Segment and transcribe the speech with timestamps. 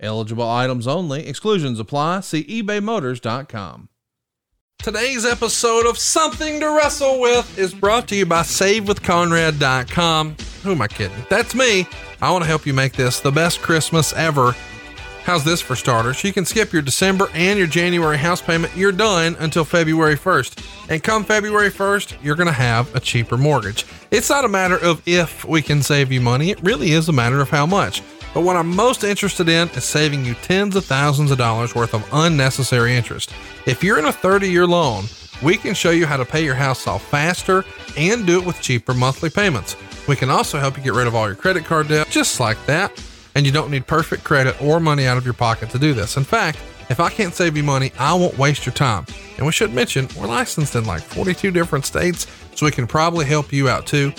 [0.00, 1.26] Eligible items only.
[1.26, 2.20] Exclusions apply.
[2.20, 3.88] See ebaymotors.com.
[4.78, 10.36] Today's episode of Something to Wrestle With is brought to you by SaveWithConrad.com.
[10.62, 11.26] Who am I kidding?
[11.28, 11.84] That's me.
[12.22, 14.54] I want to help you make this the best Christmas ever.
[15.24, 16.22] How's this for starters?
[16.24, 18.74] You can skip your December and your January house payment.
[18.76, 20.90] You're done until February 1st.
[20.90, 23.84] And come February 1st, you're going to have a cheaper mortgage.
[24.10, 27.12] It's not a matter of if we can save you money, it really is a
[27.12, 28.00] matter of how much.
[28.38, 31.92] But what I'm most interested in is saving you tens of thousands of dollars worth
[31.92, 33.32] of unnecessary interest.
[33.66, 35.06] If you're in a 30 year loan,
[35.42, 37.64] we can show you how to pay your house off faster
[37.96, 39.74] and do it with cheaper monthly payments.
[40.06, 42.64] We can also help you get rid of all your credit card debt just like
[42.66, 42.92] that.
[43.34, 46.16] And you don't need perfect credit or money out of your pocket to do this.
[46.16, 46.58] In fact,
[46.90, 49.04] if I can't save you money, I won't waste your time.
[49.38, 53.26] And we should mention, we're licensed in like 42 different states, so we can probably
[53.26, 54.12] help you out too.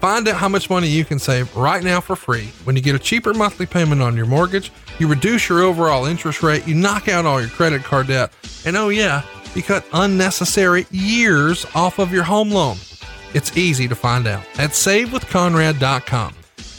[0.00, 2.94] Find out how much money you can save right now for free when you get
[2.94, 7.08] a cheaper monthly payment on your mortgage, you reduce your overall interest rate, you knock
[7.08, 8.32] out all your credit card debt,
[8.64, 9.22] and oh yeah,
[9.56, 12.76] you cut unnecessary years off of your home loan.
[13.34, 16.34] It's easy to find out at savewithconrad.com.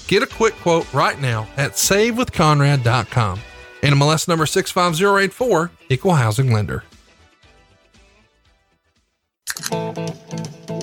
[0.07, 3.39] Get a quick quote right now at savewithconrad.com.
[3.81, 6.83] NMLS number 65084, equal housing lender.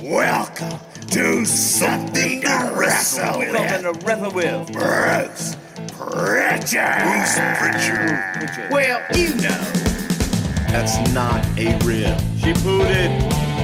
[0.03, 0.79] Welcome
[1.11, 3.57] to something to wrestle with.
[3.57, 4.73] Something to wrestle with.
[4.73, 5.57] Bruce
[5.97, 7.03] Pritchard.
[7.03, 8.71] Bruce Pritchard.
[8.71, 9.87] Well, you know.
[10.69, 12.21] That's not a rib.
[12.39, 13.56] She pooted.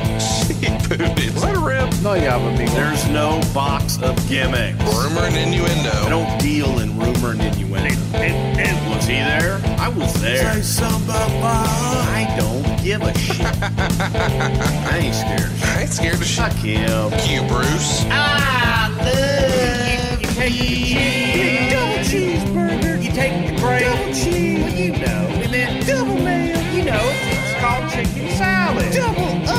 [0.47, 0.55] She
[0.89, 1.35] booted.
[1.37, 1.93] What a rip.
[2.03, 2.67] No, yeah, but me.
[2.67, 4.83] There's no box of gimmicks.
[4.85, 5.91] Rumor and innuendo.
[5.91, 7.95] I don't deal in rumor and innuendo.
[8.15, 9.61] And, and was he there?
[9.79, 10.53] I was there.
[10.55, 13.47] Say something about I don't give a shit.
[13.47, 15.51] I ain't scared.
[15.63, 16.45] I ain't scared of shit.
[16.45, 17.13] Fuck him.
[17.29, 18.05] You, Bruce.
[18.11, 21.73] I love you, you take the cheese.
[21.73, 23.03] Double cheeseburger.
[23.03, 23.83] You take the bread.
[23.83, 24.63] Double cheese.
[24.63, 25.41] Well, you know.
[25.43, 26.59] And then double mayo.
[26.73, 28.93] You know, it's called chicken salad.
[28.93, 29.52] Double onion, mother.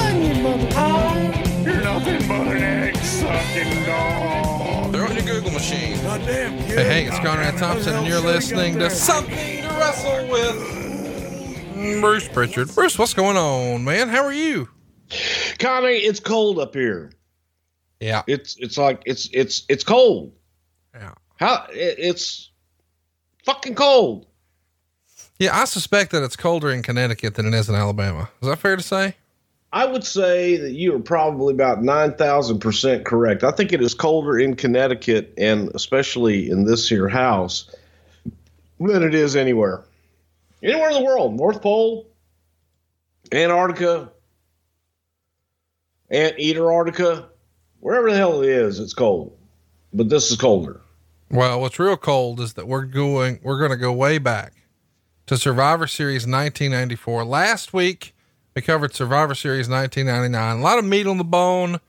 [0.74, 4.94] You're nothing but an egg sucking dog.
[4.94, 5.98] Throw it in your Google machine.
[5.98, 12.74] Hey, hey, it's Conrad Thompson, and you're listening to Something to Wrestle with Bruce Pritchard.
[12.74, 14.10] Bruce, what's going on, man?
[14.10, 14.70] How are you?
[15.60, 17.12] Connie, it's cold up here.
[18.00, 18.24] Yeah.
[18.28, 20.34] It's it's like it's it's it's cold.
[20.94, 21.14] Yeah.
[21.38, 22.52] How it, it's
[23.46, 24.28] fucking cold.
[25.40, 28.30] Yeah, I suspect that it's colder in Connecticut than it is in Alabama.
[28.42, 29.16] Is that fair to say?
[29.74, 33.44] I would say that you are probably about nine thousand percent correct.
[33.44, 37.76] I think it is colder in Connecticut and especially in this here house
[38.80, 39.84] than it is anywhere.
[40.62, 41.36] Anywhere in the world.
[41.36, 42.08] North Pole,
[43.32, 44.12] Antarctica,
[46.12, 47.30] Antarctica,
[47.80, 49.36] wherever the hell it is, it's cold.
[49.92, 50.82] But this is colder.
[51.32, 54.54] Well, what's real cold is that we're going, we're going to go way back
[55.26, 57.26] to Survivor Series 1994.
[57.26, 58.13] Last week,
[58.56, 60.60] we covered Survivor Series 1999.
[60.60, 61.80] A lot of meat on the bone.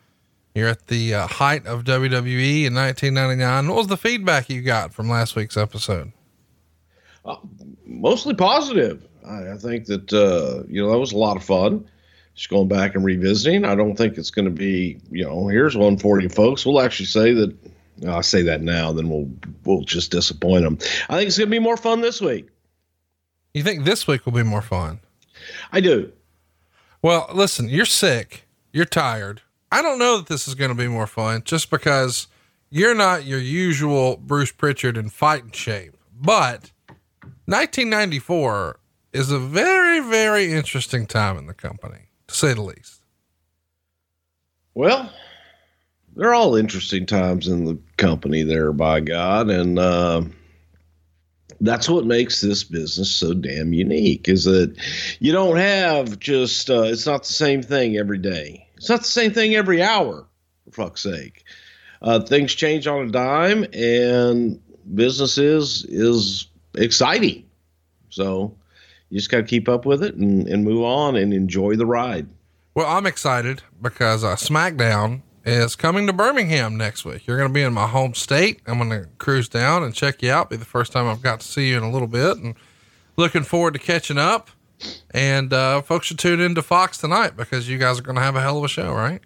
[0.55, 3.69] You're at the uh, height of WWE in 1999.
[3.69, 6.13] What was the feedback you got from last week's episode?
[7.87, 9.07] mostly positive.
[9.27, 11.89] I, I think that uh, you know that was a lot of fun.
[12.35, 13.65] Just going back and revisiting.
[13.65, 16.67] I don't think it's going to be you know here's one for you folks.
[16.67, 17.57] We'll actually say that.
[18.09, 19.31] I say that now, then we'll
[19.65, 20.79] we'll just disappoint them.
[21.09, 22.49] I think it's going to be more fun this week.
[23.55, 25.01] You think this week will be more fun?
[25.73, 26.13] I do.
[27.05, 28.47] Well, listen, you're sick.
[28.73, 29.43] You're tired.
[29.71, 32.29] I don't know that this is going to be more fun just because
[32.71, 35.99] you're not your usual Bruce Pritchard in fighting shape.
[36.19, 36.73] But
[37.45, 38.81] 1994
[39.13, 43.03] is a very, very interesting time in the company, to say the least.
[44.73, 45.13] Well,
[46.17, 50.23] they're all interesting times in the company there, by God, and uh,
[51.67, 54.29] that's what makes this business so damn unique.
[54.29, 54.77] Is that
[55.21, 58.69] you don't have just uh, it's not the same thing every day.
[58.77, 60.27] It's not the same thing every hour.
[60.65, 61.45] For fuck's sake,
[62.03, 64.61] uh, things change on a dime, and
[64.95, 67.45] business is is exciting.
[68.11, 68.57] So
[69.11, 71.87] you just got to keep up with it and, and move on and enjoy the
[71.87, 72.29] ride.
[72.75, 77.27] Well, I'm excited because uh, SmackDown is coming to Birmingham next week.
[77.27, 78.61] You're going to be in my home state.
[78.67, 80.51] I'm going to cruise down and check you out.
[80.51, 82.55] Be the first time I've got to see you in a little bit, and
[83.17, 84.51] looking forward to catching up.
[85.13, 88.37] And uh, folks should tune into Fox tonight because you guys are going to have
[88.37, 89.21] a hell of a show, right?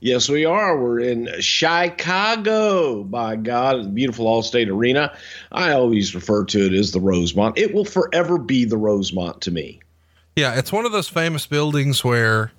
[0.00, 0.76] Yes, we are.
[0.76, 3.04] We're in Chicago.
[3.04, 5.16] By God, beautiful Allstate Arena.
[5.52, 7.56] I always refer to it as the Rosemont.
[7.56, 9.80] It will forever be the Rosemont to me.
[10.34, 12.50] Yeah, it's one of those famous buildings where,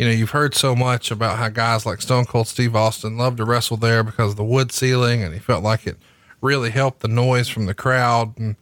[0.00, 3.36] you know, you've heard so much about how guys like Stone Cold Steve Austin loved
[3.36, 5.98] to wrestle there because of the wood ceiling and he felt like it
[6.40, 8.38] really helped the noise from the crowd.
[8.38, 8.56] And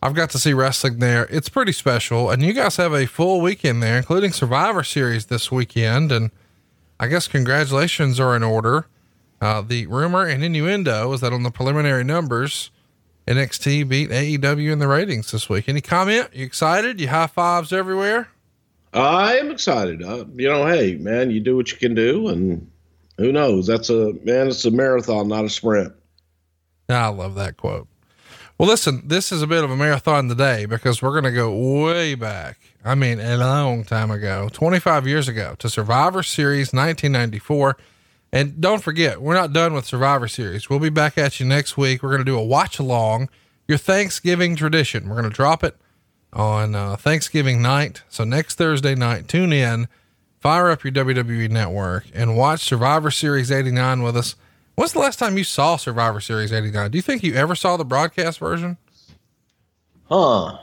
[0.00, 1.26] I've got to see wrestling there.
[1.26, 2.30] It's pretty special.
[2.30, 6.10] And you guys have a full weekend there, including Survivor Series this weekend.
[6.10, 6.30] And
[6.98, 8.86] I guess congratulations are in order.
[9.38, 12.70] Uh, the rumor and innuendo is that on the preliminary numbers,
[13.28, 15.68] NXT beat AEW in the ratings this week.
[15.68, 16.30] Any comment?
[16.32, 16.98] You excited?
[16.98, 18.28] You high fives everywhere?
[18.92, 20.02] I am excited.
[20.02, 22.70] Uh, you know, hey, man, you do what you can do, and
[23.18, 23.66] who knows?
[23.66, 24.48] That's a man.
[24.48, 25.92] It's a marathon, not a sprint.
[26.88, 27.86] I love that quote.
[28.58, 31.82] Well, listen, this is a bit of a marathon today because we're going to go
[31.84, 32.58] way back.
[32.84, 37.76] I mean, a long time ago, 25 years ago to Survivor Series 1994.
[38.32, 40.68] And don't forget, we're not done with Survivor Series.
[40.68, 42.02] We'll be back at you next week.
[42.02, 43.28] We're going to do a watch along,
[43.66, 45.08] your Thanksgiving tradition.
[45.08, 45.76] We're going to drop it
[46.32, 48.02] on uh, Thanksgiving night.
[48.08, 49.88] So next Thursday night, tune in,
[50.40, 54.36] fire up your WWE network, and watch Survivor Series 89 with us.
[54.74, 56.90] When's the last time you saw Survivor Series 89?
[56.90, 58.78] Do you think you ever saw the broadcast version?
[60.08, 60.58] Huh.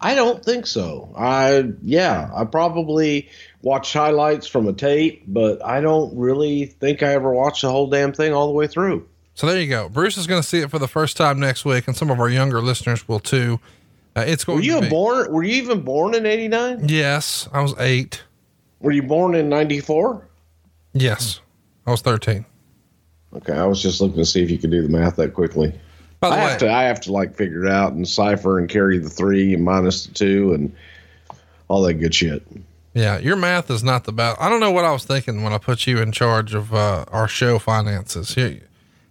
[0.00, 1.12] I don't think so.
[1.16, 3.30] I yeah, I probably
[3.62, 7.88] watched highlights from a tape, but I don't really think I ever watched the whole
[7.88, 9.08] damn thing all the way through.
[9.34, 9.88] So there you go.
[9.88, 12.20] Bruce is going to see it for the first time next week, and some of
[12.20, 13.60] our younger listeners will too.
[14.16, 14.58] Uh, it's going.
[14.58, 15.30] Were you to be, born?
[15.30, 16.88] Were you even born in '89?
[16.88, 18.22] Yes, I was eight.
[18.80, 20.26] Were you born in '94?
[20.94, 21.40] Yes,
[21.86, 22.46] I was thirteen.
[23.34, 25.74] Okay, I was just looking to see if you could do the math that quickly.
[26.20, 26.72] By the I way, have to.
[26.72, 30.06] I have to like figure it out and cipher and carry the three and minus
[30.06, 30.74] the two and
[31.68, 32.42] all that good shit.
[32.94, 34.40] yeah, your math is not the best.
[34.40, 37.04] I don't know what I was thinking when I put you in charge of uh,
[37.08, 38.34] our show finances.
[38.34, 38.60] Here,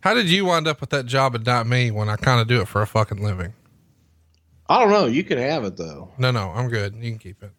[0.02, 2.48] how did you wind up with that job and not me when I kind of
[2.48, 3.54] do it for a fucking living?
[4.68, 5.06] I don't know.
[5.06, 6.12] You can have it though.
[6.18, 6.96] No, no, I'm good.
[6.96, 7.52] You can keep it.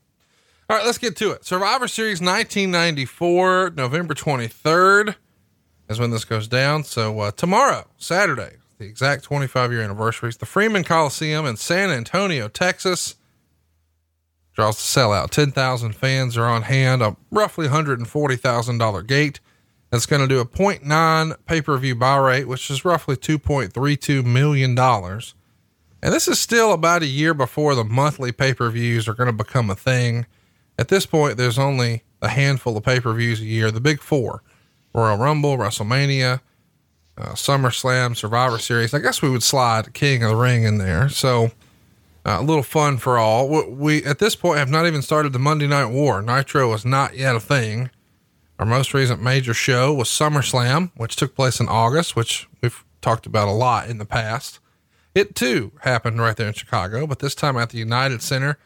[0.69, 1.45] All right, let's get to it.
[1.45, 5.15] Survivor Series 1994, November 23rd
[5.89, 6.83] is when this goes down.
[6.83, 11.91] So uh, tomorrow, Saturday, the exact 25 year anniversary, is the Freeman Coliseum in San
[11.91, 13.15] Antonio, Texas.
[14.55, 15.31] Draws the sellout.
[15.31, 17.03] 10,000 fans are on hand.
[17.03, 19.39] A roughly $140,000 gate.
[19.91, 24.25] That's going to do a 0.9 pay per view buy rate, which is roughly $2.32
[24.25, 24.75] million.
[26.07, 29.27] And this is still about a year before the monthly pay per views are going
[29.27, 30.25] to become a thing.
[30.79, 34.01] At this point, there's only a handful of pay per views a year, the big
[34.01, 34.45] four
[34.95, 36.43] Royal Rumble, WrestleMania,
[37.19, 38.95] uh, SummerSlam, Survivor Series.
[38.95, 41.09] I guess we would slide King of the Ring in there.
[41.09, 41.47] So
[42.25, 43.49] uh, a little fun for all.
[43.49, 46.23] We, we, at this point, have not even started the Monday Night War.
[46.23, 47.91] Nitro is not yet a thing.
[48.61, 53.27] Our most recent major show was SummerSlam, which took place in August, which we've talked
[53.27, 54.61] about a lot in the past.
[55.17, 58.59] It too happened right there in Chicago, but this time at the United Center.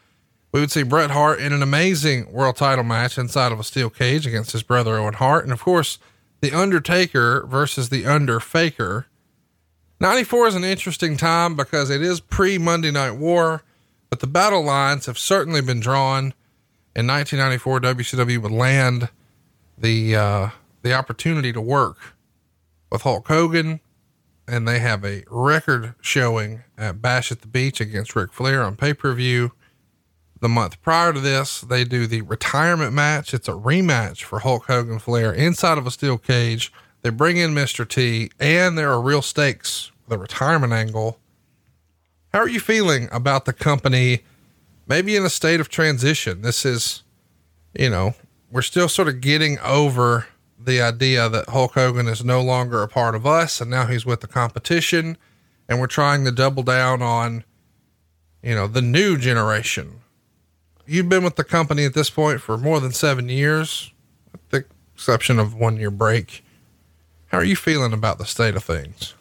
[0.51, 3.89] We would see Bret Hart in an amazing world title match inside of a steel
[3.89, 5.45] cage against his brother Owen Hart.
[5.45, 6.01] And of course,
[6.41, 9.07] The Undertaker versus The Underfaker.
[10.01, 13.63] 94 is an interesting time because it is pre Monday Night War,
[14.09, 16.35] but the battle lines have certainly been drawn.
[16.97, 19.09] In 1994, WCW would land
[19.79, 20.51] the, uh,
[20.83, 22.17] the opportunity to work
[22.91, 23.79] with Hulk Hogan,
[24.51, 28.77] and they have a record showing at Bash at the Beach against Ric Flair on
[28.77, 29.53] pay per view.
[30.41, 33.35] The month prior to this, they do the retirement match.
[33.35, 36.73] It's a rematch for Hulk Hogan Flair inside of a steel cage.
[37.03, 37.87] They bring in Mr.
[37.87, 41.19] T, and there are real stakes the retirement angle.
[42.33, 44.25] How are you feeling about the company?
[44.87, 46.43] Maybe in a state of transition.
[46.43, 47.05] This is,
[47.79, 48.15] you know,
[48.51, 50.27] we're still sort of getting over
[50.65, 54.05] the idea that Hulk Hogan is no longer a part of us and now he's
[54.05, 55.17] with the competition.
[55.69, 57.45] And we're trying to double down on,
[58.43, 60.01] you know, the new generation.
[60.87, 63.93] You've been with the company at this point for more than seven years,
[64.33, 64.65] with the
[64.95, 66.45] exception of one year break.
[67.29, 69.15] How are you feeling about the state of things?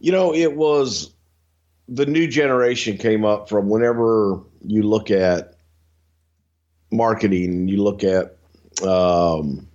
[0.00, 1.12] You know, it was
[1.88, 5.54] the new generation came up from whenever you look at
[6.90, 8.36] marketing, you look at
[8.82, 9.68] um,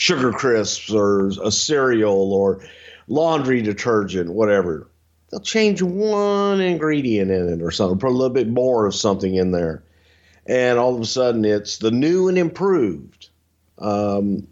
[0.00, 2.64] sugar crisps or a cereal or
[3.06, 4.88] laundry detergent, whatever.
[5.30, 9.34] They'll change one ingredient in it or something, put a little bit more of something
[9.34, 9.84] in there.
[10.46, 13.28] And all of a sudden it's the new and improved.
[13.78, 14.48] Um,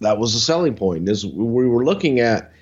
[0.00, 2.52] that was the selling point is we were looking at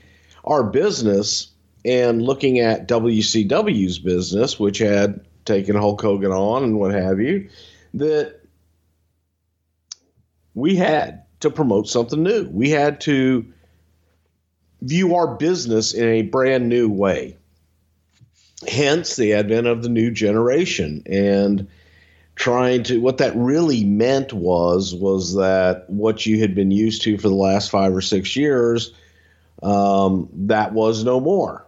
[0.44, 1.48] our business
[1.84, 7.50] and looking at WCW's business, which had taken Hulk Hogan on and what have you,
[7.92, 8.40] that
[10.54, 12.48] we had to promote something new.
[12.50, 13.46] We had to
[14.82, 17.38] view our business in a brand new way.
[18.68, 21.68] Hence the advent of the new generation and
[22.36, 27.16] trying to what that really meant was was that what you had been used to
[27.16, 28.92] for the last five or six years
[29.62, 31.64] um, that was no more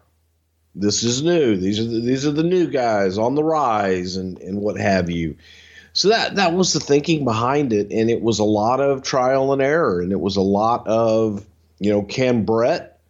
[0.75, 4.39] this is new these are the, these are the new guys on the rise and
[4.41, 5.37] and what have you
[5.97, 9.55] so that that was the thinking behind it and it was a lot of trial
[9.55, 11.45] and error and it was a lot of
[11.79, 13.01] you know can bret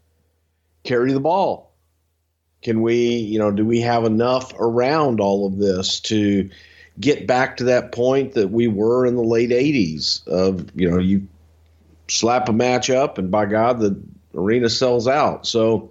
[0.84, 1.72] carry the ball?
[2.62, 6.48] Can we you know do we have enough around all of this to
[7.00, 10.98] get back to that point that we were in the late 80s of you know
[10.98, 11.26] you
[12.06, 14.00] slap a match up and by god the
[14.36, 15.44] arena sells out.
[15.44, 15.90] So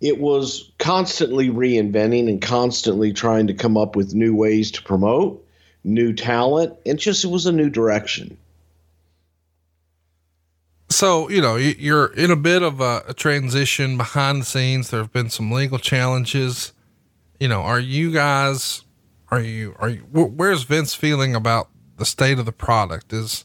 [0.00, 5.44] it was constantly reinventing and constantly trying to come up with new ways to promote
[5.84, 6.74] new talent.
[6.86, 8.36] And just it was a new direction.
[10.90, 14.90] So you know you- you're in a bit of a, a transition behind the scenes.
[14.90, 16.72] There have been some legal challenges.
[17.38, 18.82] You know are you guys
[19.30, 21.68] are you are you where's vince feeling about
[21.98, 23.12] the state of the product?
[23.12, 23.44] Is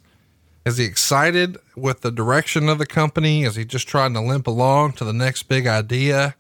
[0.66, 3.44] is he excited with the direction of the company?
[3.44, 6.36] Is he just trying to limp along to the next big idea?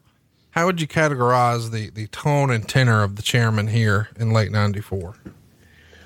[0.51, 4.51] How would you categorize the the tone and tenor of the chairman here in late
[4.51, 5.15] 94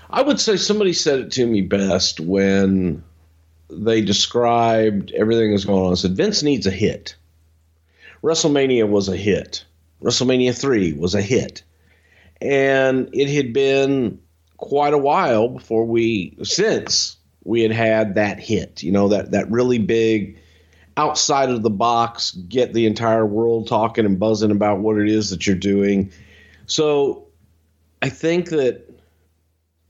[0.09, 3.03] I would say somebody said it to me best when
[3.69, 5.91] they described everything that's going on.
[5.91, 7.15] I said, Vince needs a hit.
[8.23, 9.65] WrestleMania was a hit.
[10.01, 11.63] WrestleMania 3 was a hit.
[12.39, 14.19] And it had been
[14.57, 19.51] quite a while before we, since we had had that hit, you know, that, that
[19.51, 20.39] really big
[20.95, 25.29] outside of the box, get the entire world talking and buzzing about what it is
[25.29, 26.11] that you're doing.
[26.65, 27.27] So
[28.01, 28.86] I think that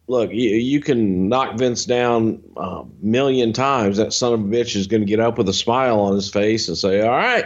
[0.08, 3.98] look, you, you can knock Vince down a million times.
[3.98, 6.30] That son of a bitch is going to get up with a smile on his
[6.30, 7.46] face and say, All right,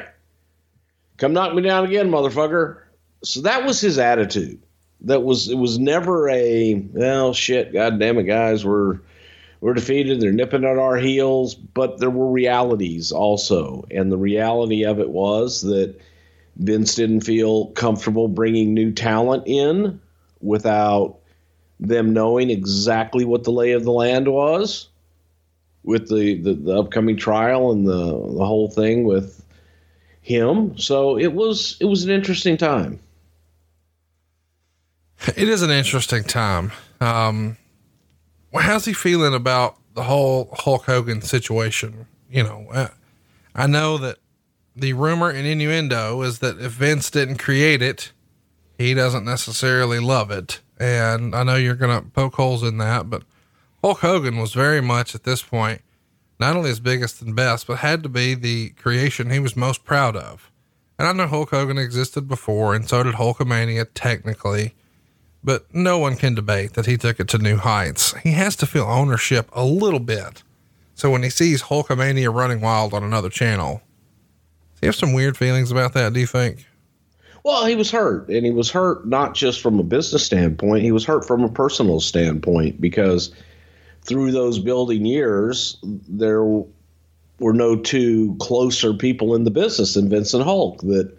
[1.18, 2.78] come knock me down again, motherfucker.
[3.24, 4.62] So that was his attitude.
[5.02, 9.00] That was it was never a well shit, god damn it, guys, we're
[9.60, 13.86] we're defeated, they're nipping at our heels, but there were realities also.
[13.92, 16.00] And the reality of it was that
[16.56, 20.02] Vince didn't feel comfortable bringing new talent in
[20.42, 21.21] without
[21.82, 24.88] them knowing exactly what the lay of the land was
[25.84, 29.44] with the, the, the upcoming trial and the, the whole thing with
[30.22, 30.78] him.
[30.78, 33.00] So it was it was an interesting time.
[35.36, 36.72] It is an interesting time.
[37.00, 37.58] Um,
[38.54, 42.08] how's he feeling about the whole Hulk Hogan situation?
[42.30, 42.88] You know, uh,
[43.54, 44.18] I know that
[44.76, 48.12] the rumor and innuendo is that if Vince didn't create it,
[48.78, 50.60] he doesn't necessarily love it.
[50.82, 53.24] And I know you're going to poke holes in that, but
[53.84, 55.82] Hulk Hogan was very much at this point,
[56.40, 59.84] not only his biggest and best, but had to be the creation he was most
[59.84, 60.52] proud of.
[60.98, 64.74] And I know Hulk Hogan existed before, and so did Hulkamania technically
[65.44, 68.14] but no one can debate that he took it to new heights.
[68.20, 70.44] He has to feel ownership a little bit.
[70.94, 73.82] So when he sees Hulkamania running wild on another channel,
[74.74, 76.68] does he have some weird feelings about that, do you think?
[77.44, 80.92] Well, he was hurt, and he was hurt not just from a business standpoint, he
[80.92, 83.34] was hurt from a personal standpoint because
[84.04, 90.44] through those building years, there were no two closer people in the business than Vincent
[90.44, 91.12] Hulk that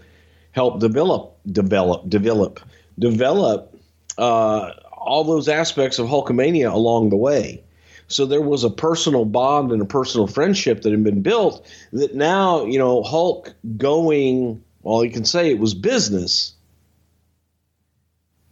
[0.52, 2.60] helped develop, develop, develop,
[2.98, 3.74] develop
[4.18, 7.62] uh, all those aspects of Hulkamania along the way.
[8.06, 12.14] So there was a personal bond and a personal friendship that had been built that
[12.14, 16.54] now, you know, Hulk going, well, you can say it was business,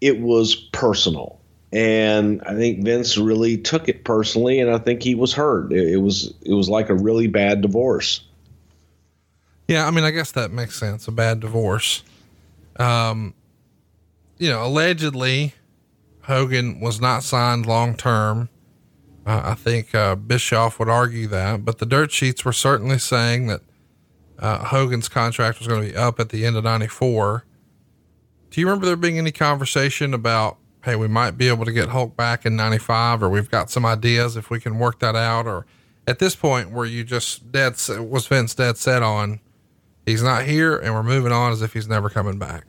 [0.00, 1.40] it was personal.
[1.72, 5.72] And I think Vince really took it personally, and I think he was hurt.
[5.72, 8.22] It, it was it was like a really bad divorce.
[9.68, 11.06] Yeah, I mean, I guess that makes sense.
[11.06, 12.02] A bad divorce.
[12.74, 13.34] Um,
[14.36, 15.54] you know, allegedly,
[16.22, 18.48] Hogan was not signed long term.
[19.24, 23.46] Uh, I think uh, Bischoff would argue that, but the dirt sheets were certainly saying
[23.46, 23.60] that
[24.40, 27.44] uh, Hogan's contract was going to be up at the end of '94.
[28.50, 31.90] Do you remember there being any conversation about, hey, we might be able to get
[31.90, 35.46] Hulk back in '95, or we've got some ideas if we can work that out,
[35.46, 35.66] or
[36.06, 39.40] at this point where you just dead was Vince dead set on
[40.06, 42.64] he's not here and we're moving on as if he's never coming back.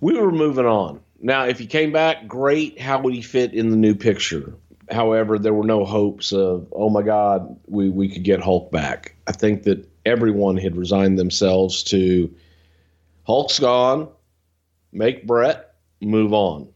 [0.00, 1.00] we were moving on.
[1.20, 2.80] Now, if he came back, great.
[2.80, 4.54] How would he fit in the new picture?
[4.90, 9.14] However, there were no hopes of, oh my God, we, we could get Hulk back.
[9.26, 12.32] I think that everyone had resigned themselves to
[13.24, 14.08] Hulk's gone.
[14.92, 16.68] Make Brett move on.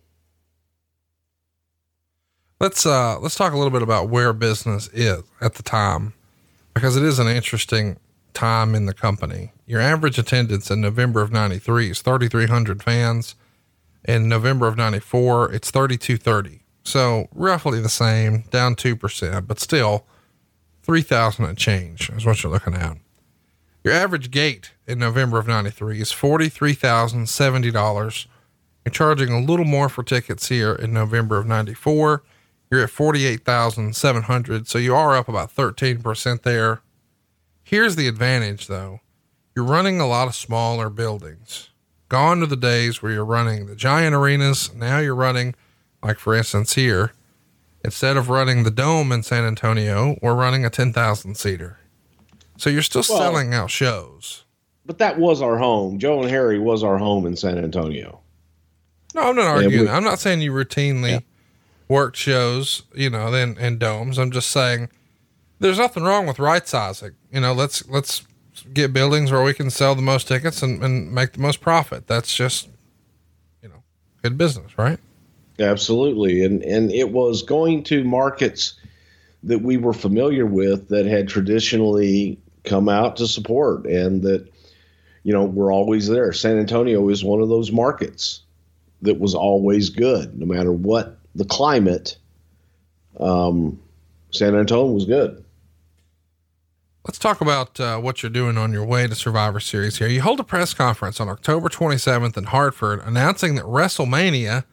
[2.59, 6.15] Let's uh let's talk a little bit about where business is at the time
[6.73, 7.99] because it is an interesting
[8.33, 9.53] time in the company.
[9.67, 13.35] Your average attendance in November of 93 is 3300 fans.
[14.05, 16.61] In November of 94, it's 3230.
[16.85, 20.07] So roughly the same, down 2%, but still
[20.83, 22.97] 3000 and change is what you're looking at.
[23.87, 28.27] Your average gate in November of 93 is $43,070.
[28.85, 32.25] You're charging a little more for tickets here in November of 94
[32.69, 34.67] you're at 48,700.
[34.67, 36.81] So you are up about 13% there.
[37.63, 39.03] Here's the advantage though.
[39.55, 41.71] You're running a lot of smaller buildings.
[42.09, 44.75] Gone to the days where you're running the giant arenas.
[44.75, 45.55] Now you're running,
[46.03, 47.13] like for instance here,
[47.85, 51.79] instead of running the dome in San Antonio, we're running a 10,000 seater.
[52.59, 54.45] So you're still Well- selling out shows.
[54.85, 55.99] But that was our home.
[55.99, 58.21] Joe and Harry was our home in San Antonio.
[59.15, 59.83] No, I'm not arguing.
[59.87, 61.19] we- I'm not saying you routinely Yeah.
[61.89, 64.17] worked shows, you know, then and domes.
[64.19, 64.89] I'm just saying
[65.59, 67.13] there's nothing wrong with right sizing.
[67.33, 68.23] You know, let's let's
[68.73, 72.07] get buildings where we can sell the most tickets and, and make the most profit.
[72.07, 72.69] That's just
[73.63, 73.83] you know,
[74.23, 74.99] good business, right?
[75.59, 76.45] Absolutely.
[76.45, 78.75] And and it was going to markets
[79.43, 84.47] that we were familiar with that had traditionally come out to support and that
[85.23, 86.33] you know we're always there.
[86.33, 88.43] San Antonio is one of those markets
[89.03, 92.17] that was always good no matter what the climate.
[93.19, 93.81] Um
[94.31, 95.43] San Antonio was good.
[97.07, 100.09] Let's talk about uh, what you're doing on your way to Survivor Series here.
[100.09, 104.65] You hold a press conference on October 27th in Hartford announcing that WrestleMania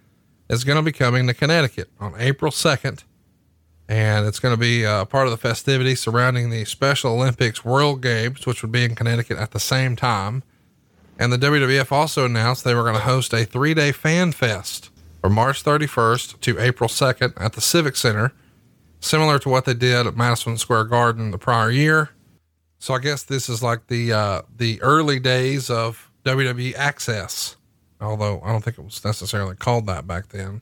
[0.49, 3.03] is going to be coming to Connecticut on April 2nd.
[3.89, 8.01] And it's going to be uh, part of the festivities surrounding the Special Olympics World
[8.01, 10.43] Games, which would be in Connecticut at the same time.
[11.19, 14.89] And the WWF also announced they were going to host a three day fan fest
[15.21, 18.33] from March 31st to April 2nd at the Civic Center,
[18.99, 22.09] similar to what they did at Madison Square Garden the prior year.
[22.79, 27.55] So I guess this is like the uh, the early days of WWE Access,
[28.01, 30.61] although I don't think it was necessarily called that back then.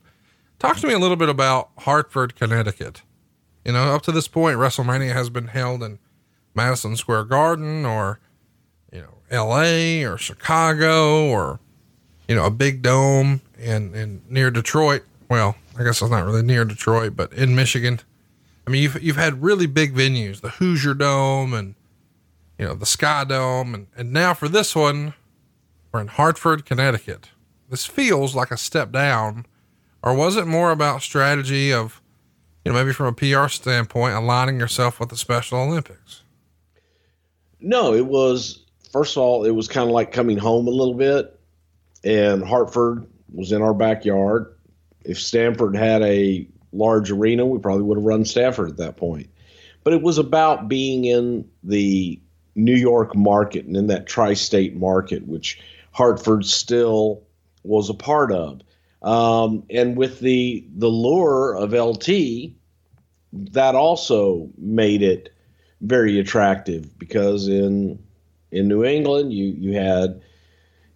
[0.60, 3.02] Talk to me a little bit about Hartford, Connecticut.
[3.64, 5.98] You know, up to this point, WrestleMania has been held in
[6.54, 8.20] Madison Square Garden or
[8.92, 10.04] you know L.A.
[10.04, 11.60] or Chicago or
[12.28, 15.02] you know a big dome in in near Detroit.
[15.28, 18.00] Well, I guess it's not really near Detroit, but in Michigan.
[18.66, 21.74] I mean, you've you've had really big venues, the Hoosier Dome and
[22.58, 25.14] you know the Sky Dome, and and now for this one,
[25.92, 27.30] we're in Hartford, Connecticut.
[27.70, 29.46] This feels like a step down,
[30.02, 32.01] or was it more about strategy of,
[32.64, 36.22] you know, maybe from a PR standpoint, aligning yourself with the Special Olympics?
[37.60, 40.94] No, it was first of all, it was kind of like coming home a little
[40.94, 41.38] bit.
[42.04, 44.54] And Hartford was in our backyard.
[45.04, 49.28] If Stamford had a large arena, we probably would have run Stamford at that point.
[49.84, 52.20] But it was about being in the
[52.54, 55.60] New York market and in that tri state market, which
[55.92, 57.22] Hartford still
[57.64, 58.60] was a part of.
[59.02, 62.52] Um, and with the the lure of LT,
[63.32, 65.34] that also made it
[65.80, 67.98] very attractive because in
[68.52, 70.22] in New England you you had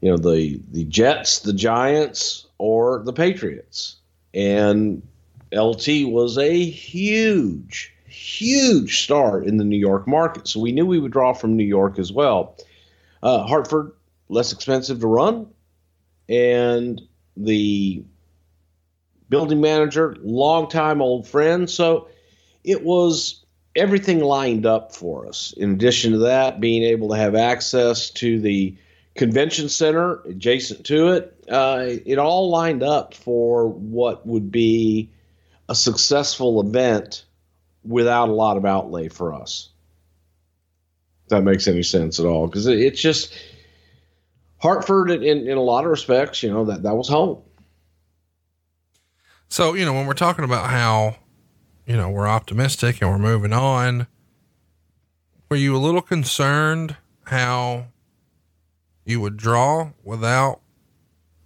[0.01, 3.97] you know the the Jets, the Giants, or the Patriots,
[4.33, 5.03] and
[5.53, 10.49] LT was a huge huge star in the New York market.
[10.49, 12.57] So we knew we would draw from New York as well.
[13.23, 13.93] Uh, Hartford
[14.29, 15.49] less expensive to run,
[16.29, 17.01] and
[17.37, 18.05] the
[19.29, 21.69] building manager, longtime old friend.
[21.69, 22.09] So
[22.65, 23.45] it was
[23.75, 25.53] everything lined up for us.
[25.57, 28.77] In addition to that, being able to have access to the
[29.15, 35.11] convention center adjacent to it, uh, it all lined up for what would be
[35.69, 37.25] a successful event
[37.85, 39.71] without a lot of outlay for us.
[41.25, 43.33] If that makes any sense at all, because it, it's just
[44.59, 47.43] Hartford, in, in a lot of respects, you know that that was home.
[49.49, 51.17] So, you know, when we're talking about how,
[51.87, 54.07] you know, we're optimistic and we're moving on,
[55.49, 57.87] were you a little concerned how
[59.05, 60.61] you would draw without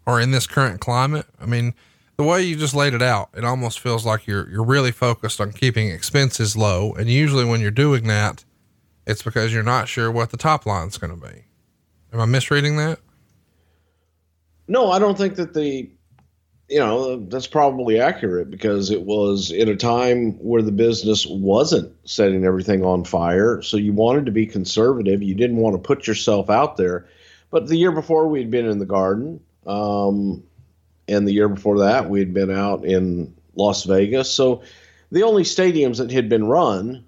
[0.06, 1.26] or in this current climate?
[1.40, 1.74] I mean,
[2.16, 5.40] the way you just laid it out, it almost feels like you're you're really focused
[5.40, 6.92] on keeping expenses low.
[6.94, 8.44] And usually when you're doing that,
[9.06, 11.44] it's because you're not sure what the top line's going to be.
[12.12, 12.98] Am I misreading that?
[14.66, 15.90] No, I don't think that the,
[16.68, 21.92] you know, that's probably accurate because it was in a time where the business wasn't
[22.08, 23.62] setting everything on fire.
[23.62, 25.22] So you wanted to be conservative.
[25.22, 27.08] You didn't want to put yourself out there.
[27.50, 30.44] But the year before, we'd been in the Garden, um,
[31.08, 34.30] and the year before that, we'd been out in Las Vegas.
[34.30, 34.62] So
[35.10, 37.04] the only stadiums that had been run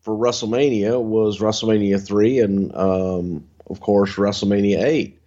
[0.00, 5.18] for WrestleMania was WrestleMania three and, um, of course, WrestleMania eight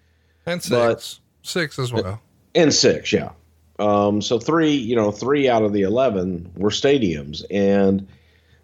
[0.45, 0.69] And six.
[0.69, 2.21] But- six as well.
[2.53, 3.32] and six, yeah.
[3.79, 8.08] Um, so three, you know, three out of the eleven were stadiums, and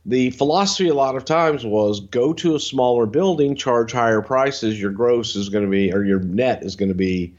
[0.06, 4.80] the philosophy a lot of times was go to a smaller building, charge higher prices.
[4.80, 7.34] Your gross is going to be, or your net is going to be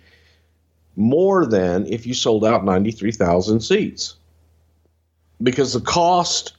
[0.97, 4.17] more than if you sold out ninety three thousand seats,
[5.43, 6.55] because the cost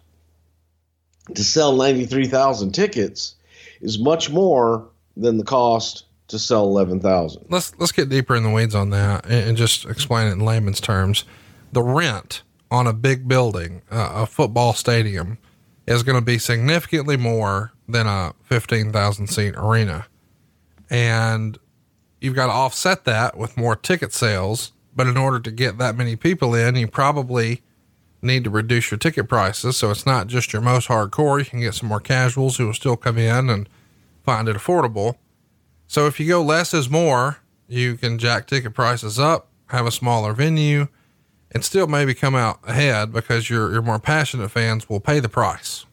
[1.35, 3.35] to sell ninety three thousand tickets
[3.81, 7.45] is much more than the cost to sell eleven thousand.
[7.49, 10.39] let's let's get deeper in the weeds on that and, and just explain it in
[10.39, 11.25] layman's terms.
[11.73, 15.37] The rent on a big building, uh, a football stadium,
[15.85, 20.07] is going to be significantly more than a fifteen thousand seat arena,
[20.89, 21.57] and
[22.21, 24.71] you've got to offset that with more ticket sales.
[24.95, 27.61] But in order to get that many people in, you probably
[28.21, 29.77] need to reduce your ticket prices.
[29.77, 31.39] So it's not just your most hardcore.
[31.39, 33.67] You can get some more casuals who will still come in and
[34.23, 35.15] find it affordable.
[35.87, 39.91] So if you go less is more, you can jack ticket prices up, have a
[39.91, 40.87] smaller venue,
[41.51, 45.29] and still maybe come out ahead because your your more passionate fans will pay the
[45.29, 45.85] price.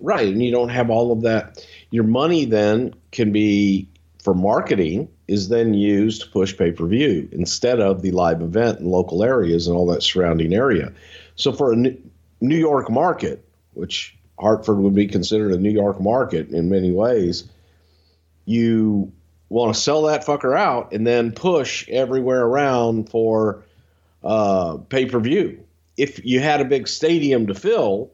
[0.00, 1.66] Right, and you don't have all of that.
[1.90, 3.88] Your money then can be
[4.22, 8.80] for marketing is then used to push pay per view instead of the live event
[8.80, 10.92] in local areas and all that surrounding area.
[11.36, 11.96] So for a New
[12.40, 17.44] New York market, which Hartford would be considered a New York market in many ways,
[18.46, 19.12] you
[19.48, 23.62] want to sell that fucker out and then push everywhere around for
[24.24, 25.62] uh, pay per view.
[25.96, 28.10] If you had a big stadium to fill,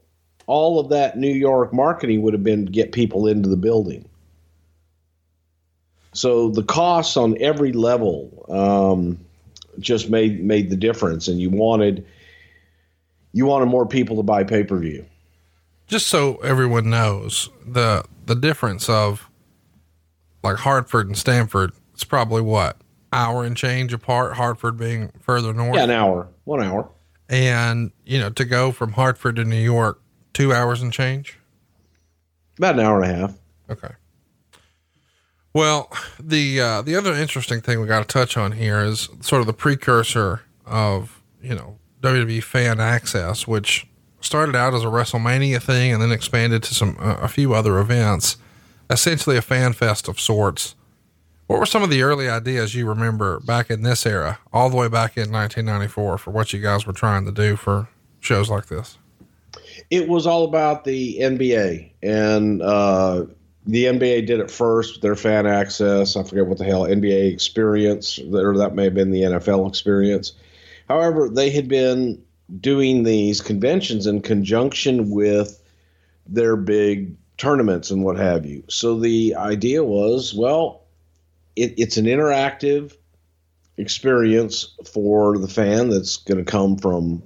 [0.46, 4.08] all of that New York marketing would have been to get people into the building.
[6.12, 9.18] So the costs on every level um,
[9.78, 12.06] just made made the difference, and you wanted
[13.32, 15.06] you wanted more people to buy pay per view.
[15.86, 19.28] Just so everyone knows the the difference of
[20.42, 22.76] like Hartford and Stamford, it's probably what
[23.12, 24.34] hour and change apart.
[24.36, 26.88] Hartford being further north, Yeah, an hour, one hour.
[27.28, 30.00] and you know to go from Hartford to New York,
[30.32, 31.38] two hours and change.
[32.58, 33.34] About an hour and a half.
[33.70, 33.94] Okay.
[35.54, 39.40] Well, the uh, the other interesting thing we got to touch on here is sort
[39.40, 43.86] of the precursor of you know WWE Fan Access, which
[44.20, 47.78] started out as a WrestleMania thing and then expanded to some uh, a few other
[47.78, 48.36] events,
[48.90, 50.74] essentially a fan fest of sorts.
[51.46, 54.76] What were some of the early ideas you remember back in this era, all the
[54.76, 57.88] way back in 1994, for what you guys were trying to do for
[58.20, 58.98] shows like this?
[59.90, 63.26] It was all about the NBA, and uh,
[63.66, 66.16] the NBA did it first their fan access.
[66.16, 70.32] I forget what the hell NBA experience, or that may have been the NFL experience.
[70.88, 72.22] However, they had been
[72.60, 75.62] doing these conventions in conjunction with
[76.26, 78.62] their big tournaments and what have you.
[78.68, 80.84] So the idea was, well,
[81.56, 82.96] it, it's an interactive
[83.76, 87.24] experience for the fan that's going to come from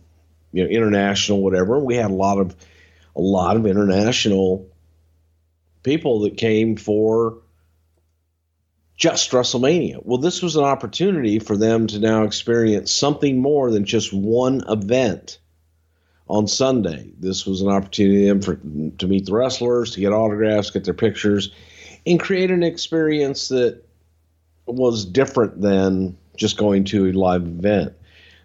[0.53, 2.57] you know international whatever we had a lot of
[3.15, 4.71] a lot of international
[5.83, 7.39] people that came for
[8.97, 10.01] just WrestleMania.
[10.03, 14.63] Well, this was an opportunity for them to now experience something more than just one
[14.67, 15.39] event
[16.29, 17.11] on Sunday.
[17.19, 18.57] This was an opportunity for
[18.99, 21.53] to meet the wrestlers, to get autographs, get their pictures,
[22.07, 23.83] and create an experience that
[24.67, 27.95] was different than just going to a live event.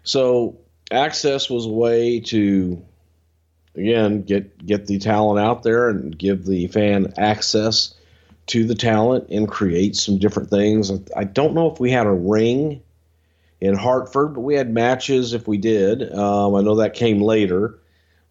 [0.04, 0.56] So
[0.90, 2.82] access was a way to
[3.74, 7.94] again get get the talent out there and give the fan access
[8.46, 10.92] to the talent and create some different things.
[11.16, 12.82] I don't know if we had a ring
[13.62, 16.12] in Hartford, but we had matches if we did.
[16.12, 17.78] Um, I know that came later,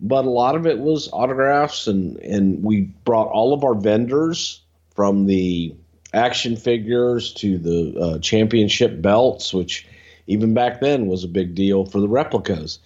[0.02, 4.60] but a lot of it was autographs and and we brought all of our vendors
[4.94, 5.74] from the
[6.14, 9.88] action figures to the uh, championship belts, which
[10.28, 12.80] even back then was a big deal for the replicas.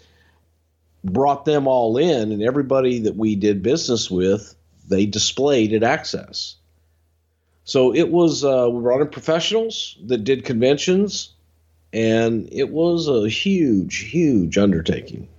[1.04, 4.54] Brought them all in, and everybody that we did business with,
[4.88, 6.58] they displayed at Access.
[7.64, 11.35] So it was uh, we brought in professionals that did conventions,
[11.96, 15.30] and it was a huge, huge undertaking.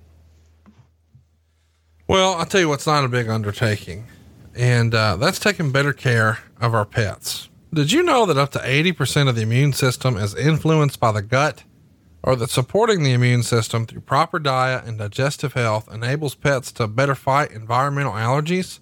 [2.09, 4.07] Well, I'll tell you what's not a big undertaking,
[4.55, 7.51] and uh, that's taking better care of our pets.
[7.75, 11.21] Did you know that up to 80% of the immune system is influenced by the
[11.21, 11.65] gut?
[12.23, 16.89] Or that supporting the immune system through proper diet and digestive health enables pets to
[16.89, 18.81] better fight environmental allergies?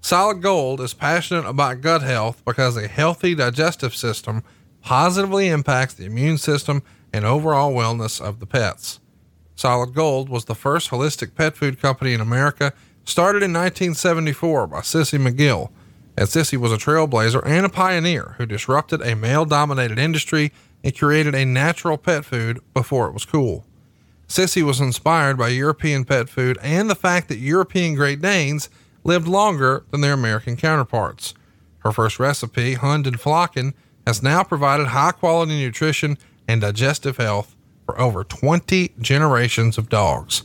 [0.00, 4.44] Solid Gold is passionate about gut health because a healthy digestive system
[4.80, 9.00] positively impacts the immune system and overall wellness of the pets.
[9.54, 12.72] Solid Gold was the first holistic pet food company in America,
[13.04, 15.70] started in 1974 by Sissy McGill.
[16.16, 20.96] And Sissy was a trailblazer and a pioneer who disrupted a male dominated industry and
[20.96, 23.66] created a natural pet food before it was cool.
[24.28, 28.70] Sissy was inspired by European pet food and the fact that European Great Danes
[29.02, 31.34] lived longer than their American counterparts.
[31.78, 33.74] Her first recipe, Hund and Flocken,
[34.06, 36.16] has now provided high quality nutrition
[36.50, 37.54] and digestive health
[37.86, 40.42] for over 20 generations of dogs.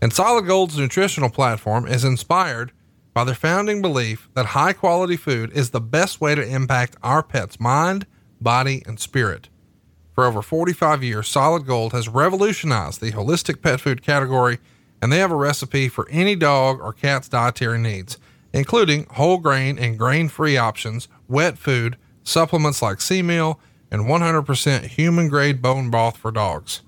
[0.00, 2.70] And Solid Gold's nutritional platform is inspired
[3.12, 7.22] by their founding belief that high quality food is the best way to impact our
[7.24, 8.06] pet's mind,
[8.40, 9.48] body, and spirit.
[10.14, 14.58] For over 45 years, Solid Gold has revolutionized the holistic pet food category,
[15.02, 18.18] and they have a recipe for any dog or cat's dietary needs,
[18.52, 23.58] including whole grain and grain free options, wet food, supplements like sea meal,
[23.90, 26.82] and 100% human grade bone broth for dogs.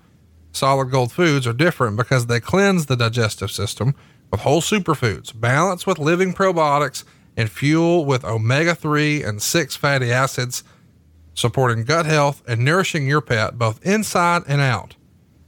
[0.52, 3.94] Solid Gold foods are different because they cleanse the digestive system
[4.30, 7.04] with whole superfoods, balance with living probiotics,
[7.36, 10.62] and fuel with omega 3 and 6 fatty acids,
[11.34, 14.96] supporting gut health and nourishing your pet both inside and out.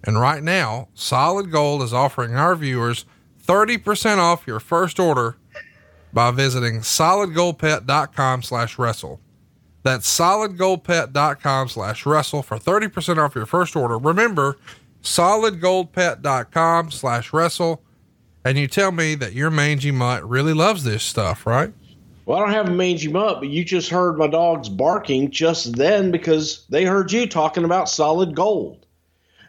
[0.02, 3.04] And right now, Solid Gold is offering our viewers
[3.46, 5.36] 30% off your first order
[6.12, 9.20] by visiting solidgoldpet.com slash wrestle.
[9.84, 13.98] That's solidgoldpet.com slash wrestle for 30% off your first order.
[13.98, 14.56] Remember,
[15.02, 17.82] solidgoldpet.com slash wrestle.
[18.46, 21.72] And you tell me that your mangy mutt really loves this stuff, right?
[22.24, 25.76] Well, I don't have a mangy mutt, but you just heard my dogs barking just
[25.76, 28.86] then because they heard you talking about solid gold.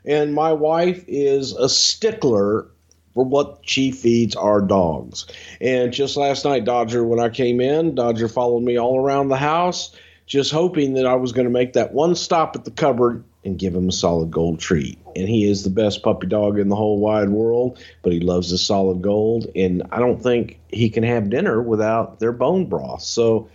[0.03, 2.67] And my wife is a stickler
[3.13, 5.25] for what she feeds our dogs.
[5.61, 9.37] And just last night, Dodger, when I came in, Dodger followed me all around the
[9.37, 9.95] house,
[10.25, 13.59] just hoping that I was going to make that one stop at the cupboard and
[13.59, 14.97] give him a solid gold treat.
[15.15, 18.49] And he is the best puppy dog in the whole wide world, but he loves
[18.49, 19.47] the solid gold.
[19.55, 23.03] And I don't think he can have dinner without their bone broth.
[23.03, 23.49] So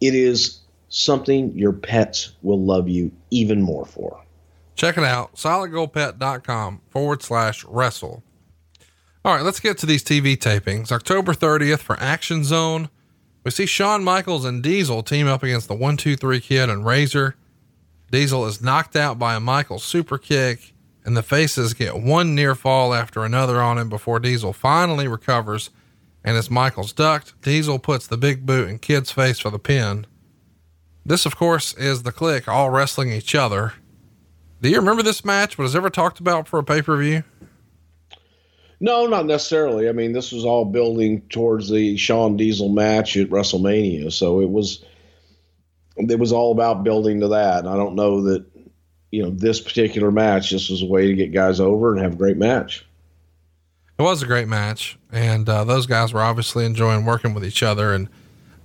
[0.00, 4.22] it is something your pets will love you even more for.
[4.74, 8.22] Check it out, solidgoldpet.com forward slash wrestle.
[9.24, 10.90] All right, let's get to these TV tapings.
[10.90, 12.90] October 30th for Action Zone.
[13.44, 17.34] We see Shawn Michaels and Diesel team up against the 123 Kid and Razor.
[18.10, 20.74] Diesel is knocked out by a Michaels super kick,
[21.04, 25.70] and the faces get one near fall after another on him before Diesel finally recovers.
[26.22, 30.06] And as Michaels ducked, Diesel puts the big boot in Kid's face for the pin.
[31.04, 33.72] This, of course, is the Kliq all wrestling each other.
[34.60, 35.58] Do you remember this match?
[35.58, 37.24] Was ever talked about for a pay per view?
[38.82, 39.88] No, not necessarily.
[39.88, 44.50] I mean, this was all building towards the Shawn Diesel match at WrestleMania, so it
[44.50, 44.84] was
[45.96, 47.64] it was all about building to that.
[47.64, 48.44] I don't know that
[49.12, 52.14] you know this particular match just was a way to get guys over and have
[52.14, 52.84] a great match.
[54.00, 57.62] It was a great match, and uh, those guys were obviously enjoying working with each
[57.62, 57.94] other.
[57.94, 58.08] And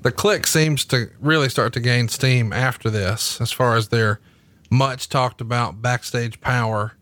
[0.01, 4.19] the Kliq seems to really start to gain steam after this, as far as their
[4.71, 6.96] much talked about backstage power.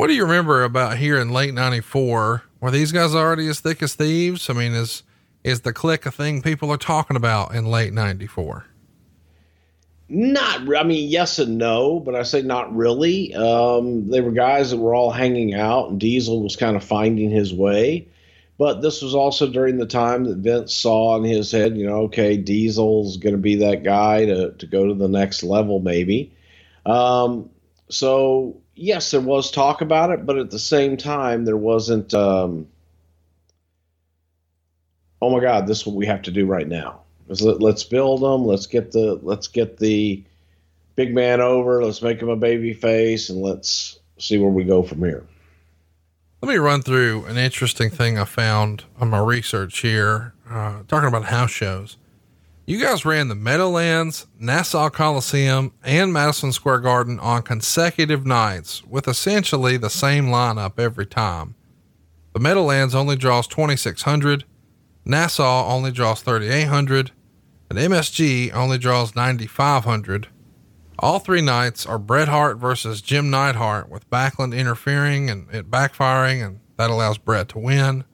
[0.00, 2.44] What do you remember about here in late '94?
[2.62, 4.48] Were these guys already as thick as thieves?
[4.48, 5.02] I mean, is
[5.44, 8.64] is the Kliq a thing people are talking about in late '94?
[10.08, 13.34] Not, I mean, yes and no, but I say not really.
[13.34, 17.28] Um, they were guys that were all hanging out, and Diesel was kind of finding
[17.28, 18.08] his way.
[18.56, 22.04] But this was also during the time that Vince saw in his head, you know,
[22.04, 26.32] okay, Diesel's going to be that guy to, to go to the next level, maybe.
[26.86, 27.50] Um,
[27.90, 32.66] so, yes, there was talk about it, but at the same time, there wasn't, um,
[35.20, 37.02] oh my God, this is what we have to do right now.
[37.28, 38.44] Let, let's build them.
[38.44, 40.20] Let's get the let's get the
[40.96, 41.84] big man over.
[41.84, 45.24] Let's make him a baby face, and let's see where we go from here.
[46.42, 51.06] Let me run through an interesting thing I found on my research here, uh, talking
[51.06, 51.98] about house shows.
[52.70, 59.08] You guys ran the Meadowlands, Nassau Coliseum, and Madison Square Garden on consecutive nights with
[59.08, 61.56] essentially the same lineup every time.
[62.32, 64.44] The Meadowlands only draws 2,600,
[65.04, 67.10] Nassau only draws 3,800,
[67.70, 70.28] and MSG only draws 9,500.
[71.00, 76.46] All three nights are Bret Hart versus Jim Neidhart, with Backlund interfering and it backfiring,
[76.46, 78.04] and that allows Bret to win.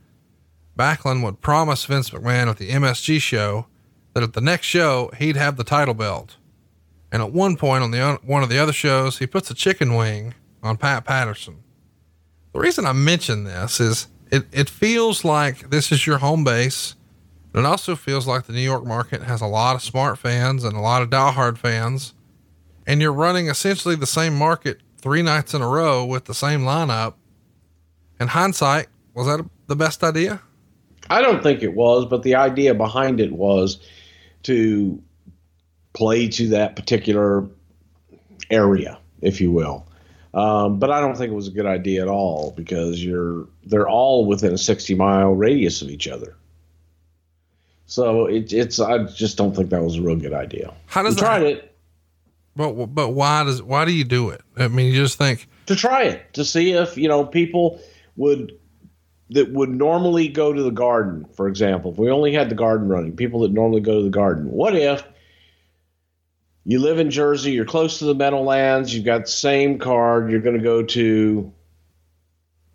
[0.78, 3.66] Backlund would promise Vince McMahon at the MSG show
[4.16, 6.38] that at the next show he'd have the title belt.
[7.12, 9.94] And at one point on the one of the other shows, he puts a chicken
[9.94, 11.62] wing on Pat Patterson.
[12.54, 16.94] The reason I mention this is it, it feels like this is your home base
[17.56, 20.76] it also feels like the New York market has a lot of smart fans and
[20.76, 22.12] a lot of diehard fans.
[22.88, 26.60] and you're running essentially the same market three nights in a row with the same
[26.60, 27.14] lineup.
[28.20, 30.40] In hindsight, was that the best idea?
[31.10, 33.78] I don't think it was, but the idea behind it was
[34.46, 35.02] to
[35.92, 37.46] play to that particular
[38.50, 39.86] area, if you will.
[40.34, 43.88] Um, but I don't think it was a good idea at all because you're they're
[43.88, 46.36] all within a 60 mile radius of each other.
[47.86, 50.74] So it, it's I just don't think that was a real good idea.
[50.86, 51.76] How does we that- tried it
[52.54, 54.42] But but why does why do you do it?
[54.56, 57.80] I mean, you just think to try it to see if you know people
[58.16, 58.52] would
[59.30, 61.92] that would normally go to the garden, for example.
[61.92, 64.50] If we only had the garden running, people that normally go to the garden.
[64.50, 65.04] What if
[66.64, 70.40] you live in Jersey, you're close to the Meadowlands, you've got the same card, you're
[70.40, 71.52] going to go to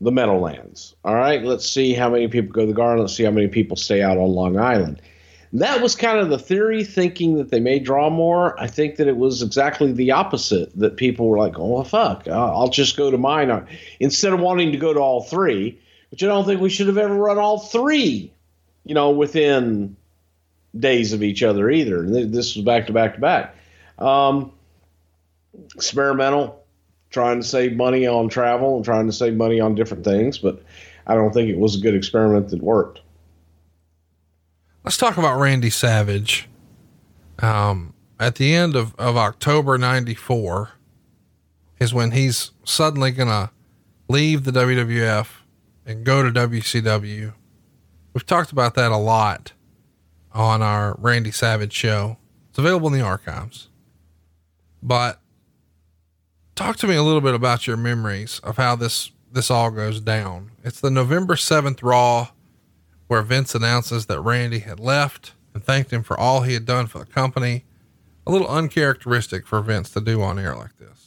[0.01, 0.95] the Meadowlands.
[1.05, 3.01] All right, let's see how many people go to the garden.
[3.01, 5.01] Let's see how many people stay out on Long Island.
[5.53, 8.59] That was kind of the theory, thinking that they may draw more.
[8.59, 10.77] I think that it was exactly the opposite.
[10.79, 13.67] That people were like, "Oh fuck, I'll just go to mine,"
[13.99, 15.77] instead of wanting to go to all three.
[16.11, 18.31] Which I don't think we should have ever run all three,
[18.85, 19.95] you know, within
[20.77, 22.03] days of each other either.
[22.03, 23.55] This was back to back to back.
[23.97, 24.51] Um,
[25.75, 26.63] experimental,
[27.09, 30.61] trying to save money on travel and trying to save money on different things, but
[31.07, 33.01] I don't think it was a good experiment that worked.
[34.83, 36.47] let's talk about Randy Savage.
[37.39, 40.71] Um, at the end of, of October 94
[41.79, 43.49] is when he's suddenly going to
[44.07, 45.27] leave the WWF
[45.91, 47.33] and go to WCW.
[48.13, 49.51] We've talked about that a lot
[50.31, 52.17] on our Randy Savage show.
[52.49, 53.69] It's available in the archives.
[54.81, 55.19] But
[56.55, 60.01] talk to me a little bit about your memories of how this this all goes
[60.01, 60.51] down.
[60.63, 62.29] It's the November 7th Raw
[63.07, 66.87] where Vince announces that Randy had left and thanked him for all he had done
[66.87, 67.65] for the company.
[68.27, 71.00] A little uncharacteristic for Vince to do on air like this.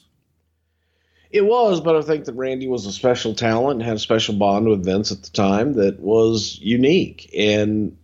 [1.34, 4.36] It was, but I think that Randy was a special talent and had a special
[4.36, 7.28] bond with Vince at the time that was unique.
[7.36, 7.96] And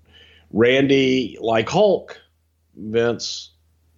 [0.53, 2.21] Randy, like Hulk,
[2.75, 3.51] Vince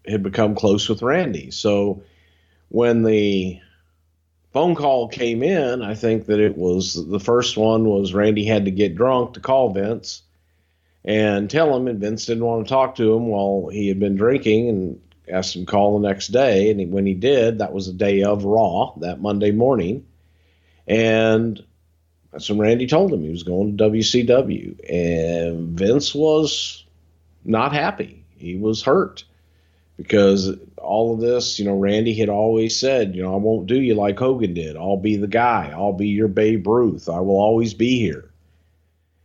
[0.07, 1.51] had become close with Randy.
[1.51, 2.03] So
[2.69, 3.59] when the
[4.53, 8.67] phone call came in, I think that it was the first one was Randy had
[8.67, 10.25] to get drunk to call Vince
[11.07, 14.15] and tell him, and Vince didn't want to talk to him while he had been
[14.15, 16.71] drinking and asked him to call the next day.
[16.71, 20.07] And he, when he did, that was the day of Raw, that Monday morning.
[20.87, 21.63] And
[22.33, 24.91] that's when Randy told him he was going to WCW.
[24.91, 26.85] And Vince was
[27.45, 28.25] not happy.
[28.37, 29.25] He was hurt
[29.97, 33.81] because all of this, you know, Randy had always said, you know, I won't do
[33.81, 34.77] you like Hogan did.
[34.77, 35.71] I'll be the guy.
[35.73, 37.09] I'll be your Babe Ruth.
[37.09, 38.29] I will always be here.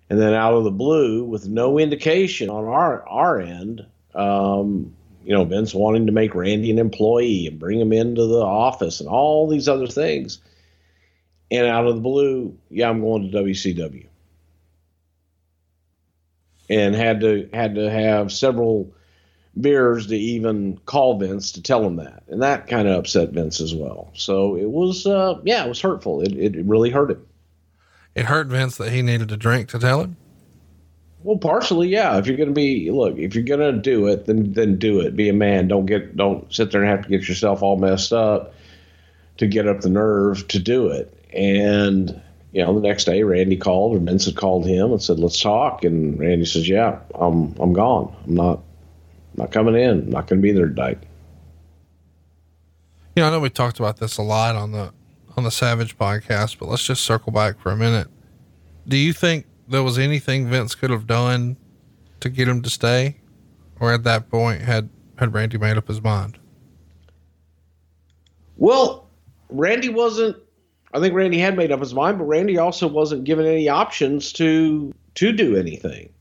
[0.10, 4.96] And then out of the blue, with no indication on our our end, um,
[5.28, 9.02] you know, Vince wanting to make Randy an employee and bring him into the office
[9.02, 10.40] and all these other things.
[11.52, 14.08] And out of the blue, yeah, I'm going to WCW.
[16.70, 18.94] And had to had to have several
[19.60, 22.24] beers to even call Vince to tell him that.
[22.30, 24.12] And that kind of upset Vince as well.
[24.14, 26.22] So it was uh yeah, it was hurtful.
[26.22, 27.26] It it really hurt him.
[28.16, 30.16] It hurt Vince that he needed a drink to tell him.
[31.28, 32.18] Well, partially, yeah.
[32.18, 35.14] If you're to be, look, if you're to do it, then then do it.
[35.14, 35.68] Be a man.
[35.68, 38.54] Don't get, don't sit there and have to get yourself all messed up
[39.36, 41.14] to get up the nerve to do it.
[41.34, 42.22] And
[42.54, 45.42] you know, the next day, Randy called, or Vince had called him and said, "Let's
[45.42, 48.16] talk." And Randy says, "Yeah, I'm, I'm gone.
[48.26, 48.62] I'm not,
[49.36, 50.04] not coming in.
[50.04, 51.00] I'm not going to be there tonight."
[53.18, 54.94] You know, I know we talked about this a lot on the
[55.36, 58.08] on the Savage podcast, but let's just circle back for a minute.
[58.88, 61.58] Do you think there was anything Vince could have done
[62.20, 63.18] to get him to stay,
[63.80, 66.38] or at that point had had Randy made up his mind?
[68.56, 69.10] Well,
[69.50, 70.38] Randy wasn't.
[70.94, 74.34] I think Randy had made up his mind, but Randy also wasn't given any options
[74.34, 76.06] to to do anything.
[76.06, 76.12] It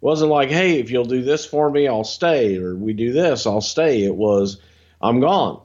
[0.00, 3.46] wasn't like, hey, if you'll do this for me, I'll stay, or we do this,
[3.46, 4.04] I'll stay.
[4.04, 4.60] It was,
[5.00, 5.62] I'm gone.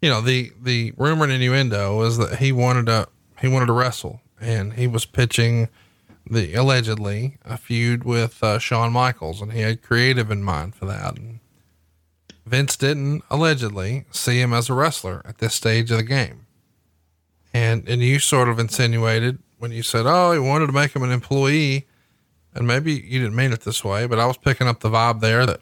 [0.00, 3.08] You know the the rumor and innuendo was that he wanted to
[3.40, 5.68] he wanted to wrestle and he was pitching
[6.28, 10.86] the allegedly a feud with uh, Shawn Michaels and he had creative in mind for
[10.86, 11.18] that.
[11.18, 11.40] And
[12.46, 16.46] Vince didn't allegedly see him as a wrestler at this stage of the game.
[17.52, 21.02] And and you sort of insinuated when you said, "Oh, he wanted to make him
[21.02, 21.88] an employee,"
[22.54, 25.20] and maybe you didn't mean it this way, but I was picking up the vibe
[25.20, 25.60] there that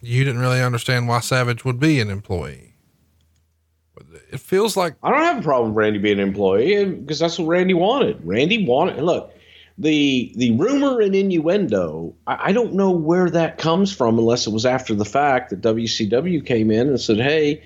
[0.00, 2.67] you didn't really understand why Savage would be an employee.
[4.30, 7.38] It feels like I don't have a problem with Randy being an employee because that's
[7.38, 8.20] what Randy wanted.
[8.24, 9.32] Randy wanted, look,
[9.78, 14.52] the the rumor and innuendo, I, I don't know where that comes from unless it
[14.52, 17.62] was after the fact that WCW came in and said, "Hey,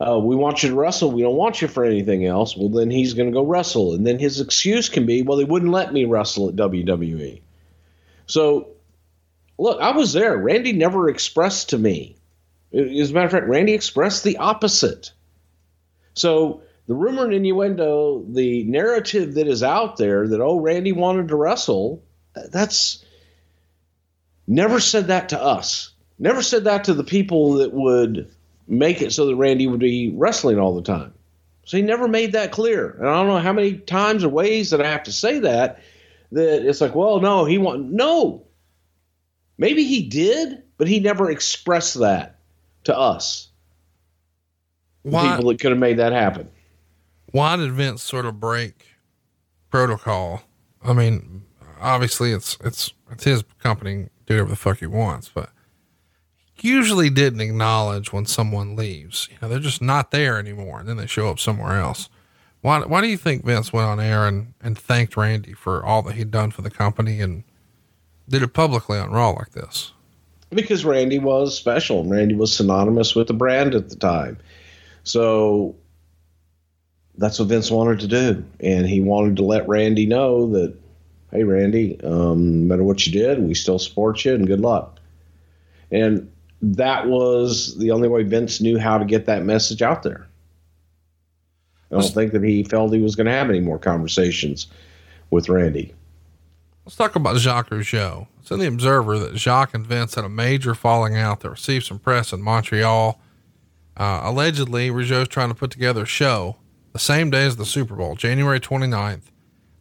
[0.00, 1.10] uh, we want you to wrestle.
[1.10, 4.06] We don't want you for anything else." Well, then he's going to go wrestle, and
[4.06, 7.40] then his excuse can be, "Well, they wouldn't let me wrestle at WWE."
[8.26, 8.68] So,
[9.58, 10.36] look, I was there.
[10.36, 12.16] Randy never expressed to me.
[12.72, 15.12] As a matter of fact, Randy expressed the opposite.
[16.16, 21.28] So the rumor and innuendo, the narrative that is out there that oh Randy wanted
[21.28, 22.02] to wrestle,
[22.34, 23.04] that's
[24.46, 25.92] never said that to us.
[26.18, 28.30] Never said that to the people that would
[28.66, 31.12] make it so that Randy would be wrestling all the time.
[31.64, 32.90] So he never made that clear.
[32.90, 35.80] And I don't know how many times or ways that I have to say that
[36.32, 38.46] that it's like, well, no, he want no.
[39.58, 42.38] Maybe he did, but he never expressed that
[42.84, 43.45] to us.
[45.10, 46.48] Why, people that could have made that happen.
[47.30, 48.86] why did Vince sort of break
[49.70, 50.42] protocol?
[50.82, 51.44] I mean,
[51.80, 55.50] obviously it's, it's, it's his company, do whatever the fuck he wants, but
[56.54, 59.28] he usually didn't acknowledge when someone leaves.
[59.30, 62.08] You know, they're just not there anymore and then they show up somewhere else.
[62.62, 66.02] Why, why do you think Vince went on air and, and thanked Randy for all
[66.02, 67.44] that he'd done for the company and
[68.28, 69.92] did it publicly on Raw like this?
[70.50, 72.04] because Randy was special.
[72.04, 74.38] Randy was synonymous with the brand at the time.
[75.06, 75.76] So
[77.16, 78.44] that's what Vince wanted to do.
[78.58, 80.76] And he wanted to let Randy know that,
[81.30, 84.98] hey, Randy, um, no matter what you did, we still support you and good luck.
[85.92, 86.30] And
[86.60, 90.26] that was the only way Vince knew how to get that message out there.
[91.92, 94.66] I don't think that he felt he was going to have any more conversations
[95.30, 95.94] with Randy.
[96.84, 98.26] Let's talk about Jacques Rougeau.
[98.40, 101.86] It's in the Observer that Jacques and Vince had a major falling out that received
[101.86, 103.20] some press in Montreal.
[103.96, 106.56] Uh, allegedly, Rougeau's trying to put together a show
[106.92, 109.30] the same day as the Super Bowl, January 29th,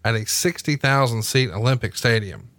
[0.04, 2.50] at a 60,000 seat Olympic stadium.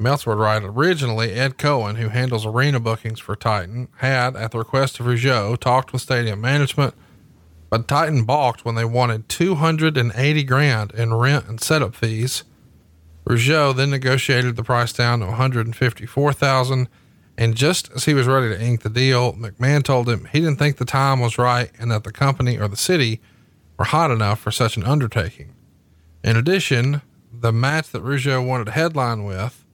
[0.00, 4.58] Meltzer would write originally, Ed Cohen, who handles arena bookings for Titan, had, at the
[4.58, 6.94] request of Rougeau, talked with stadium management,
[7.70, 12.44] but Titan balked when they wanted 280 grand in rent and setup fees.
[13.24, 16.88] Rougeau then negotiated the price down to 154,000
[17.42, 20.60] and just as he was ready to ink the deal, McMahon told him he didn't
[20.60, 23.20] think the time was right and that the company or the city
[23.76, 25.52] were hot enough for such an undertaking.
[26.22, 29.64] In addition, the match that Rougeau wanted to headline with,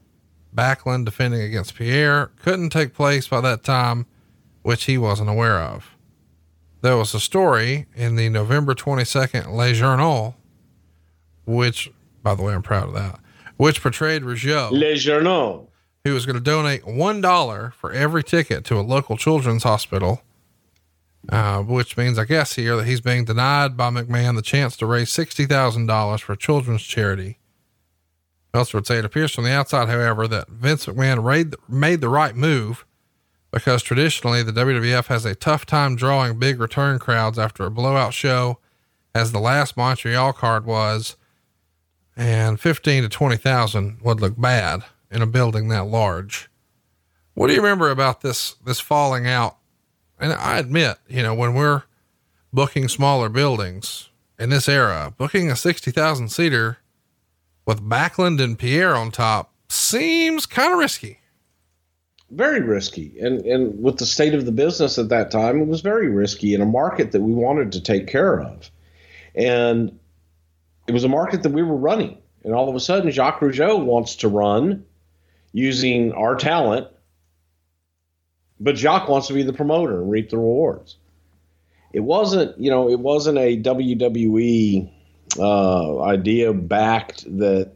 [0.55, 4.07] Backlund defending against Pierre, couldn't take place by that time,
[4.63, 5.95] which he wasn't aware of.
[6.81, 10.37] There was a story in the November 22nd Le Journal,
[11.45, 11.93] which,
[12.23, 13.21] by the way, I'm proud of that,
[13.59, 15.68] which portrayed Rougeau Le Journal.
[16.05, 20.23] Who was going to donate one dollar for every ticket to a local children's hospital.
[21.29, 24.87] Uh, which means, I guess, here that he's being denied by McMahon the chance to
[24.87, 27.39] raise sixty thousand dollars for a children's charity.
[28.55, 32.35] Meltzer would say it appears from the outside, however, that Vince McMahon made, the right
[32.35, 32.87] move
[33.51, 38.15] because traditionally the WWF has a tough time drawing big return crowds after a blowout
[38.15, 38.59] show,
[39.15, 41.17] as the last Montreal card was,
[42.17, 46.49] and fifteen to twenty thousand would look bad in a building that large.
[47.35, 49.57] What do you remember about this this falling out?
[50.21, 51.85] And I admit, you know, when we're
[52.53, 56.79] booking smaller buildings in this era, booking a sixty thousand seater
[57.67, 61.21] with Backlund and Pierre on top seems kind of risky.
[62.31, 65.81] very risky and and with the state of the business at that time it was
[65.83, 68.71] very risky in a market that we wanted to take care of
[69.35, 69.99] and
[70.87, 73.83] it was a market that we were running and all of a sudden Jacques Rougeau
[73.83, 74.85] wants to run
[75.59, 76.89] using our talent
[78.61, 80.97] but Jacques wants to be the promoter and reap the rewards
[81.93, 84.91] it wasn't you know it wasn't a WWE
[85.39, 87.73] uh, idea backed that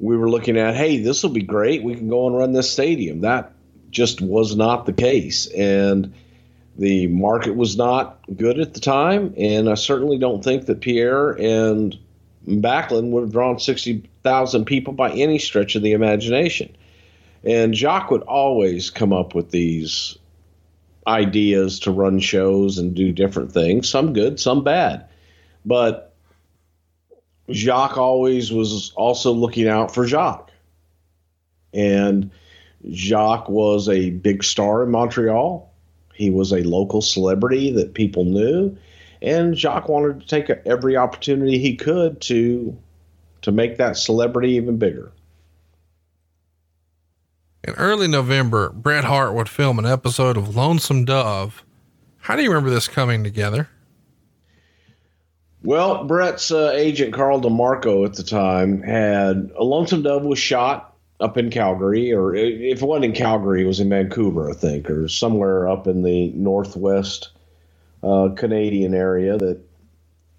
[0.00, 1.82] we were looking at, hey, this will be great.
[1.82, 3.20] We can go and run this stadium.
[3.20, 3.52] That
[3.90, 5.46] just was not the case.
[5.46, 6.14] And
[6.76, 9.34] the market was not good at the time.
[9.36, 11.96] And I certainly don't think that Pierre and
[12.46, 16.74] Backlund would have drawn 60,000 people by any stretch of the imagination.
[17.44, 20.18] And Jacques would always come up with these
[21.06, 25.06] ideas to run shows and do different things, some good, some bad.
[25.64, 26.14] But
[27.50, 30.52] Jacques always was also looking out for Jacques.
[31.72, 32.30] And
[32.90, 35.72] Jacques was a big star in Montreal.
[36.14, 38.76] He was a local celebrity that people knew.
[39.22, 42.76] And Jacques wanted to take every opportunity he could to
[43.42, 45.12] to make that celebrity even bigger.
[47.62, 51.62] In early November, Bret Hart would film an episode of Lonesome Dove.
[52.20, 53.68] How do you remember this coming together?
[55.62, 60.94] Well, Bret's uh, agent Carl DeMarco at the time had a lonesome dove was shot
[61.20, 64.88] up in Calgary, or if it wasn't in Calgary, it was in Vancouver, I think,
[64.88, 67.28] or somewhere up in the northwest
[68.02, 69.36] uh, Canadian area.
[69.36, 69.60] That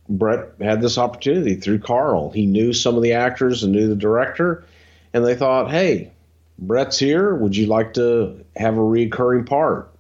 [0.09, 2.32] Bret had this opportunity through Carl.
[2.32, 4.65] He knew some of the actors and knew the director,
[5.13, 6.11] and they thought, "Hey,
[6.62, 7.36] Bret's here.
[7.36, 9.91] Would you like to have a recurring part?"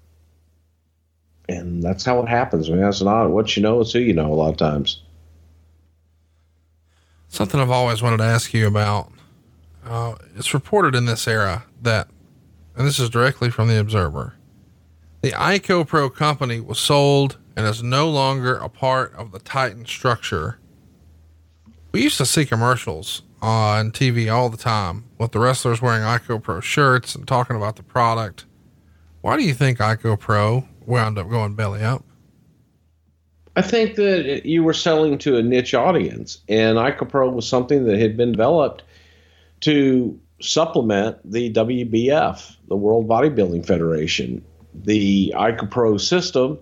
[1.49, 2.69] And that's how it happens.
[2.69, 4.31] I mean, that's not what you know; it's who you know.
[4.31, 5.01] A lot of times.
[7.27, 9.11] Something I've always wanted to ask you about.
[9.85, 12.07] Uh, it's reported in this era that,
[12.75, 14.35] and this is directly from the Observer,
[15.21, 19.85] the ICO Pro company was sold and is no longer a part of the Titan
[19.85, 20.57] structure.
[21.91, 26.41] We used to see commercials on TV all the time with the wrestlers wearing ICO
[26.41, 28.45] Pro shirts and talking about the product.
[29.21, 32.05] Why do you think ICO Pro wound up going belly up?
[33.57, 37.99] I think that you were selling to a niche audience, and IcoPro was something that
[37.99, 38.83] had been developed
[39.61, 44.43] to supplement the WBF, the World Bodybuilding Federation.
[44.73, 46.57] The IcoPro system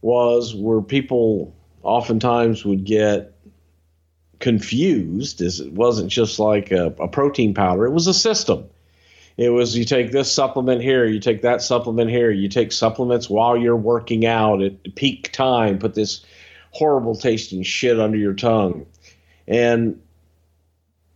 [0.00, 3.31] was where people oftentimes would get
[4.42, 8.68] confused, as it wasn't just like a, a protein powder; it was a system.
[9.38, 13.30] It was you take this supplement here, you take that supplement here, you take supplements
[13.30, 16.22] while you're working out at peak time, put this
[16.72, 18.84] horrible tasting shit under your tongue.
[19.48, 20.02] And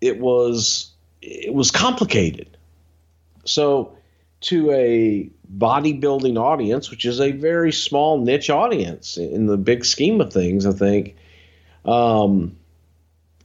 [0.00, 2.56] it was it was complicated.
[3.44, 3.96] So
[4.42, 10.20] to a bodybuilding audience, which is a very small niche audience in the big scheme
[10.20, 11.16] of things, I think
[11.84, 12.56] um,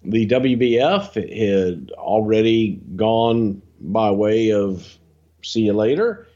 [0.04, 4.98] the WBF had already gone by way of
[5.44, 6.28] see you later.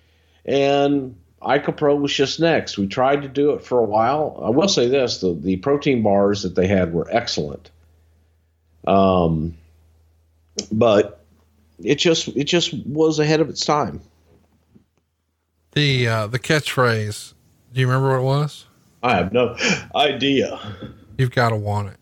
[0.45, 2.78] And IcoPro was just next.
[2.78, 4.39] We tried to do it for a while.
[4.43, 7.72] I will say this: the the protein bars that they had were excellent.
[8.88, 9.55] Um,
[10.72, 11.24] but
[11.84, 14.01] it just it just was ahead of its time.
[15.72, 17.34] The uh, the catchphrase.
[17.74, 18.66] Do you remember what it was?
[19.03, 19.55] I have no
[19.95, 20.59] idea.
[21.18, 21.97] You've got to want it.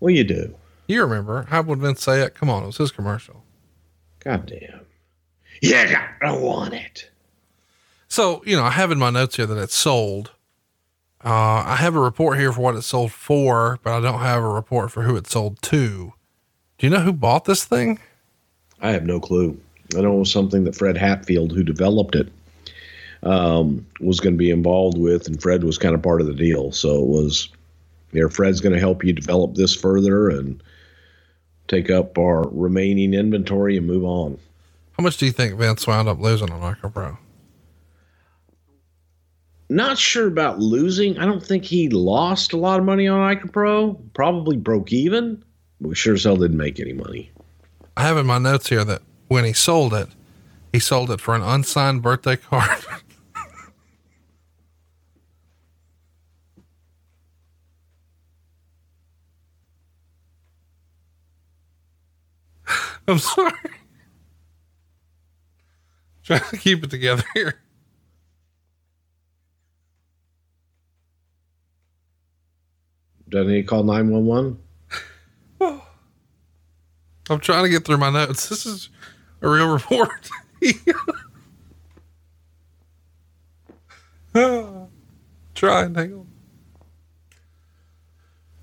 [0.00, 0.54] Well, you do.
[0.86, 1.46] You remember?
[1.48, 2.34] How would Vince say it?
[2.34, 3.42] Come on, it was his commercial.
[4.20, 4.80] God damn.
[5.62, 7.10] Yeah, I want it.
[8.08, 10.32] So, you know, I have in my notes here that it's sold.
[11.24, 14.42] Uh, I have a report here for what it sold for, but I don't have
[14.42, 16.12] a report for who it sold to.
[16.78, 17.98] Do you know who bought this thing?
[18.82, 19.58] I have no clue.
[19.96, 22.28] I know it was something that Fred Hatfield, who developed it,
[23.22, 26.34] um, was going to be involved with, and Fred was kind of part of the
[26.34, 26.72] deal.
[26.72, 27.48] So it was,
[28.14, 30.62] there, Fred's going to help you develop this further and
[31.68, 34.38] take up our remaining inventory and move on.
[34.92, 37.18] How much do you think Vince wound up losing on IcoPro?
[39.68, 41.18] Not sure about losing.
[41.18, 43.98] I don't think he lost a lot of money on IcoPro.
[44.14, 45.42] Probably broke even.
[45.80, 47.30] But we sure as hell didn't make any money.
[47.96, 50.08] I have in my notes here that when he sold it,
[50.72, 52.84] he sold it for an unsigned birthday card.
[63.08, 63.52] I'm sorry.
[66.22, 67.60] Trying to keep it together here.
[73.28, 74.58] Doesn't he call 911?
[77.30, 78.48] I'm trying to get through my notes.
[78.48, 78.88] This is
[79.42, 80.30] a real report.
[84.34, 86.26] Try and hang on.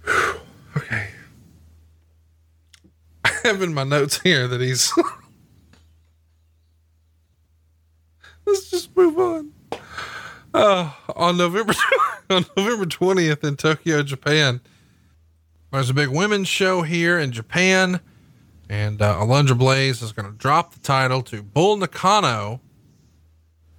[0.03, 0.41] Whew.
[0.77, 1.07] Okay.
[3.23, 4.93] I have in my notes here that he's.
[8.45, 9.51] Let's just move on.
[10.53, 11.73] Uh, on November
[12.29, 14.61] on November 20th in Tokyo, Japan,
[15.71, 18.01] there's a big women's show here in Japan.
[18.69, 22.61] And uh, Alundra Blaze is going to drop the title to Bull Nakano.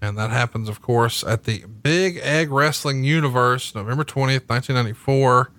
[0.02, 5.50] And that happens, of course, at the Big Egg Wrestling Universe, November 20th, 1994.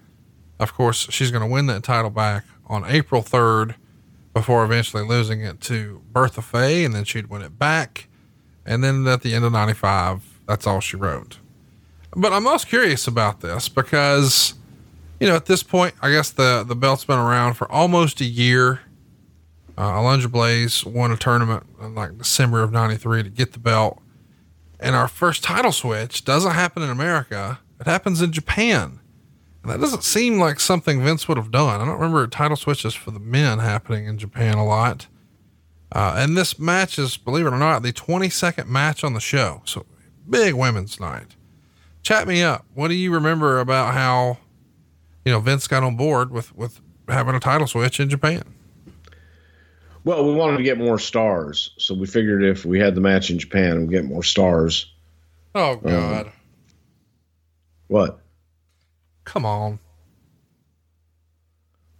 [0.60, 3.76] Of course, she's going to win that title back on April 3rd
[4.34, 6.84] before eventually losing it to Bertha Faye.
[6.84, 8.08] And then she'd win it back.
[8.66, 11.40] And then at the end of 95, that's all she wrote.
[12.16, 14.54] But I'm most curious about this because,
[15.20, 18.26] you know, at this point, I guess the, the belt's been around for almost a
[18.26, 18.82] year.
[19.78, 24.00] Uh, Alundra Blaze won a tournament in like December of 93 to get the belt.
[24.80, 27.60] And our first title switch doesn't happen in America.
[27.80, 29.00] It happens in Japan.
[29.66, 31.80] That doesn't seem like something Vince would have done.
[31.80, 35.08] I don't remember title switches for the men happening in Japan a lot.
[35.92, 39.62] Uh, and this match is, believe it or not, the 22nd match on the show.
[39.66, 39.86] So
[40.30, 41.36] big women's night.
[42.02, 42.66] Chat me up.
[42.74, 44.40] What do you remember about how
[45.26, 48.44] you know, Vince got on board with, with having a title switch in Japan.
[50.04, 53.30] Well, we wanted to get more stars, so we figured if we had the match
[53.30, 54.92] in Japan, we'd get more stars.
[55.56, 56.32] Oh God.
[57.88, 58.20] What?
[59.26, 59.80] Come on.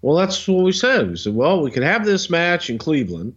[0.02, 1.10] Well, that's what we said.
[1.10, 3.36] We said, well, we could have this match in Cleveland,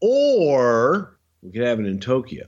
[0.00, 2.46] or we could have it in Tokyo.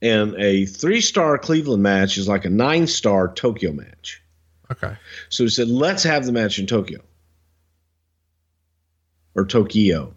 [0.00, 4.22] And a three star Cleveland match is like a nine star Tokyo match.
[4.70, 4.96] Okay.
[5.28, 7.00] So we said, let's have the match in Tokyo
[9.34, 10.14] or Tokyo.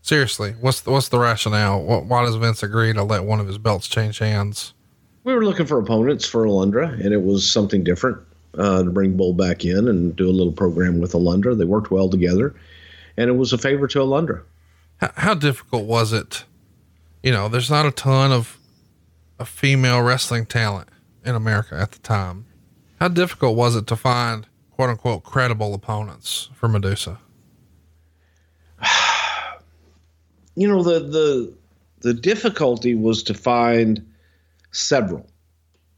[0.00, 1.82] Seriously, what's the, what's the rationale?
[1.82, 4.72] What, why does Vince agree to let one of his belts change hands?
[5.24, 8.18] We were looking for opponents for Alundra, and it was something different
[8.54, 11.56] uh, to bring Bull back in and do a little program with Alundra.
[11.56, 12.54] They worked well together,
[13.16, 14.42] and it was a favor to Alundra.
[14.98, 16.44] How, how difficult was it?
[17.22, 18.58] You know, there's not a ton of,
[19.38, 20.88] of female wrestling talent
[21.24, 22.46] in America at the time.
[23.00, 27.18] How difficult was it to find quote unquote credible opponents for Medusa?
[30.54, 31.54] you know the the
[32.00, 34.06] the difficulty was to find
[34.70, 35.26] several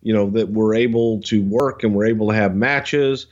[0.02, 3.26] you know that were able to work and were able to have matches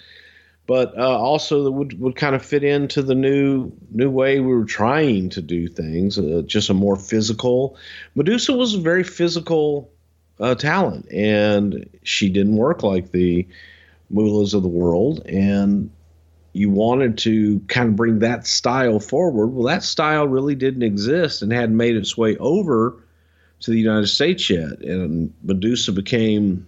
[0.69, 4.55] but uh, also that would, would kind of fit into the new new way we
[4.55, 7.77] were trying to do things uh, just a more physical
[8.15, 9.91] medusa was a very physical
[10.41, 13.47] uh, talent and she didn't work like the
[14.13, 15.91] Moolahs of the world and
[16.57, 19.49] you wanted to kind of bring that style forward.
[19.49, 22.97] Well, that style really didn't exist and hadn't made its way over
[23.61, 24.79] to the United States yet.
[24.81, 26.67] And Medusa became,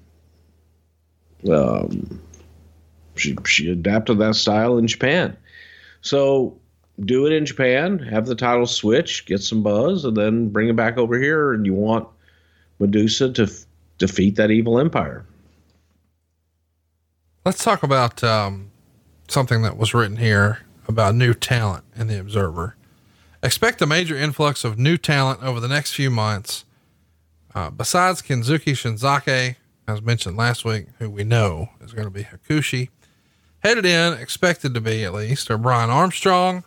[1.51, 2.20] um,
[3.16, 5.36] she, she adapted that style in Japan.
[6.01, 6.59] So
[7.05, 10.76] do it in Japan, have the title switch, get some buzz, and then bring it
[10.76, 11.53] back over here.
[11.53, 12.09] And you want
[12.78, 13.66] Medusa to f-
[13.99, 15.24] defeat that evil empire.
[17.45, 18.70] Let's talk about um,
[19.28, 22.76] something that was written here about new talent in the Observer.
[23.43, 26.64] Expect a major influx of new talent over the next few months.
[27.55, 32.24] Uh, besides Kensuke Shinzaki, as mentioned last week, who we know is going to be
[32.24, 32.90] Hakushi,
[33.61, 36.64] headed in, expected to be at least, are Brian Armstrong.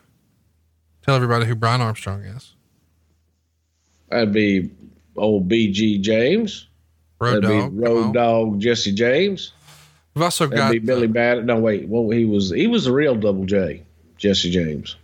[1.04, 2.54] Tell everybody who Brian Armstrong is.
[4.10, 4.72] That'd be
[5.16, 6.68] old BG James.
[7.20, 7.72] Road That'd Dog.
[7.72, 8.14] be Road.
[8.14, 9.54] Dog Jesse James.
[10.14, 11.46] We've also That'd got be Billy uh, Bad.
[11.46, 11.88] No, wait.
[11.88, 13.84] Well, he was he was the real Double J,
[14.18, 14.98] Jesse James.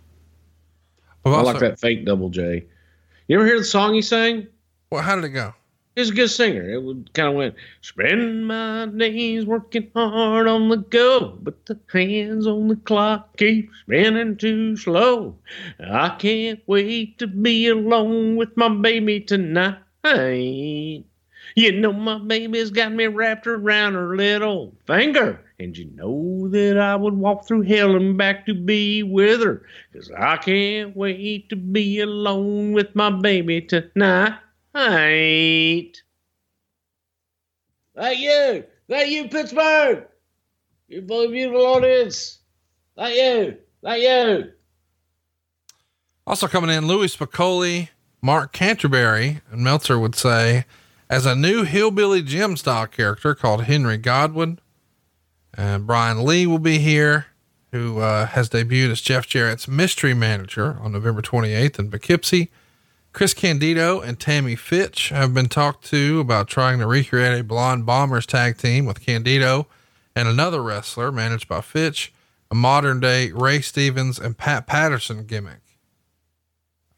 [1.24, 2.64] I also, like that fake Double J.
[3.26, 4.46] You ever hear the song he sang?
[4.90, 5.54] Well, how did it go?
[5.98, 6.62] He was a good singer.
[6.62, 11.76] It would kind of went, spend my days working hard on the go, but the
[11.92, 15.34] hands on the clock keep spinning too slow.
[15.80, 19.78] I can't wait to be alone with my baby tonight.
[21.56, 25.40] You know my baby's got me wrapped around her little finger.
[25.58, 29.66] And you know that I would walk through hell and back to be with her.
[29.92, 34.38] Cause I can't wait to be alone with my baby tonight.
[37.96, 38.64] That you.
[38.86, 40.04] That you, Pittsburgh.
[40.86, 42.38] You very beautiful audience.
[42.96, 43.56] That you.
[43.82, 44.52] That you.
[46.28, 47.88] Also coming in, Louis Spicolli,
[48.22, 50.64] Mark Canterbury, and Meltzer would say,
[51.10, 54.60] as a new hillbilly Jim style character called Henry Godwinn.
[55.54, 57.26] And Brian Lee will be here,
[57.72, 62.50] who uh, has debuted as Jeff Jarrett's mystery manager on November 28th in Poughkeepsie.
[63.12, 67.86] Chris Candido and Tammy Fytch have been talked to about trying to recreate a blonde
[67.86, 69.66] bombers tag team with Candido
[70.14, 72.10] and another wrestler managed by Fytch,
[72.50, 75.60] a modern day Ray Stevens and Pat Patterson gimmick.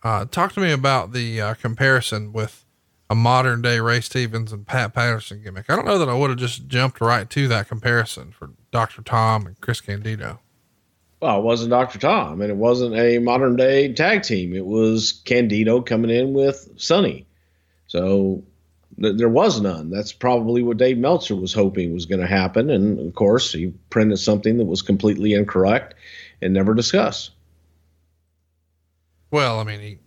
[0.02, 2.64] Uh, talk to me about the uh, comparison with
[3.08, 5.68] a modern day Ray Stevens and Pat Patterson gimmick.
[5.68, 9.02] I don't know that I would have just jumped right to that comparison for Dr.
[9.02, 10.40] Tom and Chris Candido.
[11.20, 11.98] Well, it wasn't Dr.
[11.98, 14.54] Tom, and it wasn't a modern day tag team.
[14.54, 17.26] It was Candido coming in with Sunny.
[17.88, 18.42] So
[19.00, 19.90] th- there was none.
[19.90, 22.70] That's probably what Dave Meltzer was hoping was going to happen.
[22.70, 25.94] And of course, he printed something that was completely incorrect
[26.40, 27.32] and never discussed.
[29.30, 29.98] Well, I mean, he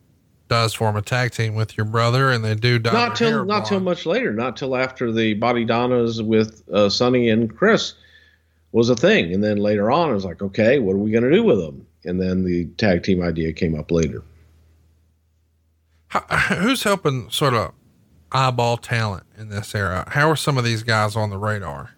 [0.47, 3.80] does form a tag team with your brother and they do not till not till
[3.80, 7.93] much later, not till after the Body Donnas with uh, Sunny and Chris
[8.74, 11.24] was a thing, and then later on, it was like, okay, what are we going
[11.24, 11.88] to do with them?
[12.03, 14.24] And then the tag team idea came up later.
[16.07, 16.21] How,
[16.55, 17.71] who's helping sort of
[18.32, 20.05] eyeball talent in this era?
[20.09, 21.91] How are some of these guys on the radar?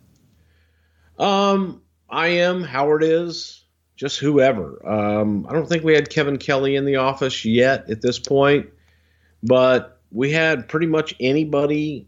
[1.18, 3.64] Um, I am Howard is
[3.96, 4.86] just whoever.
[4.88, 8.68] Um, I don't think we had Kevin Kelly in the office yet at this point,
[9.42, 12.08] but we had pretty much anybody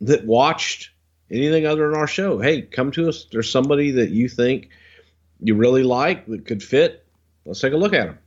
[0.00, 0.90] that watched
[1.32, 2.38] anything other than our show.
[2.38, 3.26] Hey, come to us.
[3.30, 4.70] There's somebody that you think
[5.40, 7.04] you really like that could fit,
[7.44, 8.18] let's take a look at them.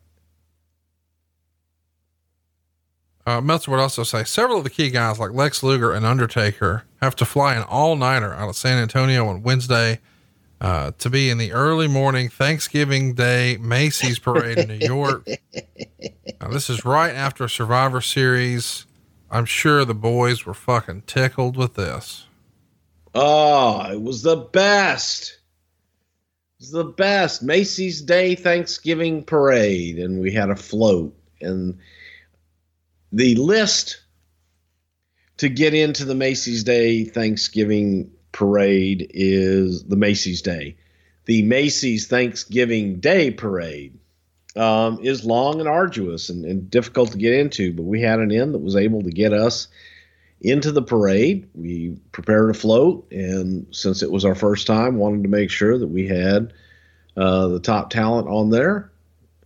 [3.28, 6.84] Uh, Meltzer would also say several of the key guys like Lex Luger and Undertaker
[7.02, 10.00] have to fly an all nighter out of San Antonio on Wednesday
[10.62, 15.28] uh, to be in the early morning Thanksgiving Day Macy's parade in New York.
[16.42, 18.86] Now, this is right after Survivor Series.
[19.32, 22.25] I'm sure the boys were fucking tickled with this.
[23.18, 25.40] Oh, it was the best.
[26.60, 27.42] It was the best.
[27.42, 31.18] Macy's Day Thanksgiving Parade, and we had a float.
[31.40, 31.80] And
[33.14, 34.02] the list
[35.38, 40.76] to get into the Macy's Day Thanksgiving Parade is the Macy's Day.
[41.24, 43.98] The Macy's Thanksgiving Day Parade
[44.58, 48.32] um, is long and arduous and, and difficult to get into, but we had an
[48.32, 49.70] in that was able to get us
[50.46, 51.50] into the parade.
[51.56, 55.78] We prepared a float, and since it was our first time, wanted to make sure
[55.78, 56.54] that we had
[57.18, 58.92] uh, the top talent on there.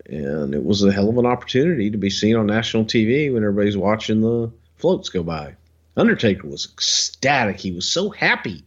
[0.08, 3.43] And it was a hell of an opportunity to be seen on national TV when
[3.43, 5.56] everybody's watching the floats go by.
[5.95, 7.60] Undertaker was ecstatic.
[7.60, 8.64] He was so happy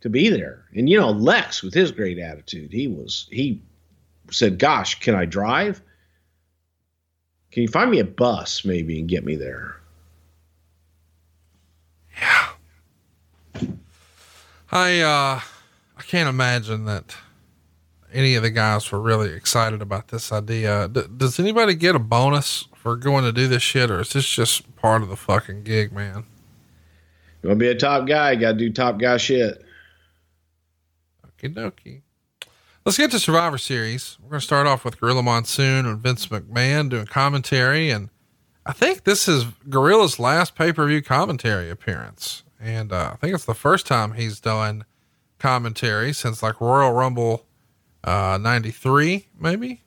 [0.00, 0.64] to be there.
[0.74, 3.62] And you know, Lex with his great attitude, he was he
[4.30, 5.80] said, "Gosh, can I drive?
[7.52, 9.76] Can you find me a bus maybe and get me there?"
[14.74, 15.40] I, uh,
[15.96, 17.16] I can't imagine that
[18.12, 20.88] any of the guys were really excited about this idea.
[20.88, 24.26] D- does anybody get a bonus for going to do this shit or is this
[24.26, 26.24] just part of the fucking gig, man?
[27.42, 28.32] You want to be a top guy?
[28.32, 29.64] You got to do top guy shit.
[31.24, 32.00] Okie dokie.
[32.84, 34.18] Let's get to Survivor Series.
[34.22, 37.90] We're going to start off with Gorilla Monsoon and Vince McMahon doing commentary.
[37.90, 38.10] And
[38.66, 42.43] I think this is Gorilla's last pay per view commentary appearance.
[42.64, 44.86] And uh, I think it's the first time he's done
[45.38, 47.44] commentary since like Royal Rumble
[48.02, 49.82] uh, 93, maybe.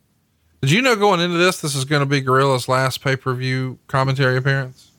[0.61, 3.33] Did you know going into this, this is going to be Gorilla's last pay per
[3.33, 4.91] view commentary appearance?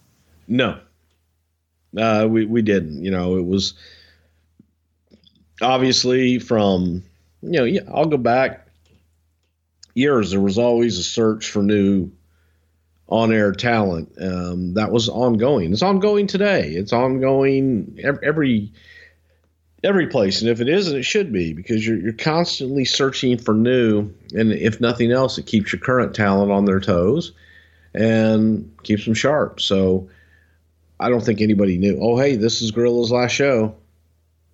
[0.48, 0.80] No,
[1.96, 3.04] uh, we we didn't.
[3.04, 3.74] You know, it was
[5.60, 7.04] obviously from
[7.42, 7.80] you know.
[7.92, 8.68] I'll go back
[9.94, 10.30] years.
[10.30, 12.10] There was always a search for new
[13.08, 14.12] on-air talent.
[14.20, 15.72] Um, that was ongoing.
[15.72, 16.70] It's ongoing today.
[16.70, 18.72] It's ongoing every, every
[19.84, 23.54] every place, and if it isn't, it should be because you're you're constantly searching for
[23.54, 24.12] new.
[24.34, 27.32] And if nothing else, it keeps your current talent on their toes
[27.94, 29.60] and keeps them sharp.
[29.60, 30.08] So
[31.00, 31.98] I don't think anybody knew.
[32.00, 33.76] Oh, hey, this is Gorilla's last show.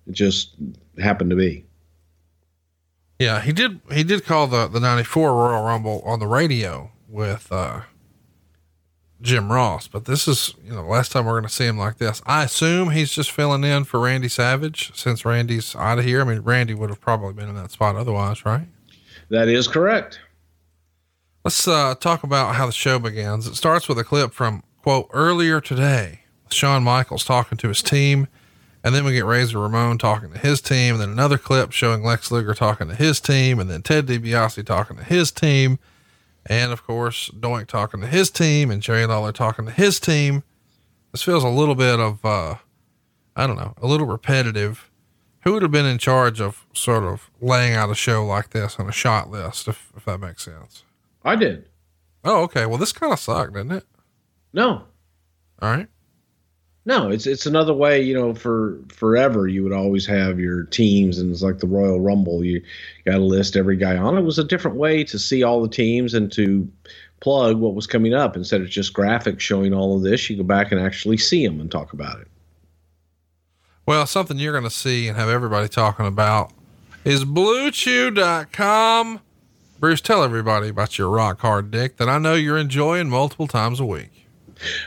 [0.07, 0.55] It just
[0.99, 1.65] happened to be.
[3.19, 3.79] Yeah, he did.
[3.91, 7.81] He did call the the '94 Royal Rumble on the radio with uh,
[9.21, 11.77] Jim Ross, but this is you know the last time we're going to see him
[11.77, 12.21] like this.
[12.25, 16.21] I assume he's just filling in for Randy Savage since Randy's out of here.
[16.21, 18.67] I mean, Randy would have probably been in that spot otherwise, right?
[19.29, 20.19] That is correct.
[21.43, 23.47] Let's uh, talk about how the show begins.
[23.47, 26.21] It starts with a clip from quote earlier today.
[26.43, 28.27] with Shawn Michaels talking to his team.
[28.83, 32.03] And then we get Razor Ramon talking to his team, and then another clip showing
[32.03, 35.79] Lex Luger talking to his team, and then Ted DiBiase talking to his team,
[36.45, 40.43] and of course Doink talking to his team, and Jerry Lawler talking to his team.
[41.11, 42.55] This feels a little bit of, uh,
[43.35, 44.91] I don't know, a little repetitive.
[45.41, 48.79] Who would have been in charge of sort of laying out a show like this
[48.79, 50.83] on a shot list, if, if that makes sense?
[51.23, 51.69] I did.
[52.23, 52.65] Oh, okay.
[52.65, 53.85] Well, this kind of sucked, didn't it?
[54.51, 54.83] No,
[55.61, 55.87] All right.
[56.85, 58.01] No, it's it's another way.
[58.01, 61.99] You know, for forever you would always have your teams, and it's like the Royal
[61.99, 62.45] Rumble.
[62.45, 62.61] You
[63.05, 64.17] got to list every guy on.
[64.17, 66.71] It was a different way to see all the teams and to
[67.21, 70.29] plug what was coming up instead of just graphics showing all of this.
[70.29, 72.27] You go back and actually see them and talk about it.
[73.87, 76.51] Well, something you're going to see and have everybody talking about
[77.03, 79.21] is bluechew.com.
[79.79, 83.79] Bruce, tell everybody about your rock hard dick that I know you're enjoying multiple times
[83.79, 84.14] a week.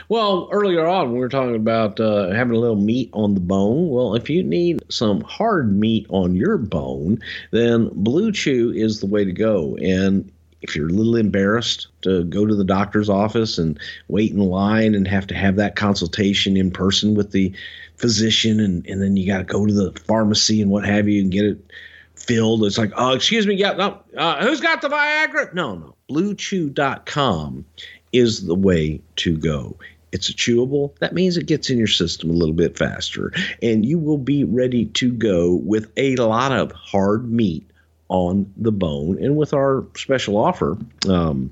[0.07, 3.89] Well, earlier on, we were talking about uh, having a little meat on the bone.
[3.89, 7.19] Well, if you need some hard meat on your bone,
[7.51, 9.77] then Blue Chew is the way to go.
[9.77, 14.39] And if you're a little embarrassed to go to the doctor's office and wait in
[14.39, 17.53] line and have to have that consultation in person with the
[17.97, 21.21] physician, and, and then you got to go to the pharmacy and what have you
[21.21, 21.71] and get it
[22.15, 22.63] filled.
[22.65, 25.53] It's like, oh, excuse me, yeah, no, uh, who's got the Viagra?
[25.53, 27.65] No, no, BlueChew.com
[28.11, 29.77] is the way to go.
[30.11, 30.97] It's a chewable.
[30.99, 33.31] That means it gets in your system a little bit faster,
[33.61, 37.69] and you will be ready to go with a lot of hard meat
[38.07, 39.23] on the bone.
[39.23, 41.51] And with our special offer, um,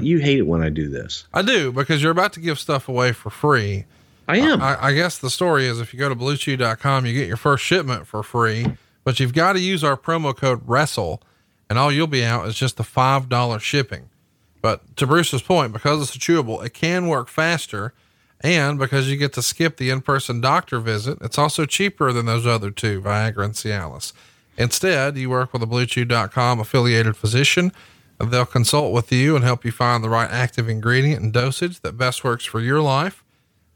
[0.00, 1.26] you hate it when I do this.
[1.32, 3.84] I do because you're about to give stuff away for free.
[4.26, 4.60] I am.
[4.60, 7.62] I, I guess the story is if you go to bluechew.com, you get your first
[7.62, 8.66] shipment for free,
[9.04, 11.20] but you've got to use our promo code WRESTLE
[11.68, 14.08] and all you'll be out is just the $5 shipping.
[14.64, 17.92] But to Bruce's point, because it's a chewable, it can work faster.
[18.40, 22.24] And because you get to skip the in person doctor visit, it's also cheaper than
[22.24, 24.14] those other two, Viagra and Cialis.
[24.56, 27.72] Instead, you work with a BlueChew.com affiliated physician.
[28.18, 31.98] They'll consult with you and help you find the right active ingredient and dosage that
[31.98, 33.22] best works for your life.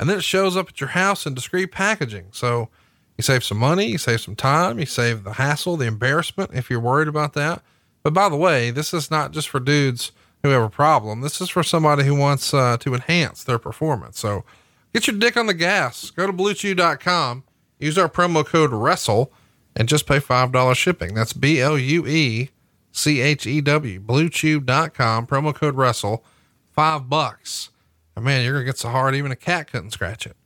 [0.00, 2.28] And then it shows up at your house in discreet packaging.
[2.32, 2.70] So
[3.18, 6.70] you save some money, you save some time, you save the hassle, the embarrassment if
[6.70, 7.60] you're worried about that.
[8.02, 10.12] But by the way, this is not just for dudes
[10.42, 11.20] who have a problem.
[11.20, 14.18] This is for somebody who wants uh, to enhance their performance.
[14.18, 14.44] So
[14.92, 16.10] get your dick on the gas.
[16.10, 17.44] Go to bluechew.com,
[17.78, 19.32] use our promo code WRESTLE,
[19.76, 21.14] and just pay $5 shipping.
[21.14, 22.50] That's B L U E
[22.92, 26.24] C H E W, bluechew.com, promo code WRESTLE,
[26.72, 27.70] five bucks.
[28.16, 30.36] And man, you're going to get so hard, even a cat couldn't scratch it.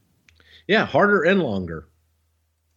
[0.67, 1.89] Yeah, harder and longer.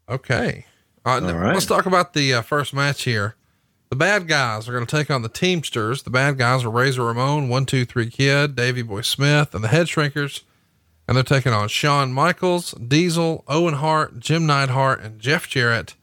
[0.09, 0.65] Okay.
[1.05, 1.53] Uh, All right.
[1.53, 3.35] Let's talk about the uh, first match here.
[3.95, 6.03] The bad guys are going to take on the Teamsters.
[6.03, 9.69] The bad guys are Razor Ramon, One Two Three Kid, Davy Boy Smith, and the
[9.69, 10.41] Head Shrinkers.
[11.07, 15.95] And they're taking on Shawn Michaels, Diesel, Owen Hart, Jim Neidhart, and Jeff Jarrett.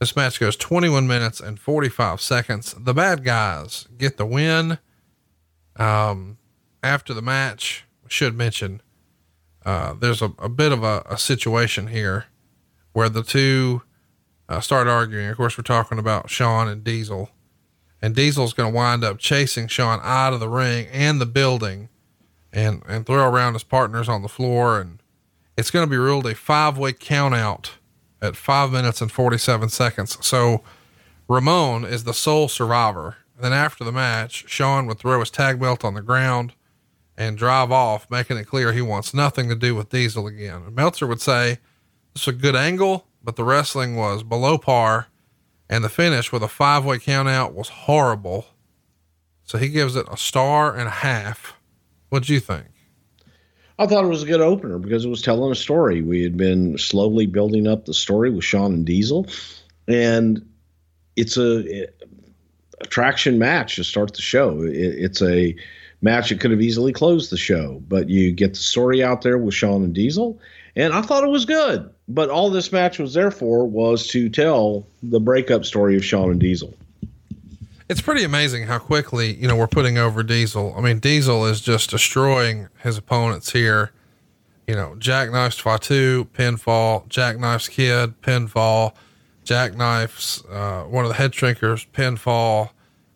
[0.00, 2.74] This match goes 21 minutes and 45 seconds.
[2.76, 4.80] The bad guys get the win.
[5.76, 6.36] Um,
[6.82, 8.82] after the match, should mention,
[9.64, 12.24] uh, there's a, a bit of a, a situation here
[12.92, 13.82] where the two
[14.50, 15.28] uh, start arguing.
[15.28, 17.30] Of course, we're talking about Shawn and Diesel,
[18.02, 21.88] and Diesel's going to wind up chasing Shawn out of the ring and the building,
[22.52, 25.00] and and throw around his partners on the floor, and
[25.56, 27.74] it's going to be ruled a five way count out
[28.20, 30.18] at five minutes and forty seven seconds.
[30.26, 30.62] So
[31.28, 33.16] Ramon is the sole survivor.
[33.40, 36.52] Then after the match, Shawn would throw his tag belt on the ground
[37.16, 40.62] and drive off, making it clear he wants nothing to do with Diesel again.
[40.66, 41.58] And Meltzer would say,
[42.14, 45.08] is a good angle, but the wrestling was below par,
[45.68, 48.46] and the finish with a five way count out was horrible.
[49.44, 51.54] So he gives it a star and a half.
[52.08, 52.66] What'd you think?
[53.78, 56.02] I thought it was a good opener because it was telling a story.
[56.02, 59.26] We had been slowly building up the story with Shawn and Diesel,
[59.88, 60.46] and
[61.16, 64.62] it's a, a traction match to start the show.
[64.62, 65.56] It, it's a
[66.02, 69.38] match that could have easily closed the show, but you get the story out there
[69.38, 70.38] with Shawn and Diesel,
[70.80, 71.90] and I thought it was good.
[72.08, 76.30] But all this match was there for was to tell the breakup story of Shawn
[76.30, 76.74] and Diesel.
[77.90, 80.74] It's pretty amazing how quickly, you know, we're putting over Diesel.
[80.76, 83.92] I mean, Diesel is just destroying his opponents here.
[84.66, 88.94] You know, Jackknife's Fatu, pinfall, Jackknife's Kid, pinfall,
[89.44, 92.70] Jackknife's, uh, one of the head shrinkers, pinfall.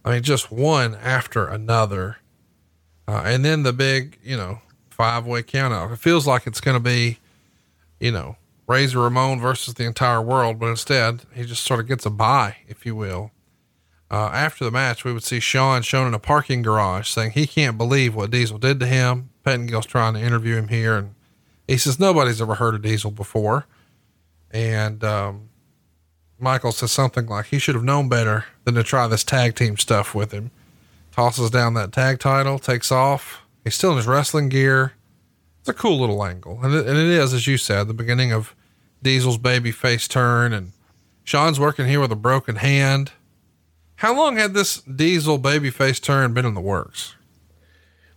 [0.04, 2.18] I mean, just one after another.
[3.08, 4.60] Uh, and then the big, you know,
[4.90, 5.92] five way count out.
[5.92, 7.20] It feels like it's going to be,
[8.05, 8.36] you know,
[8.66, 12.57] Razor Ramon versus the entire world, but instead he just sort of gets a bye,
[12.68, 13.30] if you will.
[14.11, 17.46] Uh, after the match, we would see Shawn shown in a parking garage saying he
[17.46, 19.30] can't believe what Diesel did to him.
[19.42, 21.14] Pettengill's trying to interview him here, and
[21.66, 23.64] he says nobody's ever heard of Diesel before.
[24.50, 25.48] And um,
[26.38, 29.78] Michael says something like he should have known better than to try this tag team
[29.78, 30.50] stuff with him.
[31.11, 33.40] Tosses down that tag title, takes off.
[33.64, 34.92] He's still in his wrestling gear.
[35.64, 38.32] It's a cool little angle, and it, and it is, as you said, the beginning
[38.32, 38.54] of
[39.02, 40.72] Diesel's baby face turn, and
[41.24, 43.12] Shawn's working here with a broken hand.
[43.96, 47.14] How long had this Diesel baby face turn been in the works?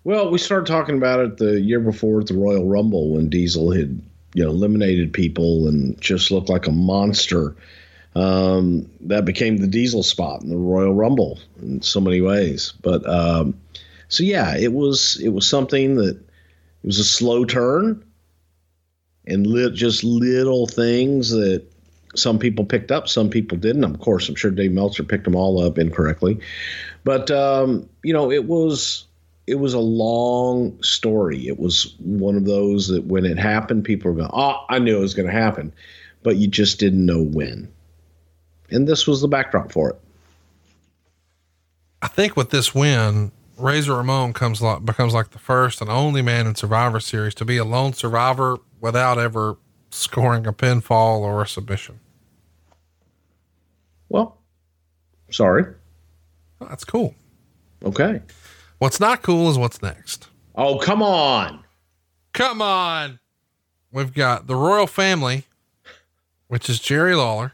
[0.04, 3.72] Well, we started talking about it the year before at the Royal Rumble when Diesel
[3.72, 4.02] had,
[4.34, 7.56] you know, eliminated people and just looked like a monster.
[8.14, 12.74] Um, that became the Diesel spot in the Royal Rumble in so many ways.
[12.82, 13.58] But um,
[14.10, 16.27] so yeah, it was it was something that
[16.84, 18.04] it was a slow turn
[19.26, 21.64] and lit, just little things that
[22.16, 23.84] some people picked up, some people didn't.
[23.84, 26.40] Of course, I'm sure Dave Meltzer picked them all up incorrectly,
[27.04, 29.06] but um, you know, it was
[29.46, 31.48] it was a long story.
[31.48, 34.98] It was one of those that when it happened, people were going, "Oh, I knew
[34.98, 35.74] it was going to happen,"
[36.24, 37.72] but you just didn't know when.
[38.70, 40.00] And this was the backdrop for it.
[42.02, 46.22] I think with this win, Razor Ramon comes like, becomes like the first and only
[46.22, 49.58] man in Survivor Series to be a lone survivor without ever
[49.90, 52.00] scoring a pinfall or a submission.
[54.10, 54.38] Well,
[55.32, 55.66] sorry.
[56.62, 57.16] That's cool.
[57.84, 58.22] Okay.
[58.78, 60.28] What's not cool is what's next.
[60.56, 61.64] Oh, come on.
[62.34, 63.20] Come on.
[63.92, 65.46] We've got the royal family,
[66.48, 67.54] which is Jerry Lawler,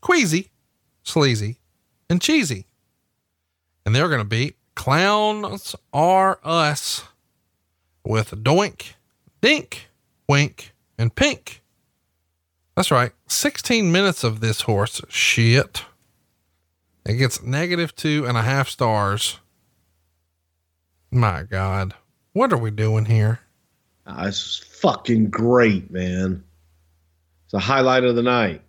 [0.00, 0.50] Queasy,
[1.02, 1.58] Sleazy,
[2.08, 2.66] and Cheesy.
[3.84, 7.04] And they're going to beat Clowns Are Us
[8.02, 8.94] with Doink,
[9.42, 9.90] Dink,
[10.26, 11.62] Wink, and Pink.
[12.74, 13.12] That's right.
[13.26, 15.84] 16 minutes of this horse shit.
[17.04, 19.38] It gets negative two and a half stars.
[21.10, 21.92] My God.
[22.32, 23.40] What are we doing here?
[24.06, 26.42] Ah, this is fucking great, man.
[27.44, 28.62] It's a highlight of the night.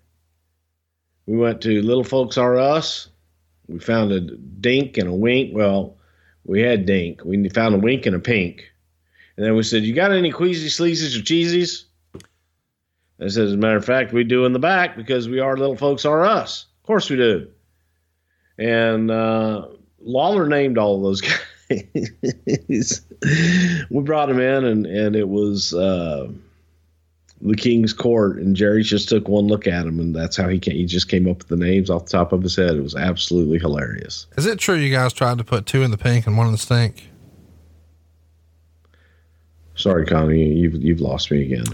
[1.26, 3.08] We went to Little Folks Are Us.
[3.70, 5.56] We found a dink and a wink.
[5.56, 5.96] Well,
[6.46, 7.24] we had dink.
[7.24, 8.72] We found a wink and a pink.
[9.38, 11.86] And then we said, You got any queasy sleazies or cheesies?
[13.20, 15.58] I said, As a matter of fact, we do in the back because we are
[15.58, 16.66] Little Folks Are Us.
[16.82, 17.48] Of course we do.
[18.58, 19.68] And uh,
[20.00, 21.22] Lawler named all those
[21.70, 23.02] guys.
[23.90, 25.74] we brought him in, and, and it was.
[25.74, 26.30] Uh,
[27.42, 30.60] the King's Court, and Jerry just took one look at him, and that's how he
[30.60, 32.76] came, he just came up with the names off the top of his head.
[32.76, 34.28] It was absolutely hilarious.
[34.38, 36.52] Is it true you guys tried to put two in the pink and one in
[36.52, 37.10] the stink?
[39.76, 41.66] Sorry, Connie, you've you've lost me again.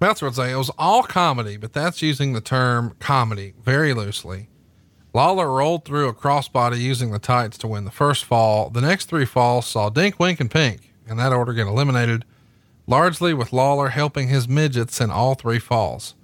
[0.00, 4.48] Meltzer would say it was all comedy, but that's using the term comedy very loosely.
[5.12, 8.70] Lawler rolled through a crossbody using the tights to win the first fall.
[8.70, 12.24] The next three falls saw Dink, Wink, and Pink, in that order, get eliminated
[12.88, 16.14] largely with Lawler helping his midgets in all three falls.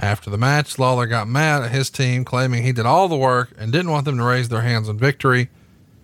[0.00, 3.52] After the match, Lawler got mad at his team, claiming he did all the work
[3.58, 5.50] and didn't want them to raise their hands in victory.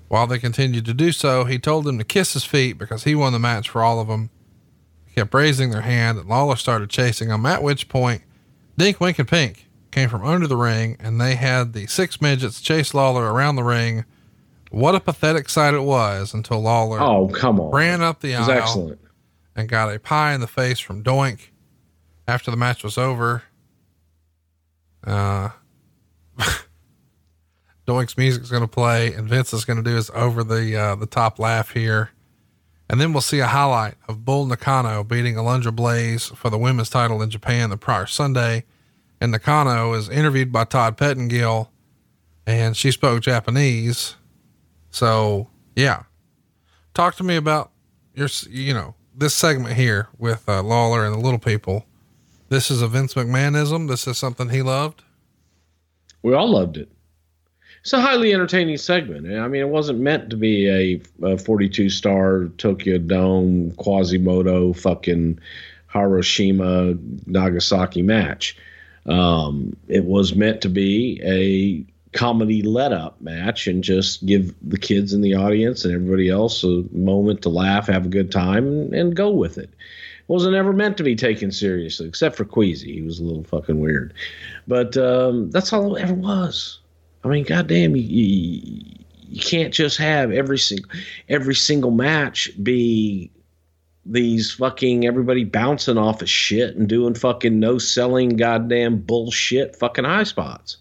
[0.09, 3.15] While they continued to do so, he told them to kiss his feet because he
[3.15, 4.31] won the match for all of them.
[5.07, 8.23] He kept raising their hand, and Lawler started chasing them, at which point,
[8.77, 12.61] Dink, Wink, and Pink came from under the ring, and they had the six midgets
[12.61, 14.05] chase Lawler around the ring.
[14.71, 17.71] What a pathetic sight it was until Lawler Oh, come on.
[17.73, 19.01] ran up the aisle excellent.
[19.57, 21.51] And got a pie in the face from Doink.
[22.27, 23.43] After the match was over.
[25.07, 25.51] Uh,
[27.87, 30.77] Doink's music is going to play, and Vince is going to do his over the
[30.77, 32.11] uh, the top laugh here,
[32.89, 36.89] and then we'll see a highlight of Bull Nakano beating Alundra Blaze for the women's
[36.89, 38.65] title in Japan the prior Sunday,
[39.21, 41.71] and Nakano is interviewed by Todd Pettengill,
[42.47, 44.17] and she spoke Japanese,
[44.91, 46.05] so yeah,
[46.95, 47.71] talk to me about
[48.15, 51.87] your you know this segment here with uh, Lawler and the little people.
[52.49, 53.89] This is a Vince McMahonism.
[53.89, 55.03] This is something he loved.
[56.23, 56.89] We all loved it.
[57.81, 59.31] It's a highly entertaining segment.
[59.31, 65.39] I mean, it wasn't meant to be a, a 42 star Tokyo Dome Quasimodo fucking
[65.93, 66.95] Hiroshima
[67.27, 68.57] Nagasaki match.
[69.07, 71.85] Um, it was meant to be a
[72.15, 76.65] comedy let up match and just give the kids in the audience and everybody else
[76.65, 79.71] a moment to laugh, have a good time, and, go with it.
[79.71, 82.95] It wasn't ever meant to be taken seriously, except for Queasy.
[82.95, 84.15] He was a little fucking weird.
[84.67, 86.81] But um, that's all it ever was.
[87.25, 90.91] I mean, goddamn, you, you, you can't just have every single
[91.29, 93.31] every single match be
[94.07, 100.05] these fucking everybody bouncing off of shit and doing fucking no selling goddamn bullshit fucking
[100.05, 100.77] high spots.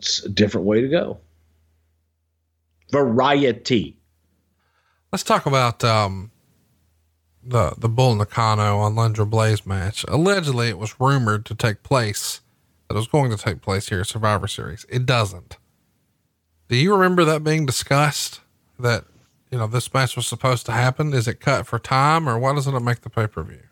[0.00, 1.18] It's a different way to go.
[2.90, 3.98] Variety.
[5.12, 6.30] Let's talk about um,
[7.44, 10.06] the the Bull Nakano Alundra Blaze match.
[10.08, 12.40] Allegedly, it was rumored to take place
[12.88, 14.86] that it was going to take place here at Survivor Series.
[14.88, 15.58] It doesn't.
[16.68, 18.40] Do you remember that being discussed?
[18.78, 19.04] That
[19.50, 21.12] you know this match was supposed to happen.
[21.12, 23.64] Is it cut for time, or why doesn't it make the pay per view?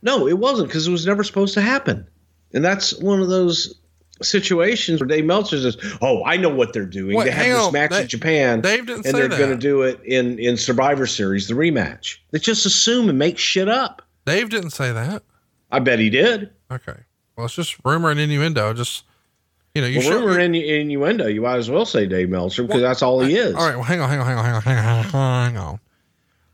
[0.00, 2.08] No, it wasn't because it was never supposed to happen.
[2.54, 3.78] And that's one of those
[4.22, 7.16] situations where Dave Meltzer says, "Oh, I know what they're doing.
[7.16, 9.82] Wait, they have this match Dave- in Japan, Dave didn't and they're going to do
[9.82, 12.16] it in in Survivor Series, the rematch.
[12.30, 14.02] They just assume and make shit up.
[14.26, 15.22] Dave didn't say that.
[15.70, 16.50] I bet he did.
[16.70, 16.96] Okay.
[17.36, 18.72] Well, it's just rumor and innuendo.
[18.72, 19.04] Just
[19.74, 21.26] you know, you well, rumor and innuendo.
[21.26, 23.54] You might as well say Dave Meltzer because that's all he is.
[23.54, 25.80] All right, well, hang on, hang on, hang on, hang on, hang on, hang on.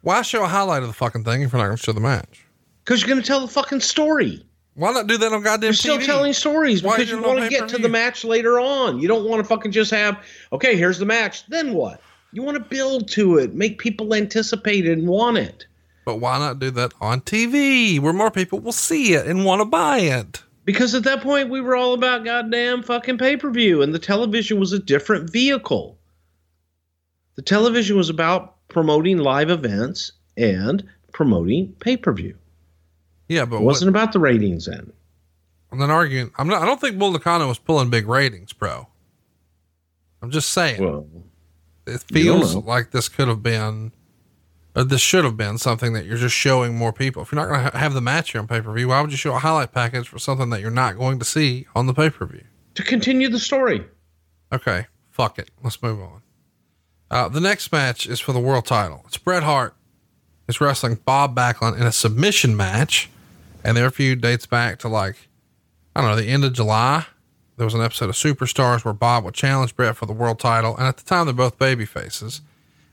[0.03, 2.01] Why show a highlight of the fucking thing if you're not going to show the
[2.01, 2.45] match?
[2.85, 4.45] Because you're going to tell the fucking story.
[4.75, 6.05] Why not do that on goddamn You're still TV?
[6.05, 8.99] telling stories Why because you want to get to the match later on.
[8.99, 11.47] You don't want to fucking just have, okay, here's the match.
[11.47, 12.01] Then what?
[12.33, 15.67] You want to build to it, make people anticipate it and want it.
[16.05, 19.61] But why not do that on TV where more people will see it and want
[19.61, 20.43] to buy it?
[20.65, 23.99] Because at that point, we were all about goddamn fucking pay per view, and the
[23.99, 25.99] television was a different vehicle.
[27.37, 32.37] The television was about promoting live events and promoting pay per view.
[33.35, 34.93] Yeah, but It wasn't about the ratings then.
[35.73, 36.31] I'm not arguing.
[36.39, 36.63] I'm not.
[36.63, 38.87] I don't think Bull Nakano was pulling big ratings, bro.
[40.23, 40.83] I'm just saying.
[40.83, 41.07] Well,
[41.87, 43.93] it feels like this could have been,
[44.77, 47.23] or this should have been something that you're just showing more people.
[47.23, 49.01] If you're not going to ha- have the match here on pay per view, why
[49.01, 51.87] would you show a highlight package for something that you're not going to see on
[51.87, 52.45] the pay per view?
[52.75, 53.85] to continue the story.
[54.53, 55.51] Okay, fuck it.
[55.63, 56.23] Let's move on.
[57.11, 59.03] Uh, the next match is for the world title.
[59.07, 59.77] It's Bret Hart
[60.49, 63.09] is wrestling Bob Backlund in a submission match,
[63.65, 65.17] and their feud dates back to like
[65.97, 67.07] I don't know the end of July,
[67.57, 70.77] there was an episode of Superstars where Bob would challenge Bret for the world title.
[70.77, 72.41] And at the time, they're both baby faces.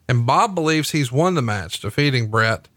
[0.07, 2.67] And Bob believes he's won the match, defeating Bret.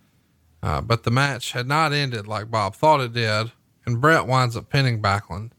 [0.62, 3.52] Uh, but the match had not ended like Bob thought it did.
[3.84, 5.50] And Bret winds up pinning Backlund.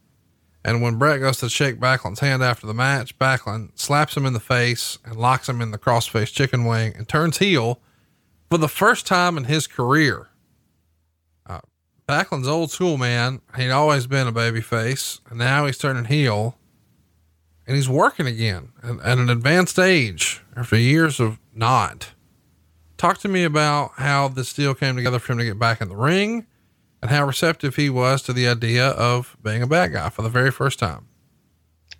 [0.64, 4.32] And when Bret goes to shake Backlund's hand after the match, Backlund slaps him in
[4.32, 7.80] the face and locks him in the crossface chicken wing and turns heel
[8.50, 10.26] for the first time in his career.
[12.06, 13.40] Backlund's old school man.
[13.56, 16.56] He'd always been a baby face, and now he's turning heel.
[17.66, 22.12] And he's working again at, at an advanced age after years of not.
[22.96, 25.88] Talk to me about how this deal came together for him to get back in
[25.88, 26.46] the ring
[27.02, 30.28] and how receptive he was to the idea of being a bad guy for the
[30.28, 31.08] very first time.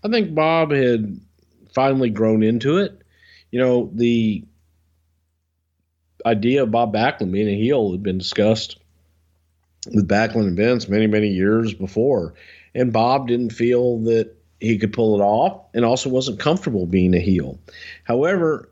[0.05, 1.21] I think Bob had
[1.75, 3.03] finally grown into it.
[3.51, 4.45] You know, the
[6.25, 8.79] idea of Bob Backlund being a heel had been discussed
[9.93, 12.35] with Backlund and Vince many, many years before.
[12.75, 17.15] And Bob didn't feel that he could pull it off and also wasn't comfortable being
[17.15, 17.59] a heel.
[18.05, 18.71] However,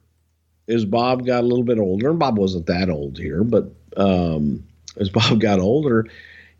[0.69, 4.65] as Bob got a little bit older, and Bob wasn't that old here, but um,
[4.99, 6.07] as Bob got older,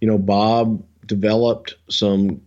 [0.01, 2.41] you know, Bob developed some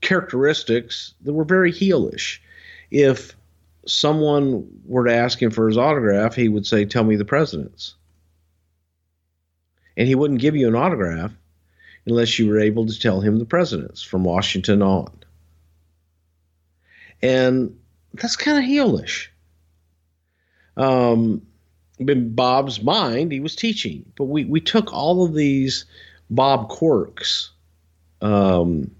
[0.00, 2.38] characteristics that were very heelish.
[2.90, 3.34] If
[3.86, 7.94] someone were to ask him for his autograph, he would say, Tell me the president's.
[9.98, 11.32] And he wouldn't give you an autograph
[12.06, 15.12] unless you were able to tell him the president's from Washington on.
[17.20, 17.76] And
[18.14, 19.26] that's kind of heelish.
[20.76, 21.42] Um,
[21.98, 25.84] in Bob's mind, he was teaching, but we, we took all of these
[26.30, 27.50] Bob quirks
[28.20, 28.92] um,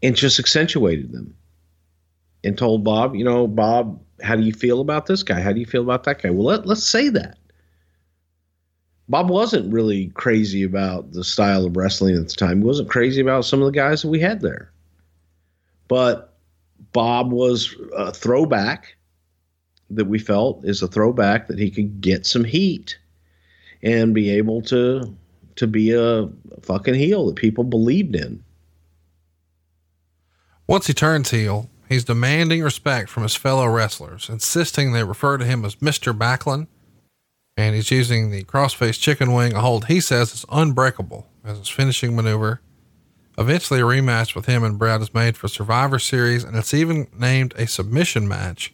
[0.00, 1.34] and just accentuated them
[2.44, 5.40] and told Bob, you know, Bob, how do you feel about this guy?
[5.40, 6.30] How do you feel about that guy?
[6.30, 7.37] Well, let, let's say that.
[9.08, 12.58] Bob wasn't really crazy about the style of wrestling at the time.
[12.58, 14.70] He wasn't crazy about some of the guys that we had there.
[15.88, 16.34] But
[16.92, 18.96] Bob was a throwback
[19.90, 22.98] that we felt is a throwback that he could get some heat
[23.82, 25.16] and be able to
[25.56, 26.28] to be a
[26.62, 28.44] fucking heel that people believed in.
[30.68, 35.44] Once he turns heel, he's demanding respect from his fellow wrestlers, insisting they refer to
[35.44, 36.16] him as Mr.
[36.16, 36.68] Backlund.
[37.58, 41.68] And he's using the crossface chicken wing, a hold he says is unbreakable as his
[41.68, 42.62] finishing maneuver.
[43.36, 47.08] Eventually, a rematch with him and Bret is made for Survivor Series, and it's even
[47.12, 48.72] named a submission match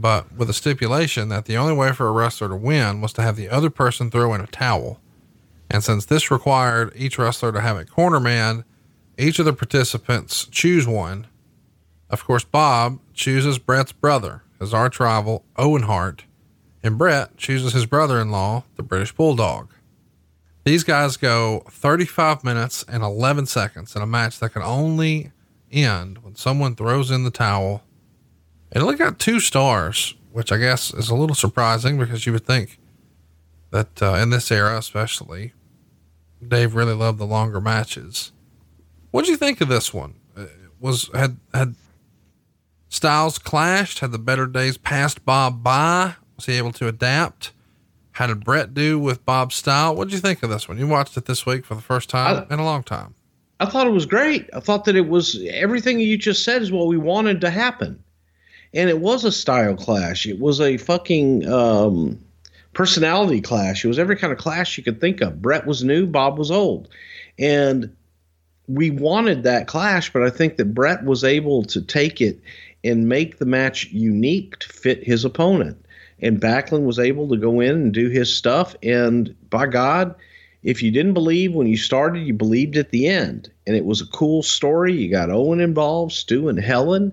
[0.00, 3.22] but with a stipulation that the only way for a wrestler to win was to
[3.22, 4.98] have the other person throw in a towel.
[5.68, 8.64] And since this required each wrestler to have a corner man,
[9.18, 11.26] each of the participants choose one.
[12.08, 16.24] Of course, Bob chooses Bret's brother, his arch rival, Owen Hart,
[16.82, 19.70] and Bret chooses his brother in law, the British Bulldog.
[20.64, 25.32] These guys go 35 minutes and 11 seconds in a match that can only
[25.70, 27.82] end when someone throws in the towel
[28.72, 32.46] it only got two stars, which I guess is a little surprising because you would
[32.46, 32.78] think
[33.70, 35.52] that uh, in this era, especially,
[36.46, 38.32] Dave really loved the longer matches.
[39.10, 40.14] What did you think of this one?
[40.36, 40.46] Uh,
[40.78, 41.74] was had had
[42.88, 43.98] styles clashed?
[43.98, 46.14] Had the better days passed Bob by?
[46.40, 47.52] Was he able to adapt?
[48.12, 49.94] How did Bret do with Bob's style?
[49.94, 50.78] What did you think of this one?
[50.78, 53.14] You watched it this week for the first time I, in a long time.
[53.60, 54.48] I thought it was great.
[54.54, 58.02] I thought that it was everything you just said is what we wanted to happen
[58.72, 60.26] and it was a style clash.
[60.26, 62.18] It was a fucking um,
[62.72, 63.84] personality clash.
[63.84, 65.42] It was every kind of clash you could think of.
[65.42, 66.88] Bret was new, Bob was old,
[67.38, 67.94] and
[68.68, 70.12] we wanted that clash.
[70.12, 72.40] But I think that Bret was able to take it
[72.84, 75.79] and make the match unique to fit his opponent.
[76.22, 78.76] And Backlund was able to go in and do his stuff.
[78.82, 80.14] And by God,
[80.62, 83.50] if you didn't believe when you started, you believed at the end.
[83.66, 84.92] And it was a cool story.
[84.92, 87.12] You got Owen involved, Stu and Helen.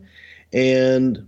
[0.52, 1.28] And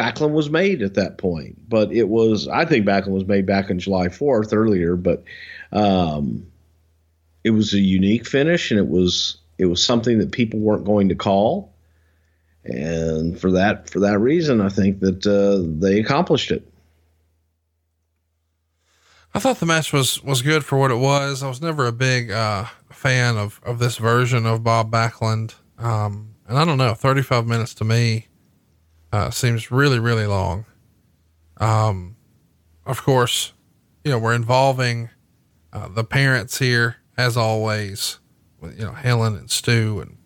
[0.00, 3.70] Backlund was made at that point, but it was I think Backlund was made back
[3.70, 5.24] on July 4th earlier, but
[5.72, 6.46] um,
[7.44, 11.10] it was a unique finish and it was it was something that people weren't going
[11.10, 11.74] to call,
[12.64, 16.66] and for that for that reason, I think that uh, they accomplished it.
[19.32, 21.42] I thought the match was was good for what it was.
[21.42, 26.34] I was never a big uh, fan of of this version of Bob Backlund, um,
[26.48, 28.26] and I don't know, thirty five minutes to me
[29.12, 30.66] uh, seems really, really long.
[31.58, 32.16] Um,
[32.86, 33.52] of course,
[34.04, 35.10] you know, we're involving
[35.72, 38.18] uh, the parents here as always,
[38.62, 40.16] you know, Helen and Stu and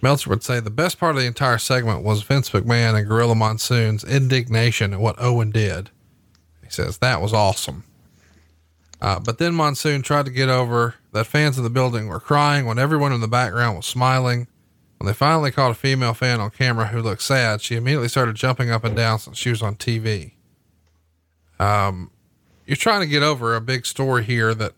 [0.00, 3.34] Meltzer would say the best part of the entire segment was Vince McMahon and Gorilla
[3.34, 5.90] Monsoon's indignation at what Owen did.
[6.62, 7.84] He says that was awesome.
[9.00, 12.66] Uh, but then Monsoon tried to get over that fans in the building were crying
[12.66, 14.48] when everyone in the background was smiling.
[14.98, 18.34] When they finally caught a female fan on camera who looked sad, she immediately started
[18.34, 20.32] jumping up and down since she was on TV.
[21.60, 22.10] Um,
[22.66, 24.72] you're trying to get over a big story here that,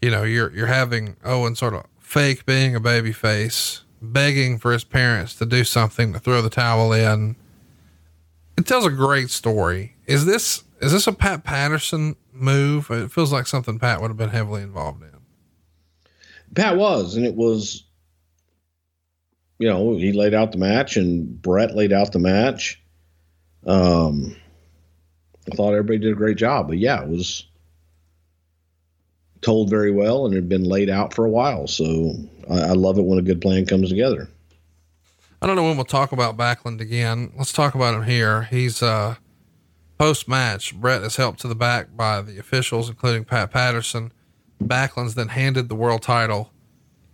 [0.00, 3.82] you know, you're, you're having Owen sort of fake being a baby face,
[4.12, 7.36] begging for his parents to do something to throw the towel in.
[8.56, 9.94] It tells a great story.
[10.06, 12.90] Is this, is this a Pat Patterson move?
[12.90, 15.10] It feels like something Pat would have been heavily involved in.
[16.54, 17.84] Pat was, and it was,
[19.58, 22.80] you know, he laid out the match, and Bret laid out the match.
[23.66, 24.36] Um,
[25.50, 27.46] I thought everybody did a great job, but yeah, it was
[29.46, 31.66] told very well and had been laid out for a while.
[31.66, 32.12] So
[32.50, 34.28] I, I love it when a good plan comes together.
[35.40, 37.32] I don't know when we'll talk about Backlund again.
[37.38, 38.42] Let's talk about him here.
[38.44, 39.14] He's uh
[39.98, 40.74] post match.
[40.74, 44.12] Bret is helped to the back by the officials, including Pat Patterson.
[44.62, 46.52] Backlund's then handed the world title,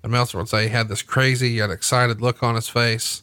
[0.02, 3.22] and Meltzer would say he had this crazy yet excited look on his face.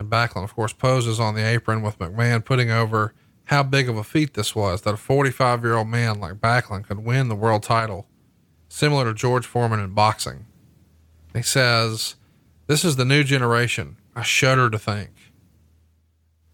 [0.00, 3.14] And Backlund, of course, poses on the apron with McMahon, putting over
[3.44, 6.88] how big of a feat this was that a 45 year old man like Backlund
[6.88, 8.08] could win the world title,
[8.72, 10.46] similar to George Foreman in boxing.
[11.34, 12.14] He says,
[12.66, 13.98] This is the new generation.
[14.16, 15.10] I shudder to think.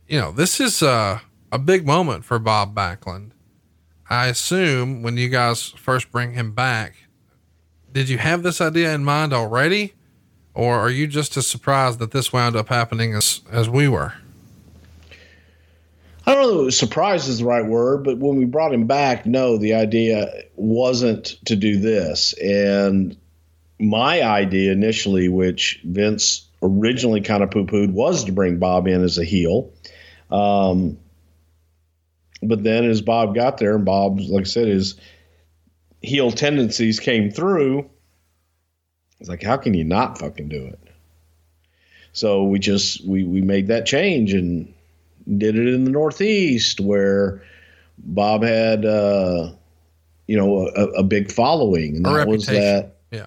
[0.08, 1.20] You know, this is uh,
[1.52, 3.30] a big moment for Bob Backlund.
[4.10, 6.96] I assume when you guys first bring him back,
[7.92, 9.94] did you have this idea in mind already?
[10.54, 14.14] Or are you just as surprised that this wound up happening as, as we were?
[16.28, 19.56] I don't know surprise is the right word, but when we brought him back, no,
[19.56, 22.34] the idea wasn't to do this.
[22.34, 23.16] And
[23.80, 29.02] my idea initially, which Vince originally kind of poo pooed, was to bring Bob in
[29.02, 29.72] as a heel.
[30.30, 30.98] Um,
[32.42, 34.96] but then as Bob got there, and Bob, like I said, his
[36.02, 37.88] heel tendencies came through.
[39.18, 40.78] It's like, how can you not fucking do it?
[42.12, 44.74] So we just we we made that change and
[45.36, 47.42] did it in the Northeast where
[47.98, 49.52] Bob had uh,
[50.26, 53.26] you know a, a big following, and A that was that Yeah.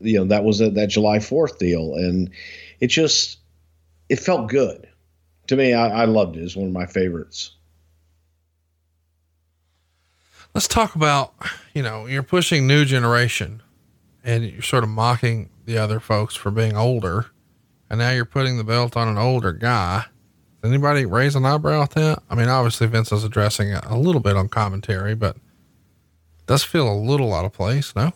[0.00, 2.30] you know that was that, that July Fourth deal, and
[2.80, 3.38] it just
[4.08, 4.88] it felt good
[5.46, 5.72] to me.
[5.74, 6.40] I, I loved it.
[6.42, 7.52] It's one of my favorites.
[10.54, 11.32] Let's talk about,
[11.74, 13.62] you know, you're pushing new generation
[14.24, 17.26] and you're sort of mocking the other folks for being older.
[17.88, 20.06] And now you're putting the belt on an older guy.
[20.62, 22.22] Anybody raise an eyebrow at that?
[22.28, 26.62] I mean, obviously Vince is addressing it a little bit on commentary, but it does
[26.62, 27.94] feel a little out of place.
[27.96, 28.12] No,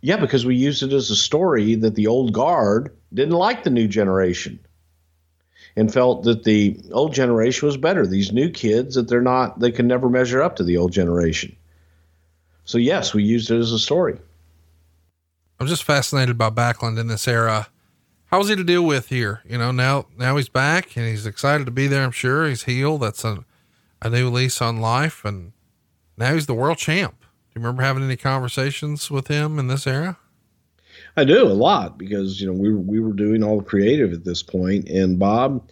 [0.00, 3.70] Yeah, because we used it as a story that the old guard didn't like the
[3.70, 4.60] new generation
[5.76, 8.06] and felt that the old generation was better.
[8.06, 11.56] These new kids that they're not, they can never measure up to the old generation.
[12.64, 14.18] So, yes, we used it as a story.
[15.58, 17.68] I'm just fascinated by Backlund in this era.
[18.32, 19.42] How was he to deal with here?
[19.44, 22.02] You know, now, now he's back and he's excited to be there.
[22.02, 23.02] I'm sure he's healed.
[23.02, 23.44] That's a,
[24.00, 25.22] a new lease on life.
[25.22, 25.52] And
[26.16, 27.20] now he's the world champ.
[27.20, 30.16] Do you remember having any conversations with him in this era?
[31.14, 34.24] I do a lot because you know we we were doing all the creative at
[34.24, 35.68] this point, and Bob,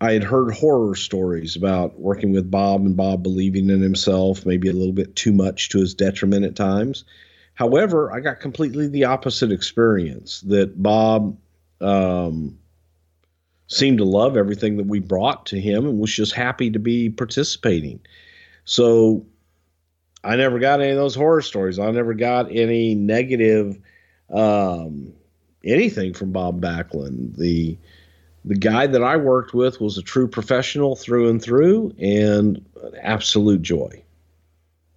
[0.00, 4.68] I had heard horror stories about working with Bob and Bob believing in himself, maybe
[4.68, 7.04] a little bit too much to his detriment at times.
[7.52, 11.36] However, I got completely the opposite experience that Bob
[11.82, 12.58] um,
[13.66, 17.10] seemed to love everything that we brought to him and was just happy to be
[17.10, 18.00] participating.
[18.64, 19.26] So
[20.24, 21.78] I never got any of those horror stories.
[21.78, 23.78] I never got any negative
[24.30, 25.12] um,
[25.64, 27.36] anything from Bob Backlund.
[27.36, 27.78] The
[28.44, 32.94] the guy that I worked with was a true professional through and through, and an
[33.00, 34.02] absolute joy.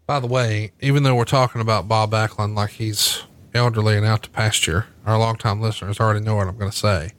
[0.07, 3.23] By the way, even though we're talking about Bob Backlund like he's
[3.55, 7.11] elderly and out to pasture, our longtime listeners already know what I'm going to say.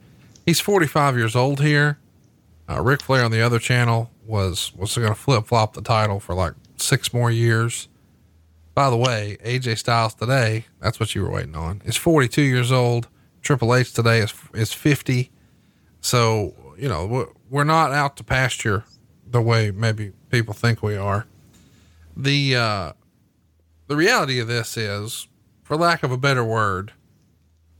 [0.45, 1.97] He's 45 years old here.
[2.69, 6.19] Uh, Ric Flair on the other channel was was going to flip flop the title
[6.19, 7.87] for like six more years.
[8.75, 12.71] By the way, AJ Styles today, that's what you were waiting on, is 42 years
[12.71, 13.07] old.
[13.41, 15.31] Triple H today is is 50.
[16.01, 18.83] So, you know, we're- we're not out to pasture
[19.25, 21.25] the way maybe people think we are.
[22.15, 22.91] The uh
[23.87, 25.27] the reality of this is,
[25.67, 26.93] for lack of a better word,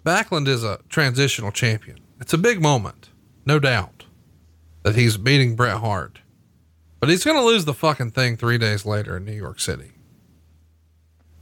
[0.03, 1.99] Backlund is a transitional champion.
[2.19, 3.11] It's a big moment,
[3.45, 4.03] no doubt,
[4.83, 6.19] that he's beating Bret Hart.
[6.99, 9.93] But he's going to lose the fucking thing three days later in New York City.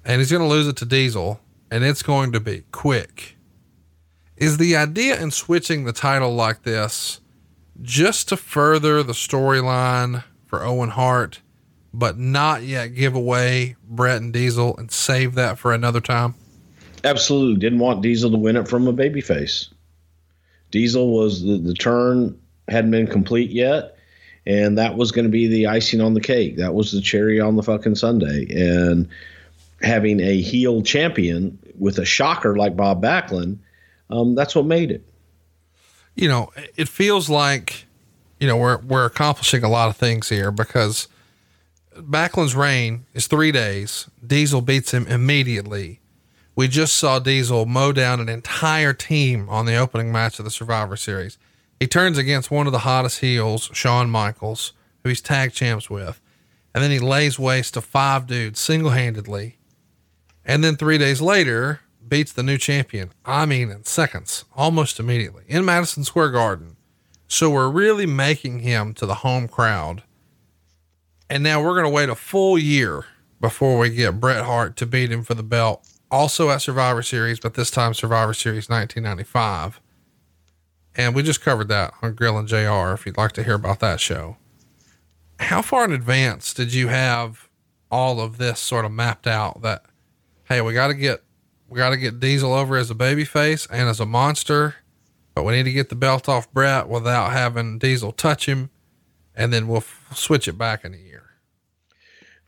[0.04, 1.40] And he's going to lose it to Diesel,
[1.72, 3.38] and it's going to be quick.
[4.38, 7.22] Is the idea in switching the title like this
[7.82, 11.42] just to further the storyline for Owen Hart
[11.98, 16.36] but not yet give away Bret and Diesel and save that for another time?
[17.04, 19.70] Absolutely didn't want Diesel to win it from a babyface.
[20.72, 23.98] Diesel was the, the turn hadn't been complete yet,
[24.46, 26.58] and that was going to be the icing on the cake.
[26.58, 28.48] That was the cherry on the fucking sundae.
[28.50, 29.08] And
[29.82, 33.58] having a heel champion with a shocker like Bob Backlund,
[34.10, 35.04] um, that's what made it.
[36.16, 37.86] You know, it feels like,
[38.40, 41.08] you know, we're, we're accomplishing a lot of things here because
[41.98, 44.10] Backlund's reign is three days.
[44.26, 46.02] Diesel beats him immediately.
[46.56, 50.52] We just saw Diesel mow down an entire team on the opening match of the
[50.52, 51.38] Survivor Series.
[51.80, 54.74] He turns against one of the hottest heels, Shawn Michaels,
[55.04, 56.22] who he's tag champs with.
[56.74, 59.58] And then he lays waste to five dudes single handedly.
[60.46, 63.12] And then three days later, beats the new champion.
[63.26, 66.78] I mean, in seconds, almost immediately in Madison Square Garden.
[67.28, 70.04] So we're really making him to the home crowd.
[71.30, 73.06] And now we're going to wait a full year
[73.42, 75.88] before we get Bret Hart to beat him for the belt.
[76.12, 79.82] Also at Survivor Series, but this time Survivor Series 1995.
[80.96, 84.00] And we just covered that on Grilling JR if you'd like to hear about that
[84.00, 84.38] show.
[85.40, 87.50] How far in advance did you have
[87.92, 89.84] all of this sort of mapped out that,
[90.46, 91.24] hey, we got to get,
[91.68, 94.76] we got to get Diesel over as a babyface and as a monster,
[95.34, 98.70] but we need to get the belt off Bret without having Diesel touch him.
[99.36, 101.05] And then we'll f- switch it back in a.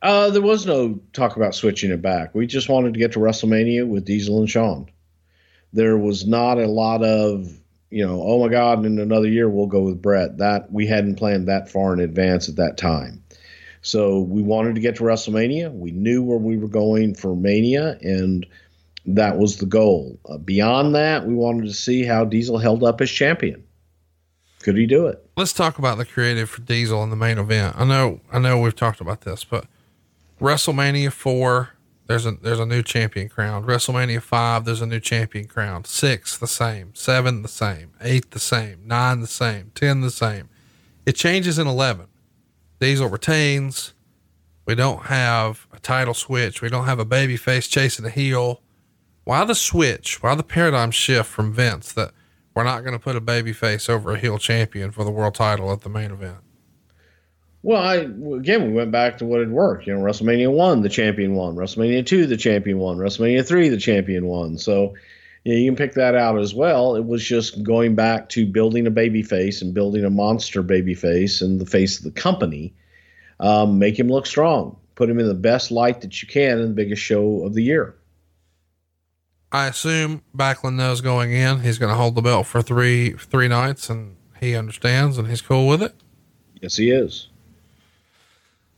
[0.01, 2.35] Uh, there was no talk about switching it back.
[2.35, 4.89] We just wanted to get to WrestleMania with Diesel and Shawn.
[5.73, 7.51] There was not a lot of,
[7.89, 10.37] you know, oh my God, in another year we'll go with Bret.
[10.37, 13.23] That we hadn't planned that far in advance at that time.
[13.81, 15.71] So we wanted to get to WrestleMania.
[15.71, 18.45] We knew where we were going for Mania, and
[19.05, 20.19] that was the goal.
[20.29, 23.63] Uh, beyond that, we wanted to see how Diesel held up as champion.
[24.59, 25.23] Could he do it?
[25.37, 27.75] let's talk about the creative for Diesel in the main event.
[27.77, 29.65] I know, I know we've talked about this, but
[30.39, 31.69] WrestleMania four,
[32.05, 33.65] there's a there's a new champion crowned.
[33.65, 35.87] WrestleMania five, there's a new champion crowned.
[35.87, 36.93] Six, the same.
[36.95, 37.91] Seven, the same.
[38.01, 38.81] Eight, the same.
[38.85, 39.71] Nine, the same.
[39.75, 40.49] Ten, the same.
[41.05, 42.07] It changes in eleven.
[42.79, 43.93] Diesel retains.
[44.65, 46.61] We don't have a title switch.
[46.61, 48.61] We don't have a baby face chasing a heel.
[49.23, 50.21] Why the switch?
[50.21, 52.11] Why the paradigm shift from Vince that
[52.53, 55.35] we're not going to put a baby face over a heel champion for the world
[55.35, 56.37] title at the main event?
[57.67, 59.87] Well, I again we went back to what had worked.
[59.87, 61.57] You know, WrestleMania one, the champion won.
[61.57, 62.95] WrestleMania two, the champion won.
[62.95, 64.57] WrestleMania three, the champion won.
[64.57, 64.93] So
[65.43, 66.95] you, know, you can pick that out as well.
[66.95, 70.93] It was just going back to building a baby face and building a monster baby
[70.93, 72.73] face and the face of the company.
[73.41, 74.77] Um, make him look strong.
[74.95, 77.63] Put him in the best light that you can in the biggest show of the
[77.63, 77.97] year.
[79.51, 83.49] I assume Backlund knows going in he's going to hold the belt for three three
[83.49, 85.93] nights, and he understands and he's cool with it.
[86.61, 87.27] Yes, he is.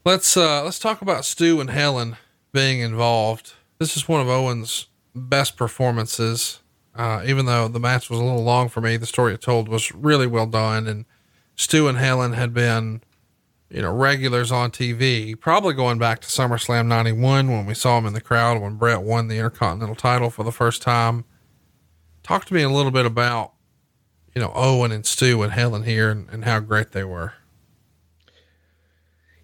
[0.09, 2.17] Let's uh let's talk about Stu and Helen
[2.51, 3.53] being involved.
[3.77, 6.61] This is one of Owen's best performances.
[6.95, 9.69] Uh, even though the match was a little long for me, the story it told
[9.69, 10.87] was really well done.
[10.87, 11.05] And
[11.55, 13.03] Stu and Helen had been,
[13.69, 18.07] you know, regulars on TV, probably going back to SummerSlam 91 when we saw him
[18.07, 21.23] in the crowd when Bret won the Intercontinental title for the first time.
[22.23, 23.53] Talk to me a little bit about,
[24.33, 27.33] you know, Owen and Stu and Helen here and, and how great they were.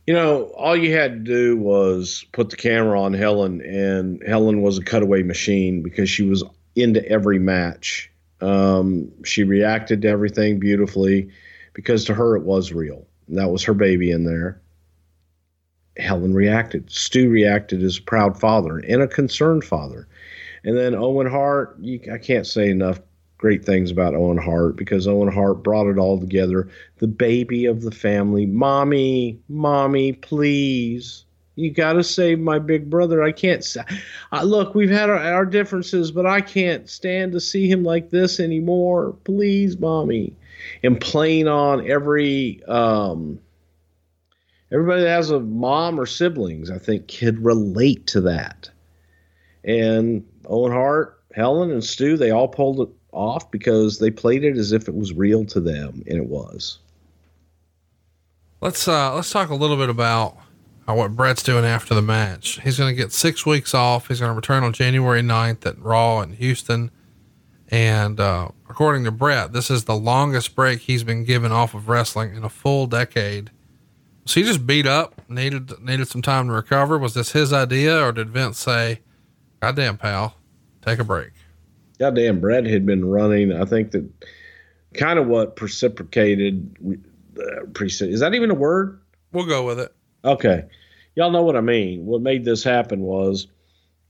[0.08, 4.62] You know, all you had to do was put the camera on Helen, and Helen
[4.62, 6.44] was a cutaway machine because she was
[6.76, 8.12] into every match.
[8.42, 11.32] Um, she reacted to everything beautifully
[11.74, 13.08] because to her it was real.
[13.28, 14.62] And that was her baby in there.
[15.98, 16.92] Helen reacted.
[16.92, 20.08] Stu reacted as a proud father and a concerned father.
[20.64, 23.00] And then Owen Hart, you, I can't say enough
[23.46, 26.68] great things about Owen Hart because Owen Hart brought it all together.
[26.98, 28.48] The baby of the family.
[28.48, 31.26] Mommy, mommy, please.
[31.54, 33.22] You got to save my big brother.
[33.22, 33.64] I can't
[34.42, 38.40] look, we've had our, our differences, but I can't stand to see him like this
[38.40, 39.16] anymore.
[39.26, 40.36] Please, mommy.
[40.82, 42.64] And playing on every.
[42.64, 43.38] Um,
[44.72, 48.72] everybody that has a mom or siblings, I think, could relate to that.
[49.64, 54.58] And Owen Hart, Helen, and Stu, they all pulled it off because they played it
[54.58, 56.80] as if it was real to them, and it was.
[58.62, 60.38] Let's uh let's talk a little bit about
[60.88, 62.60] uh, what Bret's doing after the match.
[62.62, 64.08] He's going to get six weeks off.
[64.08, 66.92] He's going to return on January 9th at Raw in Houston.
[67.70, 71.90] And uh, according to Bret, this is the longest break he's been given off of
[71.90, 73.52] wrestling in a full decade.
[74.26, 76.98] So he just beat up, needed needed some time to recover.
[76.98, 79.02] Was this his idea, or did Vince say,
[79.62, 80.36] "Goddamn, pal,
[80.84, 81.32] take a break"?
[81.98, 83.54] Goddamn, Bret had been running.
[83.54, 84.10] I think that
[84.94, 86.78] kind of what precipitated.
[87.38, 89.02] Uh, preci- is that even a word?
[89.32, 89.94] We'll go with it.
[90.24, 90.66] Okay.
[91.16, 92.06] y'all know what I mean.
[92.06, 93.48] What made this happen was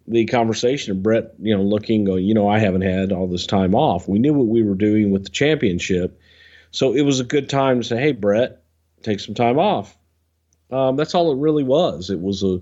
[0.08, 3.48] the conversation of Bret, you know, looking, going, you know, I haven't had all this
[3.48, 4.08] time off.
[4.08, 6.20] We knew what we were doing with the championship.
[6.72, 8.64] So it was a good time to say, hey, Bret,
[9.02, 9.98] take some time off.
[10.72, 12.10] Um, that's all it really was.
[12.10, 12.60] It was a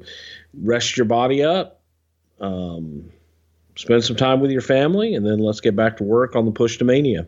[0.53, 1.81] rest your body up,
[2.39, 3.11] um,
[3.75, 6.51] spend some time with your family, and then let's get back to work on the
[6.51, 7.27] push to mania.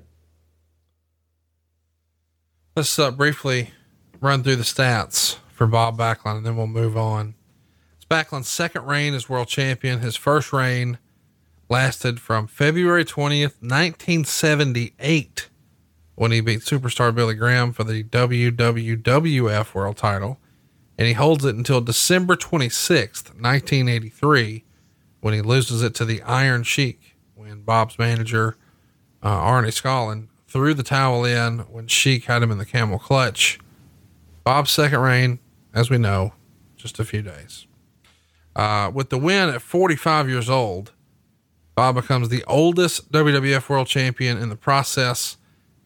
[2.76, 3.72] Let's uh, briefly
[4.20, 7.36] run through the stats for Bob Backlund and then we'll move on.
[7.96, 10.02] It's Backlund's second reign as world champion.
[10.02, 11.00] His first reign
[11.70, 15.50] lasted from February 20th, 1978,
[16.16, 20.40] when he beat superstar Billy Graham for the WWWF world title.
[20.98, 24.65] And he holds it until December 26th, 1983,
[25.26, 28.58] when he loses it to the Iron Sheik when Bob's manager,
[29.24, 33.58] uh, Arnie Skaaland, threw the towel in when Sheik had him in the camel clutch.
[34.44, 35.40] Bob's second reign,
[35.74, 36.34] as we know,
[36.78, 37.66] just a few days.
[38.56, 40.94] Uh, with the win at 45 years old,
[41.74, 45.38] Bob becomes the oldest WWF World Champion in the process.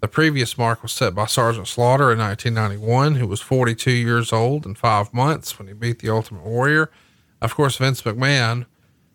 [0.01, 4.65] The previous mark was set by Sergeant Slaughter in 1991, who was 42 years old
[4.65, 6.91] and five months when he beat the Ultimate Warrior.
[7.41, 8.65] Of course, Vince McMahon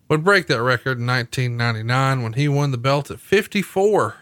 [0.09, 4.15] would break that record in 1999 when he won the belt at 54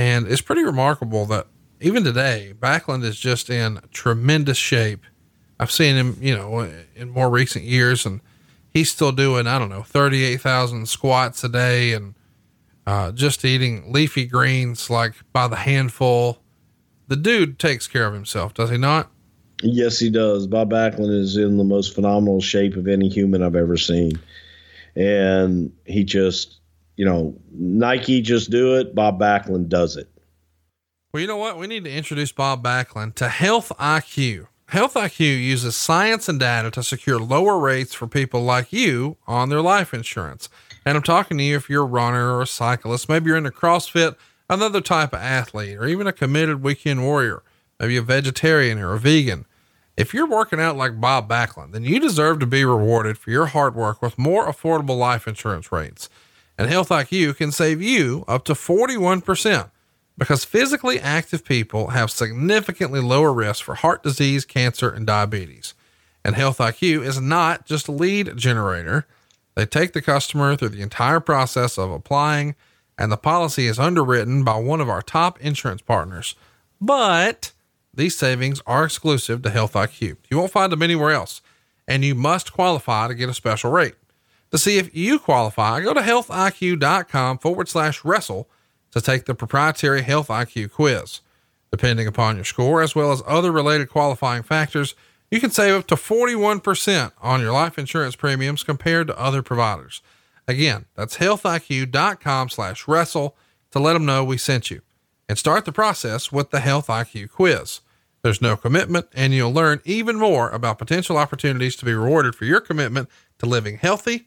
[0.00, 1.46] and it's pretty remarkable that
[1.80, 5.04] even today, Backlund is just in tremendous shape.
[5.58, 8.20] I've seen him, you know, in more recent years, and
[8.70, 12.14] he's still doing, I don't know, 38,000 squats a day and
[12.86, 16.38] uh, just eating leafy greens like by the handful.
[17.08, 19.10] The dude takes care of himself, does he not?
[19.62, 20.46] Yes, he does.
[20.46, 24.18] Bob Backlund is in the most phenomenal shape of any human I've ever seen.
[25.00, 26.60] And he just
[27.00, 28.94] you know, Nike just do it.
[28.94, 30.06] Bob Backlund does it.
[31.14, 31.56] Well, you know what?
[31.56, 34.48] We need to introduce Bob Backlund to Health IQ.
[34.68, 39.48] Health IQ uses science and data to secure lower rates for people like you on
[39.48, 40.50] their life insurance.
[40.84, 43.50] And I'm talking to you if you're a runner or a cyclist, maybe you're into
[43.50, 44.16] CrossFit,
[44.50, 47.42] another type of athlete, or even a committed weekend warrior,
[47.78, 49.46] maybe a vegetarian or a vegan.
[49.96, 53.46] If you're working out like Bob Backlund, then you deserve to be rewarded for your
[53.46, 56.08] hard work with more affordable life insurance rates
[56.60, 59.70] and Health IQ can save you up to 41%
[60.18, 65.72] because physically active people have significantly lower risk for heart disease, cancer, and diabetes.
[66.22, 69.06] And Health IQ is not just a lead generator.
[69.54, 72.54] They take the customer through the entire process of applying,
[72.98, 76.34] and the policy is underwritten by one of our top insurance partners.
[76.78, 77.52] But
[77.92, 80.16] these savings are exclusive to Health IQ.
[80.30, 81.42] You won't find them anywhere else,
[81.88, 83.94] and you must qualify to get a special rate.
[84.52, 88.48] To see if you qualify, go to healthiq.com forward slash wrestle
[88.92, 91.20] to take the proprietary Health IQ quiz.
[91.70, 94.94] Depending upon your score, as well as other related qualifying factors,
[95.30, 100.02] you can save up to 41% on your life insurance premiums compared to other providers.
[100.48, 103.36] Again, that's healthiq.com slash wrestle
[103.70, 104.80] to let them know we sent you
[105.30, 107.80] and start the process with the Health IQ quiz.
[108.22, 112.44] There's no commitment and you'll learn even more about potential opportunities to be rewarded for
[112.44, 113.08] your commitment
[113.38, 114.26] to living healthy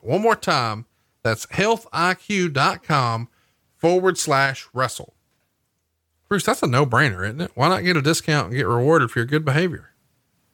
[0.00, 0.86] one more time,
[1.22, 3.28] that's healthiq.com
[3.76, 5.14] forward slash wrestle.
[6.28, 7.52] Bruce, that's a no brainer, isn't it?
[7.54, 9.90] Why not get a discount and get rewarded for your good behavior?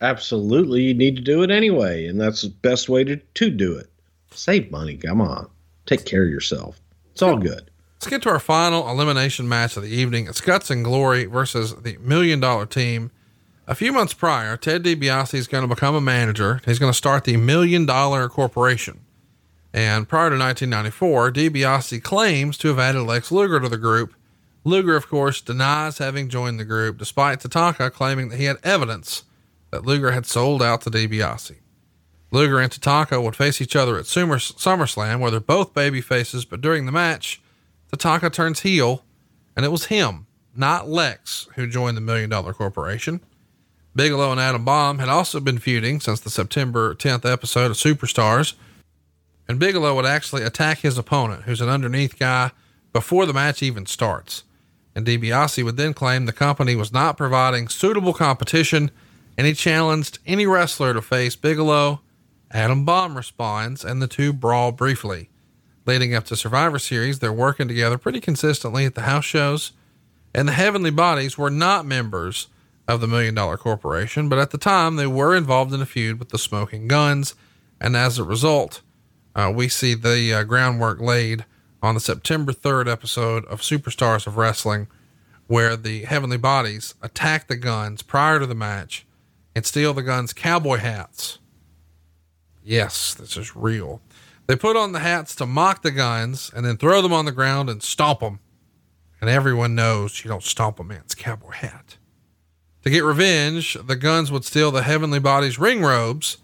[0.01, 0.83] Absolutely.
[0.83, 2.07] You need to do it anyway.
[2.07, 3.91] And that's the best way to, to do it.
[4.33, 4.97] Save money.
[4.97, 5.49] Come on.
[5.87, 6.81] Take care of yourself.
[7.13, 7.71] It's all good.
[8.05, 10.27] Let's get to our final elimination match of the evening.
[10.27, 13.11] It's Guts and Glory versus the Million Dollar Team.
[13.67, 16.61] A few months prior, Ted DiBiase is going to become a manager.
[16.67, 19.01] He's going to start the Million Dollar Corporation.
[19.73, 24.13] And prior to 1994, DiBiase claims to have added Lex Luger to the group.
[24.65, 29.25] Luger, of course, denies having joined the group, despite Tatanka claiming that he had evidence
[29.71, 31.57] that Luger had sold out to DiBiase.
[32.31, 36.61] Luger and Tatanka would face each other at SummerSlam, where they're both baby faces, but
[36.61, 37.41] during the match,
[37.97, 39.05] Tatanka turns heel,
[39.57, 40.27] and it was him,
[40.57, 43.21] not Lex, who joined the Million Dollar Corporation.
[43.97, 48.55] Bigelow and Adam Bomb had also been feuding since the September 10th episode of Superstars,
[49.47, 52.51] and Bigelow would actually attack his opponent, who's an underneath guy,
[52.93, 54.43] before the match even starts.
[54.95, 58.91] And DiBiase would then claim the company was not providing suitable competition,
[59.37, 62.01] and he challenged any wrestler to face Bigelow.
[62.51, 65.29] Adam Bomb responds, and the two brawl briefly.
[65.87, 69.73] Leading up to Survivor Series, they're working together pretty consistently at the house shows,
[70.35, 72.49] and the Heavenly Bodies were not members
[72.89, 76.19] of the Million Dollar Corporation, but at the time they were involved in a feud
[76.19, 77.35] with the Smoking Guns,
[77.81, 78.81] and as a result,
[79.35, 81.45] uh, we see the uh, groundwork laid
[81.83, 84.87] on the September 3rd episode of Superstars of Wrestling,
[85.49, 89.07] where the Heavenly Bodies attack the guns prior to the match,
[89.55, 91.39] and steal the gun's cowboy hats.
[92.63, 94.01] Yes, this is real.
[94.47, 97.33] They put on the hats to mock the guns and then throw them on the
[97.33, 98.41] ground and stomp them.
[99.21, 101.97] And everyone knows you don't stomp a man's cowboy hat.
[102.83, 106.37] To get revenge, the guns would steal the heavenly body's ring robes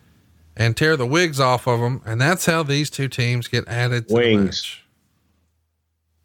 [0.57, 2.01] and tear the wigs off of them.
[2.07, 4.39] And that's how these two teams get added to Wings.
[4.39, 4.85] the match.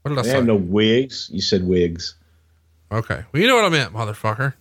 [0.01, 0.35] What did I They say?
[0.35, 1.29] have no wigs.
[1.33, 2.15] You said wigs.
[2.91, 3.23] okay.
[3.33, 4.53] Well, you know what I meant, motherfucker.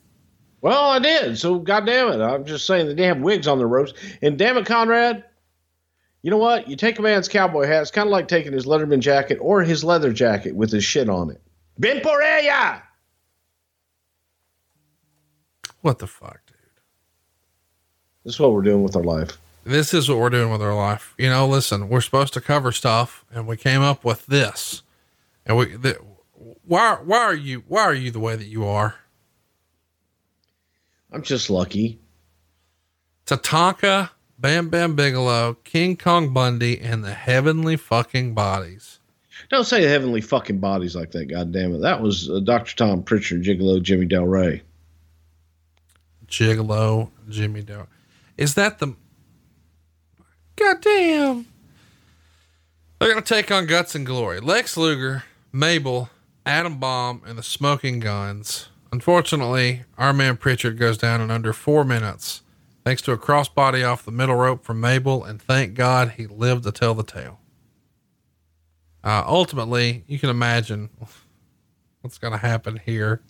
[0.63, 1.39] Well, I did.
[1.39, 3.93] So, goddamn it, I'm just saying that they have wigs on their robes.
[4.23, 5.23] And damn it, Conrad,
[6.25, 6.71] you know what?
[6.71, 7.83] You take a man's cowboy hat.
[7.83, 11.11] It's kind of like taking his Letterman jacket or his leather jacket with his shit
[11.11, 11.39] on it.
[11.79, 12.83] Ben por ella.
[15.83, 16.57] What the fuck, dude?
[18.25, 19.37] This is what we're doing with our life.
[19.65, 21.13] This is what we're doing with our life.
[21.19, 24.83] You know, listen, we're supposed to cover stuff and we came up with this.
[25.45, 25.99] And we, the,
[26.65, 28.95] why, why are you, why are you the way that you are?
[31.13, 32.01] I'm just lucky.
[33.27, 34.09] Tatanka,
[34.45, 38.99] Bam Bam Bigelow, King Kong Bundy, and the heavenly fucking bodies.
[39.49, 41.31] Don't say heavenly fucking bodies like that.
[41.31, 41.79] Goddamn it.
[41.79, 42.77] That was uh, Dr.
[42.77, 44.61] Tom Prichard, Gigolo, Jimmy Del Ray.
[46.27, 47.89] Gigolo, Jimmy Dore.
[48.37, 48.95] Is that the
[50.57, 51.47] goddamn?
[52.99, 54.41] They're gonna take on Guts and Glory.
[54.41, 56.11] Lex Luger, Mabel,
[56.45, 58.69] Adam Bomb, and the Smoking Guns.
[58.93, 62.43] Unfortunately, our man Prichard goes down in under four minutes,
[62.85, 66.65] thanks to a crossbody off the middle rope from Mabel, and thank God he lived
[66.65, 67.41] to tell the tale.
[69.03, 70.91] Uh, ultimately, you can imagine
[72.01, 73.23] what's going to happen here.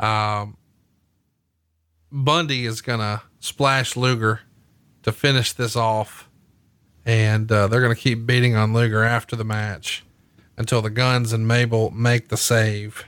[0.00, 0.56] Um,
[2.12, 4.40] Bundy is gonna splash Luger
[5.02, 6.28] to finish this off,
[7.04, 10.04] and uh, they're gonna keep beating on Luger after the match
[10.56, 13.04] until the Guns and Mabel make the save.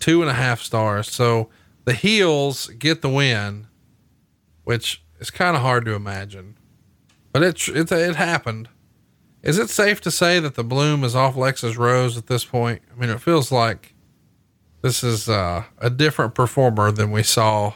[0.00, 1.10] Two and a half stars.
[1.10, 1.48] So
[1.84, 3.68] the heels get the win,
[4.64, 6.56] which is kind of hard to imagine,
[7.32, 8.68] but it it it happened.
[9.42, 12.82] Is it safe to say that the bloom is off Lex's rose at this point?
[12.94, 13.94] I mean, it feels like
[14.82, 17.74] this is uh, a different performer than we saw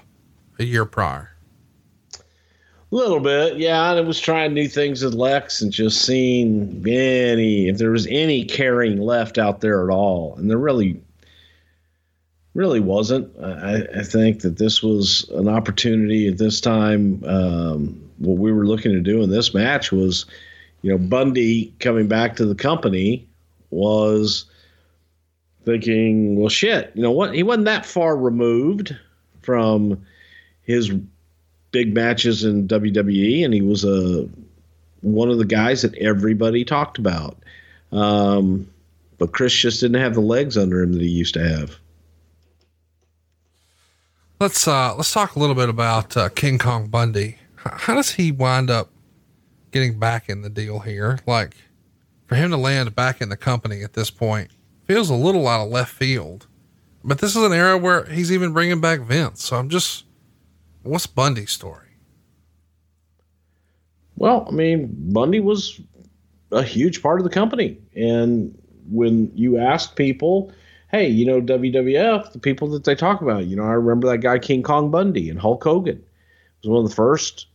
[0.59, 1.33] a year prior.
[2.93, 3.95] A little bit, yeah.
[3.95, 8.45] It was trying new things with Lex and just seeing any, if there was any
[8.45, 10.37] caring left out there at all.
[10.37, 11.01] And there really,
[12.57, 13.31] really wasn't.
[13.43, 17.23] I, I think that this was an opportunity at this time.
[17.25, 20.27] Um, what we were looking to do in this match was,
[20.83, 23.29] you know, Bundy coming back to the company
[23.71, 24.47] was
[25.65, 27.35] thinking, well, shit, you know what?
[27.35, 28.97] He wasn't that far removed
[29.43, 30.05] from
[30.63, 30.91] his
[31.73, 34.29] big matches in WWE, and he was a
[35.03, 37.37] one of the guys that everybody talked about.
[37.93, 38.69] Um,
[39.19, 41.79] but Chris just didn't have the legs under him that he used to have.
[44.39, 47.39] Let's uh let's talk a little bit about uh, King Kong Bundy.
[47.57, 48.91] How does he wind up
[49.71, 51.19] getting back in the deal here?
[51.27, 51.57] Like
[52.27, 54.51] for him to land back in the company at this point
[54.85, 56.47] feels a little out of left field.
[57.03, 59.43] But this is an era where he's even bringing back Vince.
[59.43, 60.05] So I'm just
[60.83, 61.89] what's Bundy's story?
[64.17, 65.81] Well, I mean, Bundy was
[66.53, 67.79] a huge part of the company.
[67.95, 68.55] And
[68.91, 70.53] when you ask people,
[70.97, 74.19] hey, you know, WWF, the people that they talk about, you know, I remember that
[74.19, 76.03] guy, King Kong Bundy and Hulk Hogan
[76.63, 77.47] was one of the first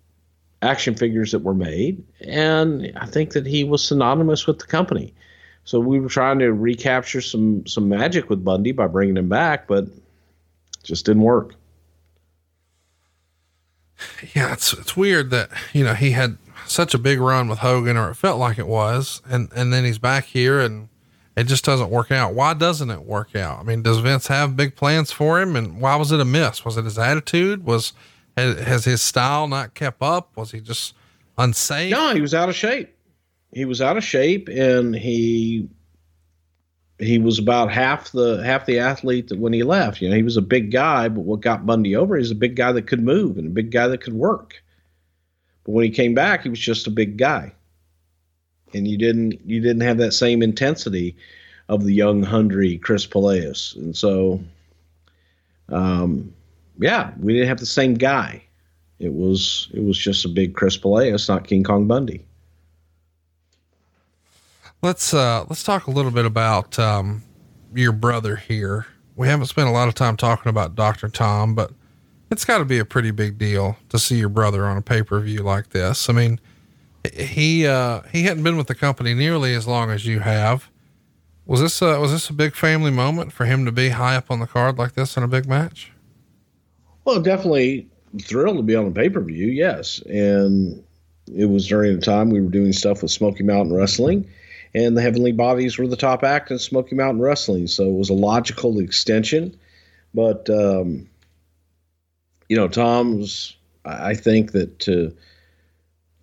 [0.61, 2.03] action figures that were made.
[2.21, 5.13] And I think that he was synonymous with the company.
[5.63, 9.67] So we were trying to recapture some some magic with Bundy by bringing him back,
[9.67, 9.85] but
[10.83, 11.55] just didn't work.
[14.35, 17.95] Yeah, it's it's weird that you know he had such a big run with Hogan,
[17.95, 20.89] or it felt like it was, and and then he's back here, and
[21.41, 22.35] it just doesn't work out.
[22.35, 23.59] Why doesn't it work out?
[23.59, 26.63] I mean, does Vince have big plans for him, and why was it a miss?
[26.63, 27.65] Was it his attitude?
[27.65, 27.93] Was
[28.37, 30.37] has, his style not kept up?
[30.37, 30.93] Was he just
[31.39, 31.89] unsafe?
[31.89, 32.95] No, he was out of shape.
[33.51, 35.67] He was out of shape, and he
[36.99, 39.99] he was about half the half the athlete that when he left.
[39.99, 42.55] You know, he was a big guy, but what got Bundy over is a big
[42.55, 44.61] guy that could move and a big guy that could work.
[45.63, 47.51] But when he came back, he was just a big guy,
[48.73, 51.15] and you didn't you didn't have that same intensity
[51.69, 54.41] of the young, hungry Chris Pallies, and so,
[55.69, 56.33] um,
[56.79, 58.43] yeah, we didn't have the same guy.
[58.99, 62.25] It was it was just a big Chris Pallies, not King Kong Bundy.
[64.81, 67.23] Let's uh let's talk a little bit about um
[67.73, 68.87] your brother here.
[69.15, 71.07] We haven't spent a lot of time talking about Dr.
[71.07, 71.71] Tom, but
[72.31, 75.43] it's got to be a pretty big deal to see your brother on a pay-per-view
[75.43, 76.09] like this.
[76.09, 76.39] I mean,
[77.13, 80.69] he uh he hadn't been with the company nearly as long as you have.
[81.45, 84.29] Was this uh was this a big family moment for him to be high up
[84.29, 85.91] on the card like this in a big match?
[87.05, 87.87] Well, definitely
[88.21, 89.47] thrilled to be on a pay per view.
[89.47, 90.83] Yes, and
[91.33, 94.27] it was during the time we were doing stuff with Smoky Mountain Wrestling,
[94.75, 98.09] and the Heavenly Bodies were the top act in Smoky Mountain Wrestling, so it was
[98.09, 99.57] a logical extension.
[100.13, 101.09] But um,
[102.49, 103.55] you know, Tom's.
[103.83, 105.11] I think that to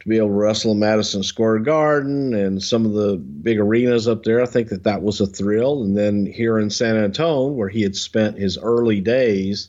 [0.08, 4.24] be able to wrestle in Madison Square Garden and some of the big arenas up
[4.24, 5.82] there, I think that that was a thrill.
[5.82, 9.68] And then here in San Antonio, where he had spent his early days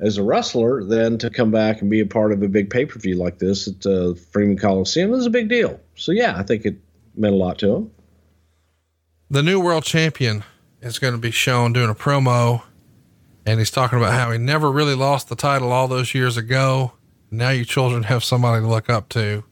[0.00, 2.84] as a wrestler, then to come back and be a part of a big pay
[2.84, 5.80] per view like this at uh, Freeman Coliseum was a big deal.
[5.94, 6.76] So yeah, I think it
[7.16, 7.90] meant a lot to him.
[9.30, 10.44] The new world champion
[10.80, 12.62] is going to be shown doing a promo
[13.46, 16.92] and he's talking about how he never really lost the title all those years ago.
[17.30, 19.44] Now you children have somebody to look up to.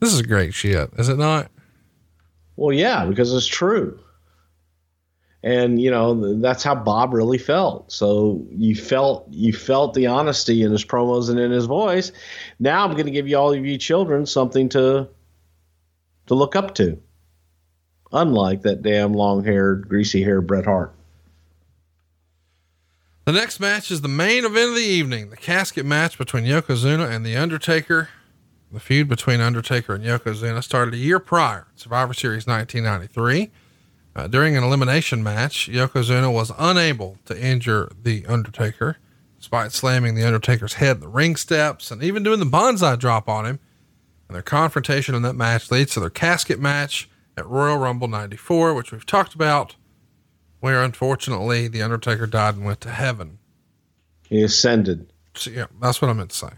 [0.00, 1.50] This is great shit, is it not?
[2.56, 3.98] Well, yeah, because it's true.
[5.42, 7.92] And you know that's how Bob really felt.
[7.92, 12.10] So you felt you felt the honesty in his promos and in his voice.
[12.58, 15.08] Now I'm going to give you all of you children something to
[16.26, 17.00] to look up to.
[18.10, 20.94] Unlike that damn long-haired, greasy-haired Bret Hart.
[23.26, 27.10] The next match is the main event of the evening, the casket match between Yokozuna
[27.10, 28.08] and The Undertaker.
[28.70, 33.50] The feud between Undertaker and Yokozuna started a year prior, Survivor Series 1993.
[34.14, 38.98] Uh, during an elimination match, Yokozuna was unable to injure The Undertaker,
[39.38, 43.26] despite slamming The Undertaker's head in the ring steps and even doing the banzai drop
[43.28, 43.58] on him.
[44.28, 47.08] And their confrontation in that match leads to their casket match
[47.38, 49.76] at Royal Rumble 94, which we've talked about,
[50.60, 53.38] where unfortunately The Undertaker died and went to heaven.
[54.28, 55.10] He ascended.
[55.34, 56.50] So, yeah, that's what I meant to say.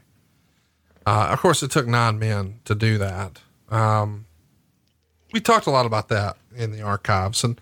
[1.07, 3.41] Uh, of course, it took nine men to do that.
[3.71, 4.27] Um,
[5.33, 7.61] we talked a lot about that in the archives, and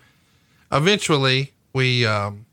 [0.71, 2.45] eventually we um,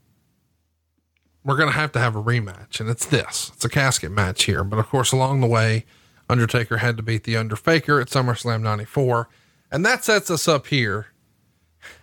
[1.44, 3.50] we're going to have to have a rematch, and it's this.
[3.54, 5.84] It's a casket match here, but of course, along the way,
[6.28, 9.28] Undertaker had to beat the Underfaker at SummerSlam '94,
[9.72, 11.08] and that sets us up here.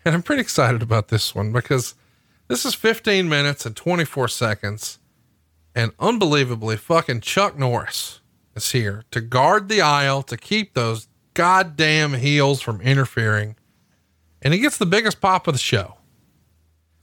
[0.05, 1.93] And I'm pretty excited about this one because
[2.47, 4.97] this is 15 minutes and 24 seconds,
[5.75, 8.21] and unbelievably, fucking Chuck Norris
[8.55, 13.55] is here to guard the aisle to keep those goddamn heels from interfering.
[14.41, 15.97] And he gets the biggest pop of the show.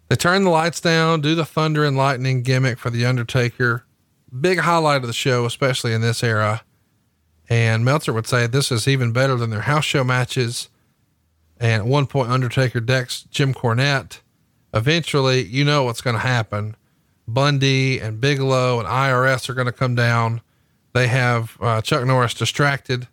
[0.09, 3.85] They turn the lights down, do the thunder and lightning gimmick for The Undertaker.
[4.41, 6.63] Big highlight of the show, especially in this era.
[7.49, 10.69] And Meltzer would say this is even better than their house show matches.
[11.59, 14.21] And at one point, Undertaker decks Jim Cornette.
[14.73, 16.77] Eventually, you know what's going to happen.
[17.27, 20.41] Bundy and Bigelow and IRS are going to come down.
[20.93, 23.09] They have uh, Chuck Norris distracted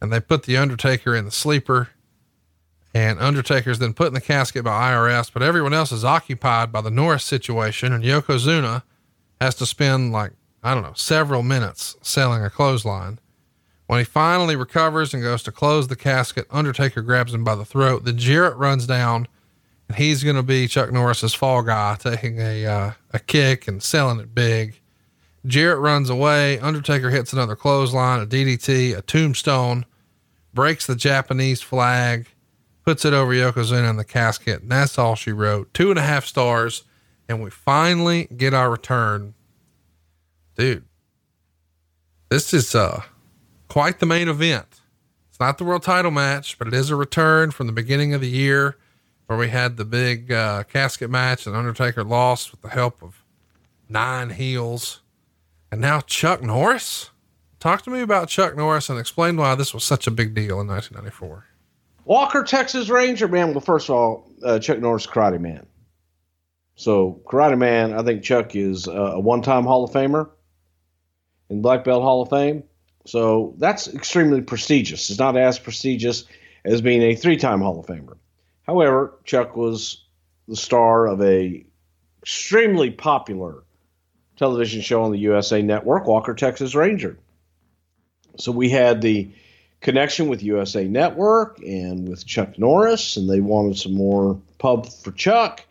[0.00, 1.90] and they put the Undertaker in the sleeper.
[2.92, 6.80] And Undertaker's then put in the casket by IRS, but everyone else is occupied by
[6.80, 7.92] the Norris situation.
[7.92, 8.82] And Yokozuna
[9.40, 10.32] has to spend like,
[10.62, 13.20] I don't know, several minutes selling a clothesline.
[13.86, 17.64] When he finally recovers and goes to close the casket, Undertaker grabs him by the
[17.64, 18.04] throat.
[18.04, 19.28] Then Jarrett runs down
[19.88, 23.82] and he's going to be Chuck Norris's fall guy, taking a, uh, a kick and
[23.82, 24.80] selling it big.
[25.46, 26.58] Jarrett runs away.
[26.58, 29.86] Undertaker hits another clothesline, a DDT, a tombstone,
[30.52, 32.26] breaks the Japanese flag,
[32.84, 34.62] puts it over Yokozuna in the casket.
[34.62, 35.72] And that's all she wrote.
[35.72, 36.84] Two and a half stars.
[37.28, 39.34] And we finally get our return.
[40.56, 40.84] Dude,
[42.28, 43.02] this is uh,
[43.68, 44.66] quite the main event.
[45.30, 48.20] It's not the world title match, but it is a return from the beginning of
[48.20, 48.76] the year
[49.26, 53.24] where we had the big uh, casket match and Undertaker lost with the help of
[53.88, 55.02] nine heels.
[55.70, 57.10] And now Chuck Norris?
[57.60, 60.60] Talk to me about Chuck Norris and explain why this was such a big deal
[60.60, 61.46] in 1994.
[62.04, 63.52] Walker, Texas Ranger, man.
[63.52, 65.66] Well, first of all, uh, Chuck Norris, Karate Man.
[66.74, 70.30] So, Karate Man, I think Chuck is uh, a one time Hall of Famer
[71.50, 72.64] in Black Belt Hall of Fame.
[73.06, 75.10] So, that's extremely prestigious.
[75.10, 76.24] It's not as prestigious
[76.64, 78.16] as being a three time Hall of Famer.
[78.62, 80.04] However, Chuck was
[80.48, 81.64] the star of a
[82.22, 83.62] extremely popular
[84.40, 87.18] television show on the USA Network, Walker, Texas Ranger.
[88.38, 89.30] So, we had the
[89.82, 95.12] connection with USA Network and with Chuck Norris, and they wanted some more pub for
[95.12, 95.64] Chuck.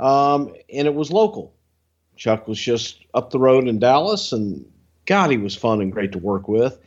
[0.00, 1.52] Um, and it was local.
[2.16, 4.64] Chuck was just up the road in Dallas, and
[5.04, 6.78] God, he was fun and great to work with.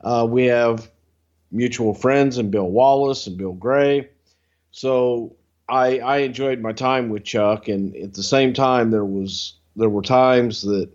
[0.00, 0.88] Uh, we have
[1.50, 4.08] mutual friends and Bill Wallace and Bill Gray.
[4.70, 5.34] So
[5.68, 9.88] I, I enjoyed my time with Chuck, and at the same time, there was there
[9.88, 10.90] were times that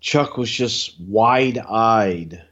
[0.00, 2.42] Chuck was just wide eyed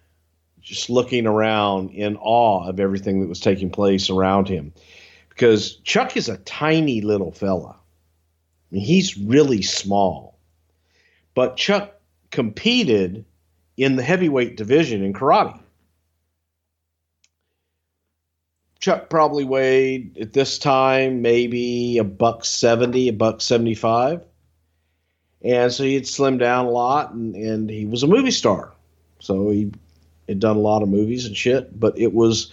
[0.65, 4.73] just looking around in awe of everything that was taking place around him.
[5.29, 7.77] Because Chuck is a tiny little fella.
[7.77, 10.39] I mean, he's really small.
[11.35, 12.01] But Chuck
[12.31, 13.25] competed
[13.77, 15.61] in the heavyweight division in karate.
[18.81, 24.23] Chuck probably weighed at this time maybe a buck 70, a buck 75.
[25.45, 28.73] And so he had slimmed down a lot and, and he was a movie star.
[29.21, 29.73] So he
[30.27, 32.51] had done a lot of movies and shit, but it was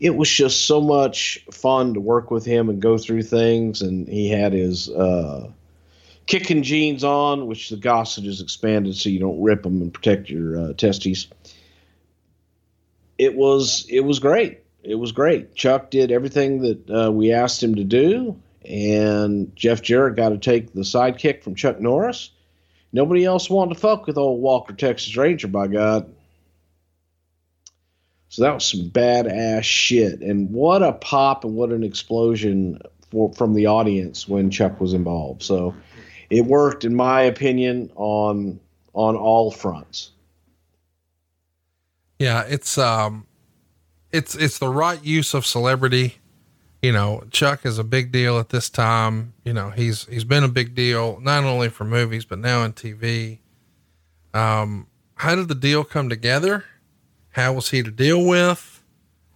[0.00, 4.08] it was just so much fun to work with him and go through things and
[4.08, 5.48] he had his uh,
[6.26, 10.28] kicking jeans on, which the gusset is expanded so you don't rip them and protect
[10.28, 11.28] your uh, testes.
[13.16, 14.60] It was it was great.
[14.82, 15.54] It was great.
[15.54, 20.38] Chuck did everything that uh, we asked him to do, and Jeff Jarrett got to
[20.38, 22.30] take the sidekick from Chuck Norris.
[22.92, 26.12] Nobody else wanted to fuck with old Walker Texas Ranger, by God.
[28.28, 32.80] So that was some badass shit, and what a pop and what an explosion
[33.10, 35.42] for from the audience when Chuck was involved.
[35.42, 35.74] So
[36.30, 38.58] it worked, in my opinion, on
[38.94, 40.12] on all fronts.
[42.18, 43.26] Yeah, it's um
[44.12, 46.16] it's it's the right use of celebrity.
[46.82, 49.34] You know, Chuck is a big deal at this time.
[49.44, 52.72] You know, he's he's been a big deal not only for movies but now in
[52.72, 53.38] TV.
[54.34, 56.64] Um, how did the deal come together?
[57.30, 58.82] How was he to deal with?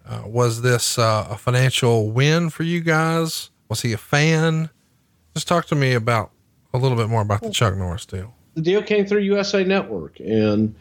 [0.04, 3.50] Uh, was this uh, a financial win for you guys?
[3.68, 4.70] Was he a fan?
[5.34, 6.32] Just talk to me about
[6.74, 8.34] a little bit more about the Chuck Norris deal.
[8.54, 10.74] The deal came through USA Network, and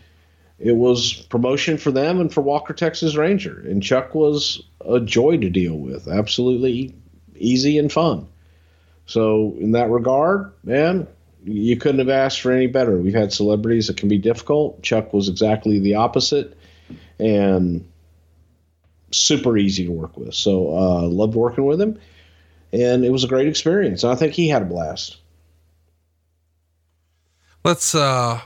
[0.60, 3.60] it was promotion for them and for Walker Texas Ranger.
[3.60, 6.95] And Chuck was a joy to deal with, absolutely
[7.36, 8.27] easy and fun.
[9.06, 11.07] So in that regard, man,
[11.44, 12.98] you couldn't have asked for any better.
[12.98, 14.82] We've had celebrities that can be difficult.
[14.82, 16.57] Chuck was exactly the opposite,
[17.19, 17.88] and
[19.11, 20.34] super easy to work with.
[20.34, 21.99] So uh, loved working with him,
[22.73, 24.03] and it was a great experience.
[24.03, 25.18] I think he had a blast.
[27.64, 28.41] Let's uh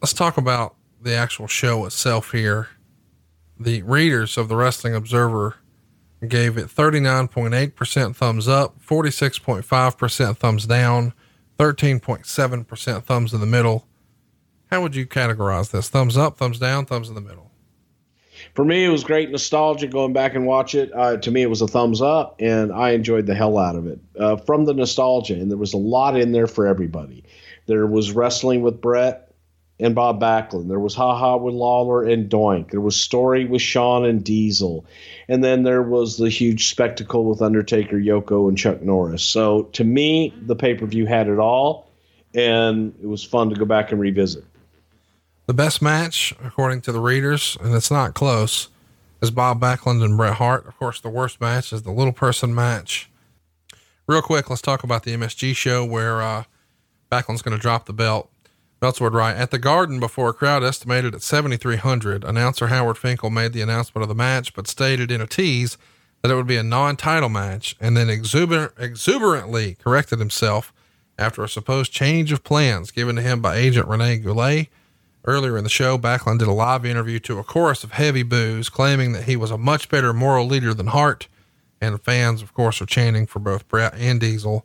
[0.00, 2.68] let's talk about the actual show itself here.
[3.58, 5.56] The readers of the Wrestling Observer
[6.26, 11.12] gave it 39.8% thumbs up, 46.5% thumbs down,
[11.58, 13.86] 13.7% thumbs in the middle.
[14.70, 15.88] How would you categorize this?
[15.88, 17.50] Thumbs up, thumbs down, thumbs in the middle?
[18.54, 20.92] For me, it was great nostalgia going back and watch it.
[20.94, 23.86] Uh, to me, it was a thumbs up, and I enjoyed the hell out of
[23.86, 25.34] it uh, from the nostalgia.
[25.34, 27.24] And there was a lot in there for everybody.
[27.66, 29.27] There was wrestling with Bret
[29.80, 30.68] and Bob Backlund.
[30.68, 32.70] There was haha with Lawler and Doink.
[32.70, 34.84] There was story with Shawn and Diesel,
[35.28, 39.22] and then there was the huge spectacle with Undertaker, Yoko, and Chuck Norris.
[39.22, 41.90] So to me, the pay per view had it all,
[42.34, 44.44] and it was fun to go back and revisit.
[45.46, 48.68] The best match, according to the readers, and it's not close,
[49.22, 50.66] is Bob Backlund and Bret Hart.
[50.66, 53.10] Of course, the worst match is the little person match.
[54.06, 56.44] Real quick, let's talk about the MSG show where uh,
[57.10, 58.30] Backlund's going to drop the belt.
[58.80, 62.22] Would write at the Garden before a crowd estimated at 7,300.
[62.24, 65.76] Announcer Howard Finkel made the announcement of the match, but stated in a tease
[66.22, 70.72] that it would be a non-title match, and then exuber- exuberantly corrected himself
[71.18, 74.68] after a supposed change of plans given to him by agent Rene Goulet.
[75.24, 78.68] Earlier in the show, Backlund did a live interview to a chorus of heavy boos,
[78.68, 81.26] claiming that he was a much better moral leader than Hart,
[81.80, 84.64] and fans, of course, are chanting for both Bret and Diesel.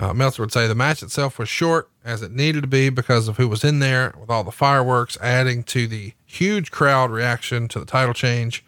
[0.00, 3.28] Uh, Meltzer would say the match itself was short as it needed to be because
[3.28, 7.68] of who was in there, with all the fireworks adding to the huge crowd reaction
[7.68, 8.64] to the title change.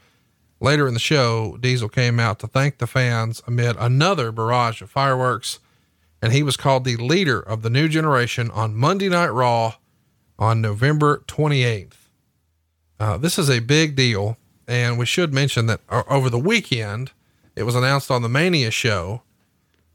[0.60, 4.90] Later in the show, Diesel came out to thank the fans amid another barrage of
[4.90, 5.58] fireworks,
[6.20, 9.76] and he was called the leader of the new generation on Monday Night Raw
[10.38, 11.94] on November 28th.
[13.00, 14.36] Uh, this is a big deal,
[14.68, 17.12] and we should mention that uh, over the weekend,
[17.56, 19.22] it was announced on the Mania show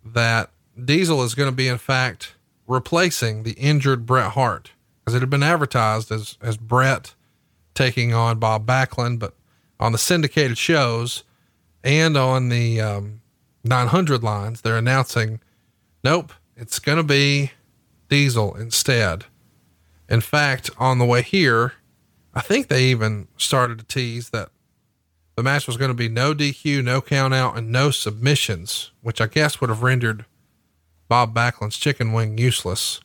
[0.03, 0.49] that
[0.83, 2.35] Diesel is going to be, in fact,
[2.67, 7.15] replacing the injured Bret Hart because it had been advertised as, as Bret
[7.73, 9.33] taking on Bob Backlund, but
[9.79, 11.23] on the syndicated shows
[11.83, 13.21] and on the um,
[13.63, 15.39] 900 lines, they're announcing,
[16.03, 17.51] nope, it's going to be
[18.09, 19.25] Diesel instead.
[20.09, 21.73] In fact, on the way here,
[22.33, 24.49] I think they even started to tease that
[25.35, 29.21] the match was going to be no DQ, no count out, and no submissions, which
[29.21, 30.25] I guess would have rendered
[31.07, 32.99] Bob Backlund's chicken wing useless.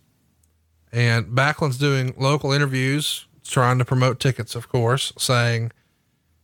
[0.92, 5.72] And Backlund's doing local interviews, trying to promote tickets, of course, saying,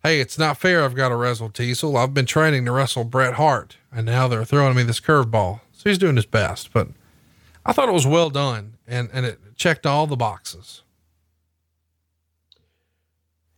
[0.02, 0.84] Hey, it's not fair.
[0.84, 1.96] I've got to wrestle Diesel.
[1.96, 5.60] I've been training to wrestle Bret Hart, and now they're throwing me this curveball.
[5.72, 6.88] So he's doing his best, but
[7.66, 10.82] I thought it was well done and, and it checked all the boxes.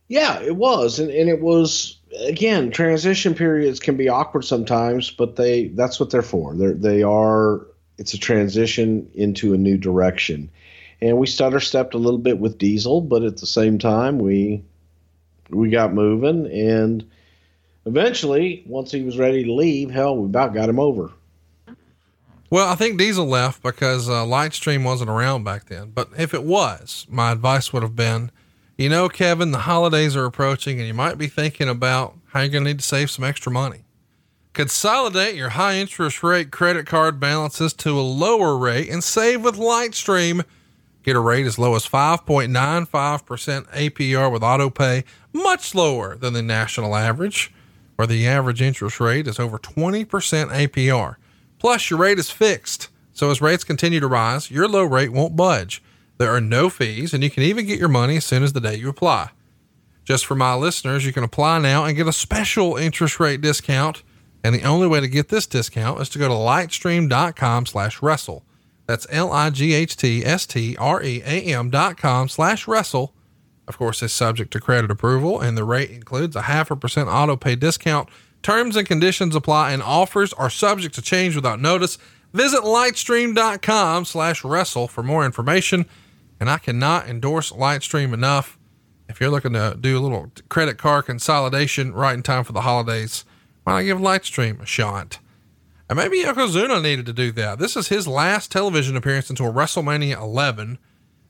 [0.07, 5.37] Yeah, it was, and, and it was again transition periods can be awkward sometimes, but
[5.37, 6.53] they that's what they're for.
[6.53, 7.65] They're they are
[8.01, 10.49] it's a transition into a new direction,
[11.03, 14.63] and we stutter stepped a little bit with Diesel, but at the same time we
[15.51, 17.07] we got moving, and
[17.85, 21.11] eventually, once he was ready to leave, hell, we about got him over.
[22.49, 25.91] Well, I think Diesel left because uh, Lightstream wasn't around back then.
[25.91, 28.31] But if it was, my advice would have been,
[28.79, 32.49] you know, Kevin, the holidays are approaching, and you might be thinking about how you're
[32.49, 33.83] going to need to save some extra money.
[34.53, 39.55] Consolidate your high interest rate credit card balances to a lower rate and save with
[39.55, 40.43] Lightstream.
[41.03, 42.51] Get a rate as low as 5.95%
[43.69, 47.53] APR with AutoPay, much lower than the national average,
[47.95, 51.15] where the average interest rate is over 20% APR.
[51.57, 52.89] Plus, your rate is fixed.
[53.13, 55.81] So as rates continue to rise, your low rate won't budge.
[56.17, 58.59] There are no fees, and you can even get your money as soon as the
[58.59, 59.29] day you apply.
[60.03, 64.03] Just for my listeners, you can apply now and get a special interest rate discount
[64.43, 68.43] and the only way to get this discount is to go to lightstream.com slash wrestle.
[68.87, 73.13] That's L-I-G-H-T-S-T-R-E-A-M dot com slash wrestle.
[73.67, 77.07] Of course, it's subject to credit approval and the rate includes a half a percent
[77.07, 78.09] auto pay discount.
[78.41, 81.97] Terms and conditions apply and offers are subject to change without notice.
[82.33, 85.85] Visit lightstream.com slash wrestle for more information.
[86.39, 88.57] And I cannot endorse Lightstream enough.
[89.07, 92.61] If you're looking to do a little credit card consolidation right in time for the
[92.61, 93.25] holidays,
[93.63, 95.19] why not give Lightstream a shot?
[95.89, 97.59] And maybe Yokozuna needed to do that.
[97.59, 100.79] This is his last television appearance until WrestleMania 11.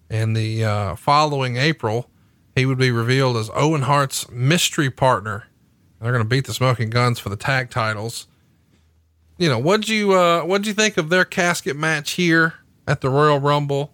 [0.09, 2.09] And the uh, following April,
[2.55, 5.45] he would be revealed as Owen Hart's mystery partner.
[5.99, 8.27] They're going to beat the Smoking Guns for the tag titles.
[9.37, 12.55] You know, what'd you uh, what'd you think of their casket match here
[12.87, 13.93] at the Royal Rumble,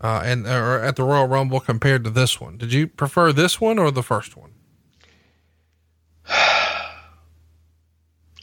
[0.00, 2.56] uh, and or at the Royal Rumble compared to this one?
[2.58, 4.50] Did you prefer this one or the first one?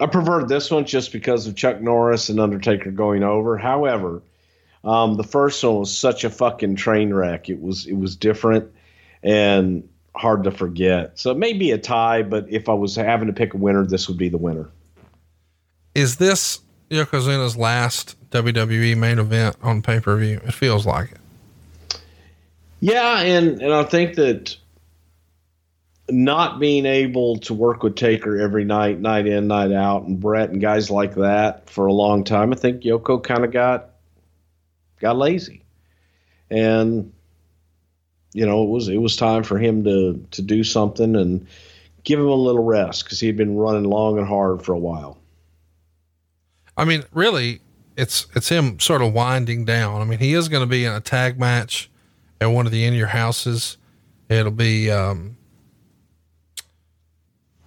[0.04, 3.58] I preferred this one just because of Chuck Norris and Undertaker going over.
[3.58, 4.22] However,
[4.84, 7.50] um, the first one was such a fucking train wreck.
[7.50, 8.70] It was it was different
[9.24, 11.18] and hard to forget.
[11.18, 13.86] So it may be a tie, but if I was having to pick a winner,
[13.86, 14.70] this would be the winner.
[15.96, 16.60] Is this
[16.90, 20.42] Yokozuna's last WWE main event on pay per view?
[20.44, 22.02] It feels like it.
[22.82, 24.58] Yeah, and and I think that
[26.10, 30.50] not being able to work with Taker every night, night in, night out, and Bret
[30.50, 33.90] and guys like that for a long time, I think Yoko kind of got
[35.00, 35.64] got lazy,
[36.50, 37.12] and
[38.34, 41.48] you know it was it was time for him to to do something and
[42.04, 44.80] give him a little rest because he had been running long and hard for a
[44.80, 45.18] while.
[46.76, 47.62] I mean, really,
[47.96, 50.02] it's it's him sort of winding down.
[50.02, 51.90] I mean, he is going to be in a tag match
[52.42, 53.78] at one of the in your houses.
[54.30, 55.38] It'll be um,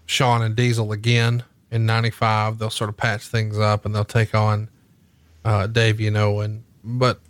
[0.07, 2.59] Shawn and Diesel again in 95.
[2.59, 4.69] They'll sort of patch things up and they'll take on
[5.45, 7.21] uh, Dave, you know, and but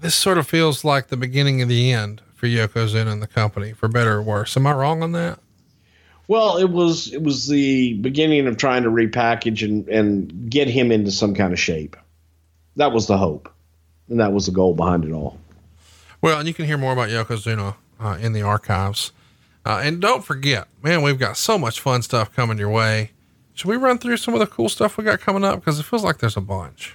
[0.00, 3.72] this sort of feels like the beginning of the end for Yokozuna and the company,
[3.72, 4.56] for better or worse.
[4.56, 5.40] Am I wrong on that?
[6.28, 10.90] Well, it was it was the beginning of trying to repackage and and get him
[10.90, 11.96] into some kind of shape.
[12.76, 13.48] That was the hope,
[14.08, 15.38] and that was the goal behind it all.
[16.20, 19.12] Well, and you can hear more about Yokozuna uh, in the archives.
[19.66, 23.10] Uh, and don't forget, man, we've got so much fun stuff coming your way.
[23.54, 25.58] Should we run through some of the cool stuff we got coming up?
[25.58, 26.94] Because it feels like there's a bunch.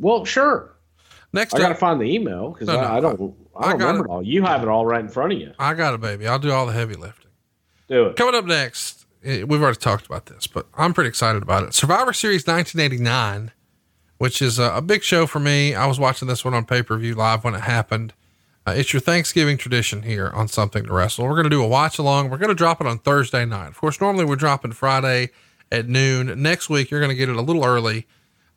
[0.00, 0.74] Well, sure.
[1.32, 3.70] Next, I got to find the email because No, no, I, I don't I I
[3.70, 4.08] don't remember it.
[4.08, 4.22] it all.
[4.24, 5.52] You have it all right in front of you.
[5.58, 6.26] I got it, baby.
[6.26, 7.30] I'll do all the heavy lifting.
[7.88, 8.16] Do it.
[8.16, 11.74] Coming up next, eh, we've already talked about this, but I'm pretty excited about it.
[11.74, 13.52] Survivor Series 1989,
[14.18, 15.74] which is a, a big show for me.
[15.76, 18.14] I was watching this one on pay per view live when it happened.
[18.66, 21.24] Uh, it's your Thanksgiving tradition here on Something to Wrestle.
[21.24, 22.28] We're going to do a watch along.
[22.28, 23.68] We're going to drop it on Thursday night.
[23.68, 25.30] Of course, normally we're dropping Friday
[25.72, 26.42] at noon.
[26.42, 28.06] Next week, you're going to get it a little early.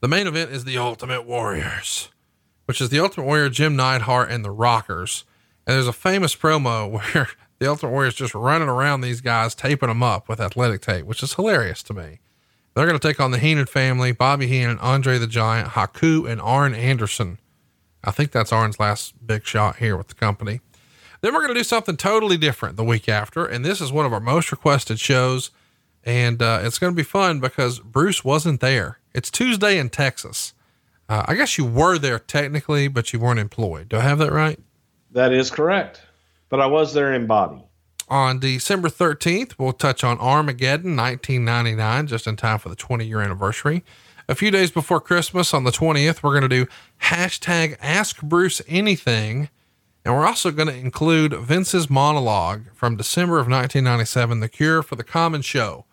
[0.02, 2.10] The main event is the Ultimate Warriors,
[2.66, 5.24] which is the Ultimate Warrior, Jim Neidhart, and the Rockers.
[5.66, 9.88] And there's a famous promo where the Ultimate Warriors just running around these guys, taping
[9.88, 12.20] them up with athletic tape, which is hilarious to me.
[12.76, 16.42] They're going to take on the Heenan family, Bobby Heenan, Andre the Giant, Haku, and
[16.42, 17.38] Arn Anderson.
[18.04, 20.62] I think that's Arn's last big shot here with the company.
[21.22, 23.46] Then we're going to do something totally different the week after.
[23.46, 25.52] And this is one of our most requested shows.
[26.04, 29.00] And uh, it's going to be fun because Bruce wasn't there.
[29.16, 30.54] It's Tuesday in Texas.
[31.08, 33.90] Uh, I guess you were there technically, but you weren't employed.
[33.90, 34.60] Do I have that right?
[35.12, 36.02] That is correct.
[36.50, 37.64] But I was there in body.
[38.10, 43.22] On December 13th, we'll touch on Armageddon 1999, just in time for the 20 year
[43.22, 43.84] anniversary.
[44.30, 46.66] A few days before Christmas on the 20th, we're going to do
[47.02, 49.50] hashtag Ask Bruce Anything.
[50.06, 54.95] And we're also going to include Vince's monologue from December of 1997, The Cure for
[54.95, 55.86] the Common Show,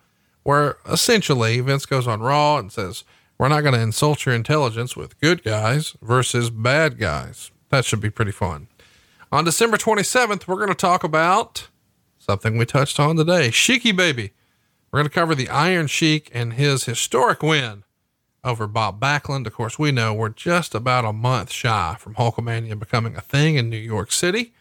[0.45, 3.03] where essentially Vince goes on Raw and says,
[3.37, 7.51] We're not going to insult your intelligence with good guys versus bad guys.
[7.71, 8.69] That should be pretty fun.
[9.33, 11.69] On December 27th, we're going to talk about
[12.19, 14.33] something we touched on today Sheiky Baby.
[14.93, 17.83] We're going to cover the Iron Sheik and his historic win
[18.45, 19.47] over Bob Backlund.
[19.47, 23.57] Of course, we know we're just about a month shy from Hulkamania becoming a thing
[23.57, 24.53] in New York City.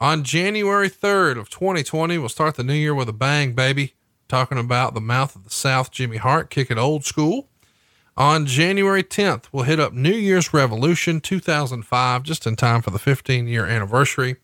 [0.00, 3.94] On January 3rd of 2020, we'll start the new year with a bang, baby.
[4.28, 7.48] Talking about the mouth of the South, Jimmy Hart, kick it old school.
[8.16, 12.98] On January 10th, we'll hit up New Year's Revolution 2005, just in time for the
[12.98, 14.36] 15 year anniversary.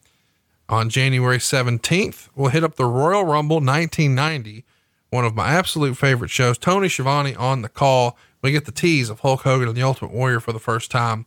[0.68, 4.64] On January 17th, we'll hit up the Royal Rumble 1990,
[5.10, 6.56] one of my absolute favorite shows.
[6.56, 8.16] Tony Schiavone on the call.
[8.44, 11.24] We get the tease of Hulk Hogan and the Ultimate Warrior for the first time.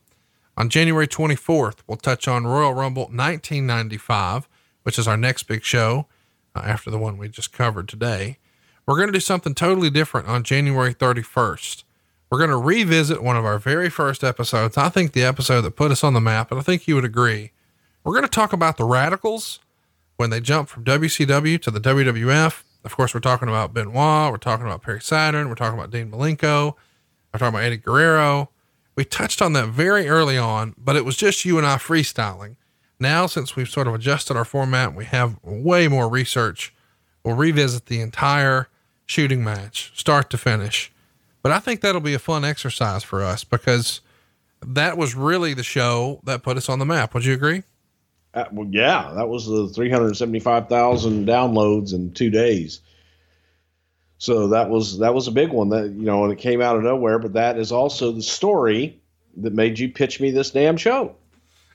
[0.55, 4.47] On January 24th, we'll touch on Royal Rumble 1995,
[4.83, 6.05] which is our next big show
[6.53, 8.37] uh, after the one we just covered today.
[8.85, 11.85] We're going to do something totally different on January 31st.
[12.29, 14.77] We're going to revisit one of our very first episodes.
[14.77, 17.03] I think the episode that put us on the map, and I think you would
[17.03, 17.51] agree.
[18.03, 19.59] We're going to talk about the radicals
[20.17, 22.61] when they jumped from WCW to the WWF.
[22.85, 24.31] Of course, we're talking about Benoit.
[24.31, 25.49] We're talking about Perry Saturn.
[25.49, 26.75] We're talking about Dean Malenko.
[27.37, 28.49] We're talking about Eddie Guerrero.
[28.95, 32.55] We touched on that very early on, but it was just you and I freestyling.
[32.99, 36.73] Now, since we've sort of adjusted our format, we have way more research.
[37.23, 38.69] We'll revisit the entire
[39.05, 40.91] shooting match, start to finish
[41.47, 44.01] but I think that'll be a fun exercise for us because
[44.61, 47.13] that was really the show that put us on the map.
[47.13, 47.63] Would you agree?
[48.33, 52.81] Uh, well, yeah, that was the 375,000 downloads in two days.
[54.19, 56.75] So that was that was a big one that you know, and it came out
[56.75, 57.19] of nowhere.
[57.19, 58.99] But that is also the story
[59.37, 61.15] that made you pitch me this damn show.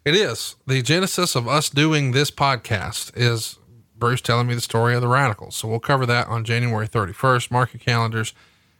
[0.04, 3.58] It is the genesis of us doing this podcast is
[3.96, 5.54] Bruce telling me the story of the radicals.
[5.54, 7.52] So we'll cover that on January 31st.
[7.52, 8.34] Mark your calendars.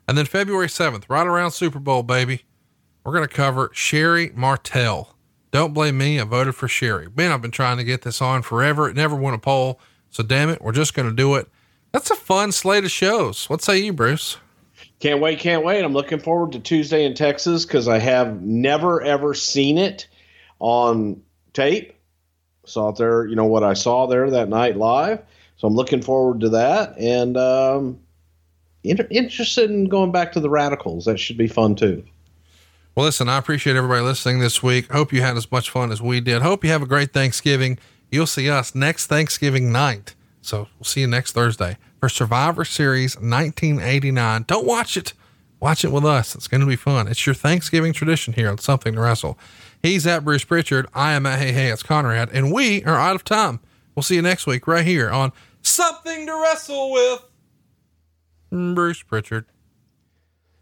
[0.08, 2.42] And then February 7th, right around Super Bowl, baby,
[3.04, 5.14] we're going to cover Sherri Martel.
[5.52, 6.18] Don't blame me.
[6.18, 7.06] I voted for Sherry.
[7.14, 8.88] Man, I've been trying to get this on forever.
[8.88, 9.78] It never won a poll.
[10.10, 11.48] So damn it, we're just going to do it.
[11.92, 13.48] That's a fun slate of shows.
[13.48, 14.38] What say you, Bruce?
[14.98, 15.84] Can't wait, can't wait.
[15.84, 20.06] I'm looking forward to Tuesday in Texas because I have never ever seen it
[20.58, 21.94] on tape.
[22.64, 25.20] Saw it there, you know what I saw there that night live.
[25.56, 26.96] So I'm looking forward to that.
[26.98, 27.98] And um,
[28.84, 31.04] inter- interested in going back to the radicals.
[31.04, 32.04] That should be fun too.
[32.94, 34.92] Well, listen, I appreciate everybody listening this week.
[34.92, 36.42] Hope you had as much fun as we did.
[36.42, 37.78] Hope you have a great Thanksgiving.
[38.10, 40.14] You'll see us next Thanksgiving night.
[40.42, 44.44] So we'll see you next Thursday for Survivor Series 1989.
[44.46, 45.14] Don't watch it.
[45.60, 46.34] Watch it with us.
[46.34, 47.06] It's going to be fun.
[47.06, 49.38] It's your Thanksgiving tradition here on Something to Wrestle.
[49.80, 50.88] He's at Bruce Prichard.
[50.92, 53.60] I am at Hey Hey, it's Conrad, and we are out of time.
[53.94, 55.32] We'll see you next week right here on
[55.62, 57.24] Something to Wrestle with.
[58.74, 59.46] Bruce Prichard.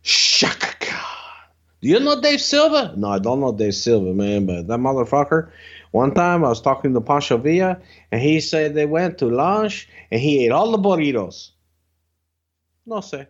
[0.02, 0.70] Shaka.
[1.81, 2.93] Do you know Dave Silver?
[2.97, 5.51] No, I don't know Dave Silver, man, but that motherfucker.
[5.93, 7.78] One time I was talking to Pancho Villa,
[8.12, 11.51] and he said they went to lunch and he ate all the burritos.
[12.87, 13.27] No sé.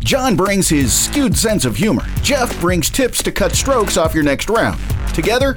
[0.00, 2.02] John brings his skewed sense of humor.
[2.22, 4.80] Jeff brings tips to cut strokes off your next round.
[5.14, 5.56] Together,